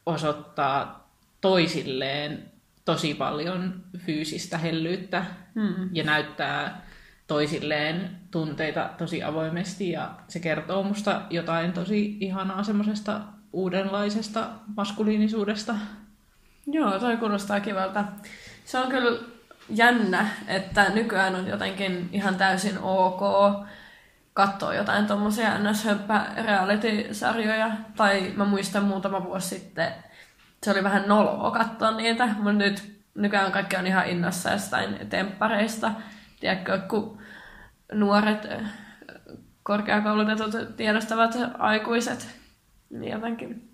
osoittaa 0.07 1.09
toisilleen 1.41 2.53
tosi 2.85 3.15
paljon 3.15 3.85
fyysistä 3.99 4.59
hellyyttä 4.59 5.25
Mm. 5.55 5.89
ja 5.93 6.05
näyttää 6.05 6.83
toisilleen 7.27 8.11
tunteita 8.31 8.91
tosi 8.99 9.23
avoimesti 9.23 9.91
ja 9.91 10.11
se 10.29 10.41
kertoo 10.41 10.83
musta 10.83 11.23
jotain 11.31 11.73
tosi 11.73 12.17
ihanaa 12.21 12.63
semmoisesta 12.63 13.21
uudenlaisesta 13.53 14.49
maskuliinisuudesta. 14.77 15.75
Joo, 16.67 16.99
toi 16.99 17.17
kuulostaa 17.17 17.61
kivalta. 17.61 18.05
Se 18.65 18.79
on 18.79 18.89
kyllä 18.89 19.19
jännä, 19.71 20.29
että 20.49 20.89
nykyään 20.89 21.35
on 21.35 21.47
jotenkin 21.47 22.09
ihan 22.13 22.35
täysin 22.35 22.79
ok 22.79 23.21
katsoa 24.35 24.75
jotain 24.75 25.07
tommosia 25.07 25.59
ns 25.59 25.87
reality-sarjoja. 26.45 27.71
Tai 27.97 28.33
mä 28.37 28.45
muistan 28.45 28.85
muutama 28.85 29.25
vuosi 29.25 29.49
sitten, 29.49 29.93
se 30.63 30.71
oli 30.71 30.85
vähän 30.85 31.05
noloa 31.07 31.51
katsoa 31.51 31.91
niitä, 31.91 32.27
mutta 32.27 32.53
nyt 32.53 33.03
nykyään 33.15 33.53
kaikki 33.53 33.77
on 33.77 33.87
ihan 33.87 34.09
innossa 34.09 34.51
jostain 34.51 35.09
temppareista. 35.09 35.91
Tiedätkö, 36.41 36.79
kun 36.79 37.19
nuoret 37.93 38.45
eh, 38.45 38.61
korkeakoulutetut 39.63 40.77
tiedostavat 40.77 41.37
aikuiset, 41.59 42.37
niin 42.91 43.13
jotenkin 43.13 43.73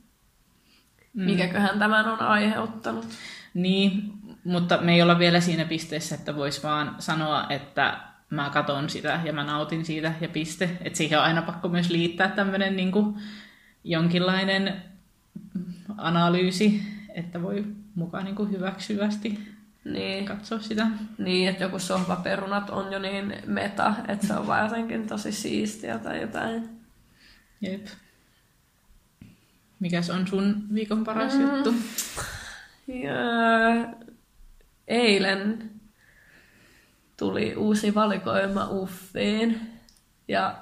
Mm. 1.18 1.24
mikäköhän 1.24 1.78
tämän 1.78 2.08
on 2.08 2.20
aiheuttanut. 2.20 3.06
Niin, 3.54 4.12
mutta 4.44 4.78
me 4.80 4.94
ei 4.94 5.02
olla 5.02 5.18
vielä 5.18 5.40
siinä 5.40 5.64
pisteessä, 5.64 6.14
että 6.14 6.36
vois 6.36 6.62
vaan 6.62 6.94
sanoa, 6.98 7.46
että 7.50 8.00
mä 8.30 8.50
katon 8.50 8.90
sitä 8.90 9.20
ja 9.24 9.32
mä 9.32 9.44
nautin 9.44 9.84
siitä 9.84 10.12
ja 10.20 10.28
piste. 10.28 10.70
Että 10.80 10.96
siihen 10.96 11.18
on 11.18 11.24
aina 11.24 11.42
pakko 11.42 11.68
myös 11.68 11.90
liittää 11.90 12.28
tämmöinen 12.28 12.76
niin 12.76 12.92
jonkinlainen 13.84 14.82
analyysi, 15.98 16.82
että 17.14 17.42
voi 17.42 17.64
mukaan 17.94 18.24
niin 18.24 18.36
kuin 18.36 18.50
hyväksyvästi 18.50 19.38
Niin, 19.84 20.24
katsoa 20.24 20.60
sitä. 20.60 20.86
niin, 21.18 21.48
että 21.48 21.64
joku 21.64 21.78
sohvaperunat 21.78 22.70
on 22.70 22.92
jo 22.92 22.98
niin 22.98 23.34
meta, 23.46 23.94
että 24.08 24.26
se 24.26 24.34
on 24.34 24.46
vaan 24.46 24.64
jotenkin 24.64 25.06
tosi 25.08 25.32
siistiä 25.32 25.98
tai 25.98 26.20
jotain. 26.20 26.68
Jep. 27.60 27.86
Mikäs 29.80 30.10
on 30.10 30.26
sun 30.28 30.62
viikon 30.74 31.04
paras 31.04 31.34
Mm. 31.34 31.40
juttu? 31.40 31.74
Ja 32.88 33.94
eilen 34.88 35.70
tuli 37.18 37.56
uusi 37.56 37.94
valikoima 37.94 38.68
Uffiin. 38.70 39.70
Ja 40.28 40.54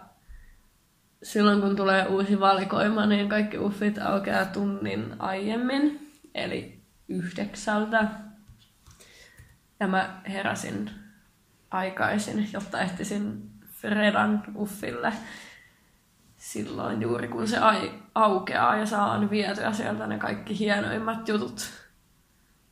silloin 1.23 1.61
kun 1.61 1.77
tulee 1.77 2.07
uusi 2.07 2.41
valikoima, 2.41 3.07
niin 3.07 3.29
kaikki 3.29 3.59
Uffit 3.59 3.99
aukeaa 3.99 4.45
tunnin 4.45 5.17
aiemmin, 5.19 6.13
eli 6.35 6.81
yhdeksältä. 7.09 8.09
Ja 9.81 9.89
mä 9.89 10.21
heräsin 10.29 10.91
aikaisin, 11.71 12.49
jotta 12.53 12.81
ehtisin 12.81 13.51
Fredan 13.67 14.43
Uffille 14.57 15.13
silloin 16.37 17.03
juuri 17.03 17.29
kun 17.29 17.49
se 17.49 17.59
ai- 17.59 18.03
aukeaa 18.15 18.77
ja 18.77 18.87
saan 18.87 19.31
vietyä 19.31 19.73
sieltä 19.73 20.07
ne 20.07 20.19
kaikki 20.19 20.59
hienoimmat 20.59 21.29
jutut. 21.29 21.71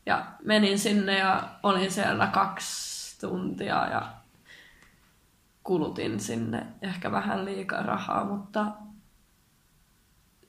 Ja 0.06 0.26
menin 0.44 0.78
sinne 0.78 1.18
ja 1.18 1.48
olin 1.62 1.90
siellä 1.90 2.26
kaksi 2.26 2.93
tuntia 3.20 3.86
ja 3.86 4.12
kulutin 5.62 6.20
sinne 6.20 6.66
ehkä 6.82 7.12
vähän 7.12 7.44
liikaa 7.44 7.82
rahaa, 7.82 8.24
mutta 8.24 8.66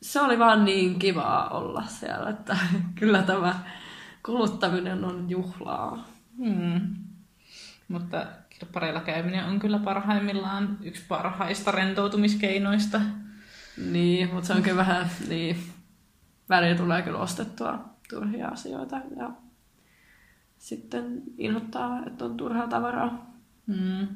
se 0.02 0.22
oli 0.22 0.40
vaan 0.40 0.66
niin 0.66 1.00
kivaa 1.00 1.50
olla 1.50 1.84
siellä, 1.84 2.30
että 2.30 2.58
kyllä 3.00 3.24
tämä 3.24 3.60
kuluttaminen 4.26 5.06
on 5.06 5.30
juhlaa. 5.30 6.06
Hmm. 6.38 6.96
Mutta 7.88 8.26
kirppareilla 8.50 9.02
käyminen 9.02 9.46
on 9.46 9.60
kyllä 9.60 9.80
parhaimmillaan 9.80 10.78
yksi 10.82 11.04
parhaista 11.08 11.72
rentoutumiskeinoista. 11.72 13.02
Niin, 13.92 14.34
mutta 14.34 14.48
se 14.48 14.54
on 14.54 14.62
kyllä 14.62 14.78
vähän, 14.78 15.10
niin, 15.28 15.58
välillä 16.50 16.78
tulee 16.78 17.02
kyllä 17.02 17.20
ostettua 17.20 17.86
turhia 18.10 18.48
asioita 18.48 18.96
ja 19.18 19.32
sitten 20.66 21.22
inhottaa, 21.38 22.04
että 22.08 22.26
on 22.26 22.38
turhaa 22.38 22.68
tavaraa. 22.68 23.34
Mm. 23.68 24.08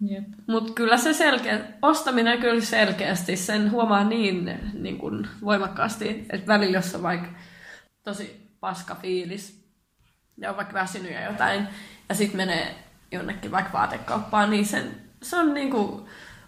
Jep. 0.00 0.24
Mutta 0.46 0.72
kyllä 0.72 0.96
se 0.96 1.12
selkeä, 1.12 1.60
ostaminen 1.82 2.40
kyllä 2.40 2.60
selkeästi, 2.60 3.36
sen 3.36 3.70
huomaa 3.70 4.04
niin, 4.04 4.60
niin 4.72 4.98
kuin 4.98 5.28
voimakkaasti, 5.44 6.26
että 6.30 6.46
välillä 6.46 6.78
jos 6.78 6.94
on 6.94 7.02
vaikka 7.02 7.28
tosi 8.02 8.50
paska 8.60 8.94
fiilis 8.94 9.64
ja 10.36 10.50
on 10.50 10.56
vaikka 10.56 10.74
väsynyt 10.74 11.12
ja 11.12 11.24
jotain, 11.24 11.68
ja 12.08 12.14
sitten 12.14 12.36
menee 12.36 12.74
jonnekin 13.12 13.50
vaikka 13.50 13.72
vaatekauppaan, 13.72 14.50
niin 14.50 14.66
sen, 14.66 14.90
se 15.22 15.36
on 15.36 15.54
niin 15.54 15.70
kuin 15.70 16.04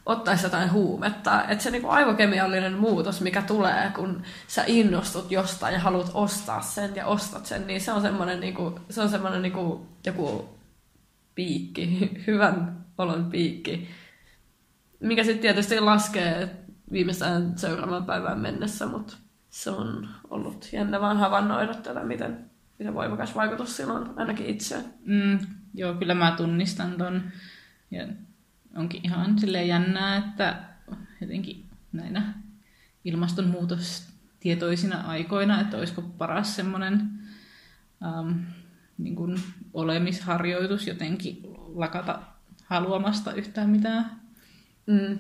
ottaisi 0.07 0.47
jotain 0.47 0.73
huumetta. 0.73 1.45
Että 1.45 1.65
se 1.65 1.71
niin 1.71 1.83
kuin 1.83 1.93
aivokemiallinen 1.93 2.75
muutos, 2.75 3.21
mikä 3.21 3.43
tulee, 3.43 3.91
kun 3.95 4.23
sä 4.47 4.65
innostut 4.67 5.31
jostain 5.31 5.75
ja 5.75 5.81
haluat 5.81 6.11
ostaa 6.15 6.61
sen 6.61 6.97
ja 6.97 7.07
ostat 7.07 7.47
sen, 7.47 7.67
niin 7.67 7.81
se 7.81 7.93
on 7.93 8.03
semmoinen, 8.03 8.41
niin 8.41 8.55
kuin, 8.55 8.75
se 8.91 9.01
on 9.01 9.09
semmoinen 9.09 9.43
niin 9.43 9.53
kuin 9.53 9.83
joku 10.07 10.49
piikki, 11.35 12.11
hyvän 12.27 12.85
olon 12.99 13.31
piikki, 13.31 13.89
mikä 15.01 15.25
sitten 15.25 15.43
tietysti 15.43 15.81
laskee 15.81 16.57
viimeistään 16.93 17.59
seuraavaan 17.59 18.07
päivään 18.07 18.39
mennessä, 18.39 18.87
mutta 18.87 19.17
se 19.51 19.71
on 19.71 20.09
ollut 20.31 20.69
jännä 20.73 21.01
vaan 21.01 21.17
havainnoida 21.17 21.75
tätä, 21.75 22.05
miten, 22.05 22.51
miten 22.79 22.95
voimakas 22.95 23.35
vaikutus 23.35 23.77
sillä 23.77 23.93
on 23.93 24.15
ainakin 24.17 24.47
itseen. 24.47 24.85
Mm, 25.05 25.39
joo, 25.75 25.95
kyllä 25.95 26.15
mä 26.15 26.35
tunnistan 26.37 26.93
ton. 26.99 27.23
Ja 27.91 28.07
onkin 28.77 29.01
ihan 29.05 29.39
silleen 29.39 29.69
jännää, 29.69 30.17
että 30.17 30.63
jotenkin 31.21 31.65
näinä 31.93 32.35
ilmastonmuutostietoisina 33.05 35.01
aikoina, 35.01 35.61
että 35.61 35.77
olisiko 35.77 36.03
paras 36.03 36.57
semmoinen 36.57 37.11
ähm, 38.05 38.33
niin 38.99 39.17
kuin 39.17 39.43
olemisharjoitus 39.75 40.87
jotenkin 40.87 41.41
lakata 41.75 42.23
haluamasta 42.65 43.33
yhtään 43.33 43.71
mitään. 43.71 44.21
Mm. 44.87 45.19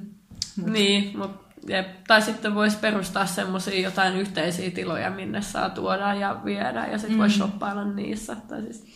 Mut. 0.56 0.70
Niin, 0.70 1.18
mut, 1.18 1.30
jep. 1.68 2.04
tai 2.06 2.22
sitten 2.22 2.54
voisi 2.54 2.76
perustaa 2.78 3.26
semmoisia 3.26 3.80
jotain 3.80 4.16
yhteisiä 4.16 4.70
tiloja, 4.70 5.10
minne 5.10 5.42
saa 5.42 5.70
tuoda 5.70 6.14
ja 6.14 6.40
viedä, 6.44 6.86
ja 6.86 6.98
sitten 6.98 7.16
mm. 7.16 7.20
voisi 7.20 7.36
shoppailla 7.36 7.84
niissä, 7.84 8.36
tai 8.48 8.62
siis 8.62 8.86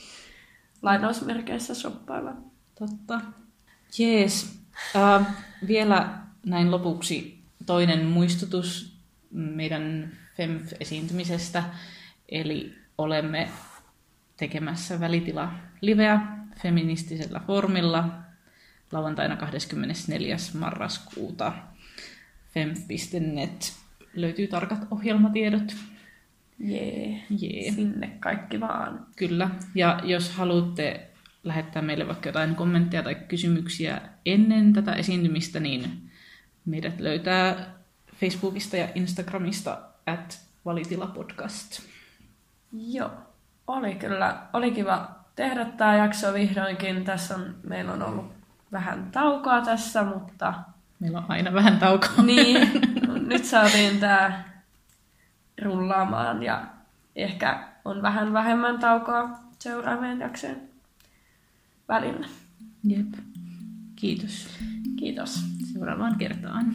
lainausmerkeissä 0.83 1.75
shoppailla. 1.75 2.33
Totta. 2.79 3.21
Jees. 3.99 4.61
Uh, 4.95 5.27
vielä 5.67 6.19
näin 6.47 6.71
lopuksi 6.71 7.45
toinen 7.67 8.07
muistutus 8.07 8.97
meidän 9.31 10.13
FEMF-esiintymisestä. 10.37 11.65
Eli 12.29 12.75
olemme 12.99 13.49
tekemässä 14.37 15.01
välitila 15.01 15.53
liveä 15.81 16.21
feministisellä 16.63 17.41
formilla 17.47 18.09
lauantaina 18.93 19.37
24. 19.37 20.37
marraskuuta. 20.59 21.53
femf.net 22.55 23.73
löytyy 24.15 24.47
tarkat 24.47 24.87
ohjelmatiedot. 24.91 25.77
Jee, 26.59 27.23
Jee. 27.31 27.73
sinne 27.73 28.17
kaikki 28.21 28.61
vaan. 28.61 29.07
Kyllä. 29.17 29.51
Ja 29.75 30.01
jos 30.05 30.31
haluatte 30.31 31.14
lähettää 31.45 31.83
meille 31.83 32.07
vaikka 32.07 32.29
jotain 32.29 32.55
kommentteja 32.55 33.03
tai 33.03 33.15
kysymyksiä 33.15 34.01
ennen 34.27 34.73
tätä 34.73 34.93
esiintymistä, 34.93 35.61
niin 35.61 36.11
meidät 36.65 37.01
löytää 37.01 37.75
Facebookista 38.21 38.77
ja 38.77 38.89
Instagramista 38.95 39.79
at 40.07 40.41
valitilapodcast. 40.65 41.83
Joo, 42.73 43.11
oli 43.67 43.95
kyllä, 43.95 44.37
oli 44.53 44.71
kiva 44.71 45.11
tehdä 45.37 45.65
tämä 45.65 45.97
jakso 45.97 46.35
vihdoinkin. 46.35 47.05
Tässä 47.05 47.35
on, 47.35 47.55
meillä 47.63 47.93
on 47.93 48.03
ollut 48.03 48.33
vähän 48.73 49.09
taukoa 49.13 49.61
tässä, 49.61 50.03
mutta 50.03 50.55
Meillä 51.01 51.19
on 51.19 51.25
aina 51.29 51.53
vähän 51.53 51.79
taukoa. 51.79 52.23
niin, 52.23 52.71
nyt 53.29 53.45
saatiin 53.45 54.01
tämä 54.01 54.45
rullaamaan 55.63 56.43
ja 56.43 56.63
ehkä 57.17 57.69
on 57.85 58.03
vähän 58.03 58.33
vähemmän 58.33 58.79
taukoa 58.79 59.29
seuraavien 59.59 60.21
jaksojen 60.21 60.74
välillä. 61.89 62.29
Jep. 62.85 63.15
Kiitos. 63.97 64.49
Kiitos. 64.97 65.41
Seuraavaan 65.73 66.19
kertaan. 66.19 66.75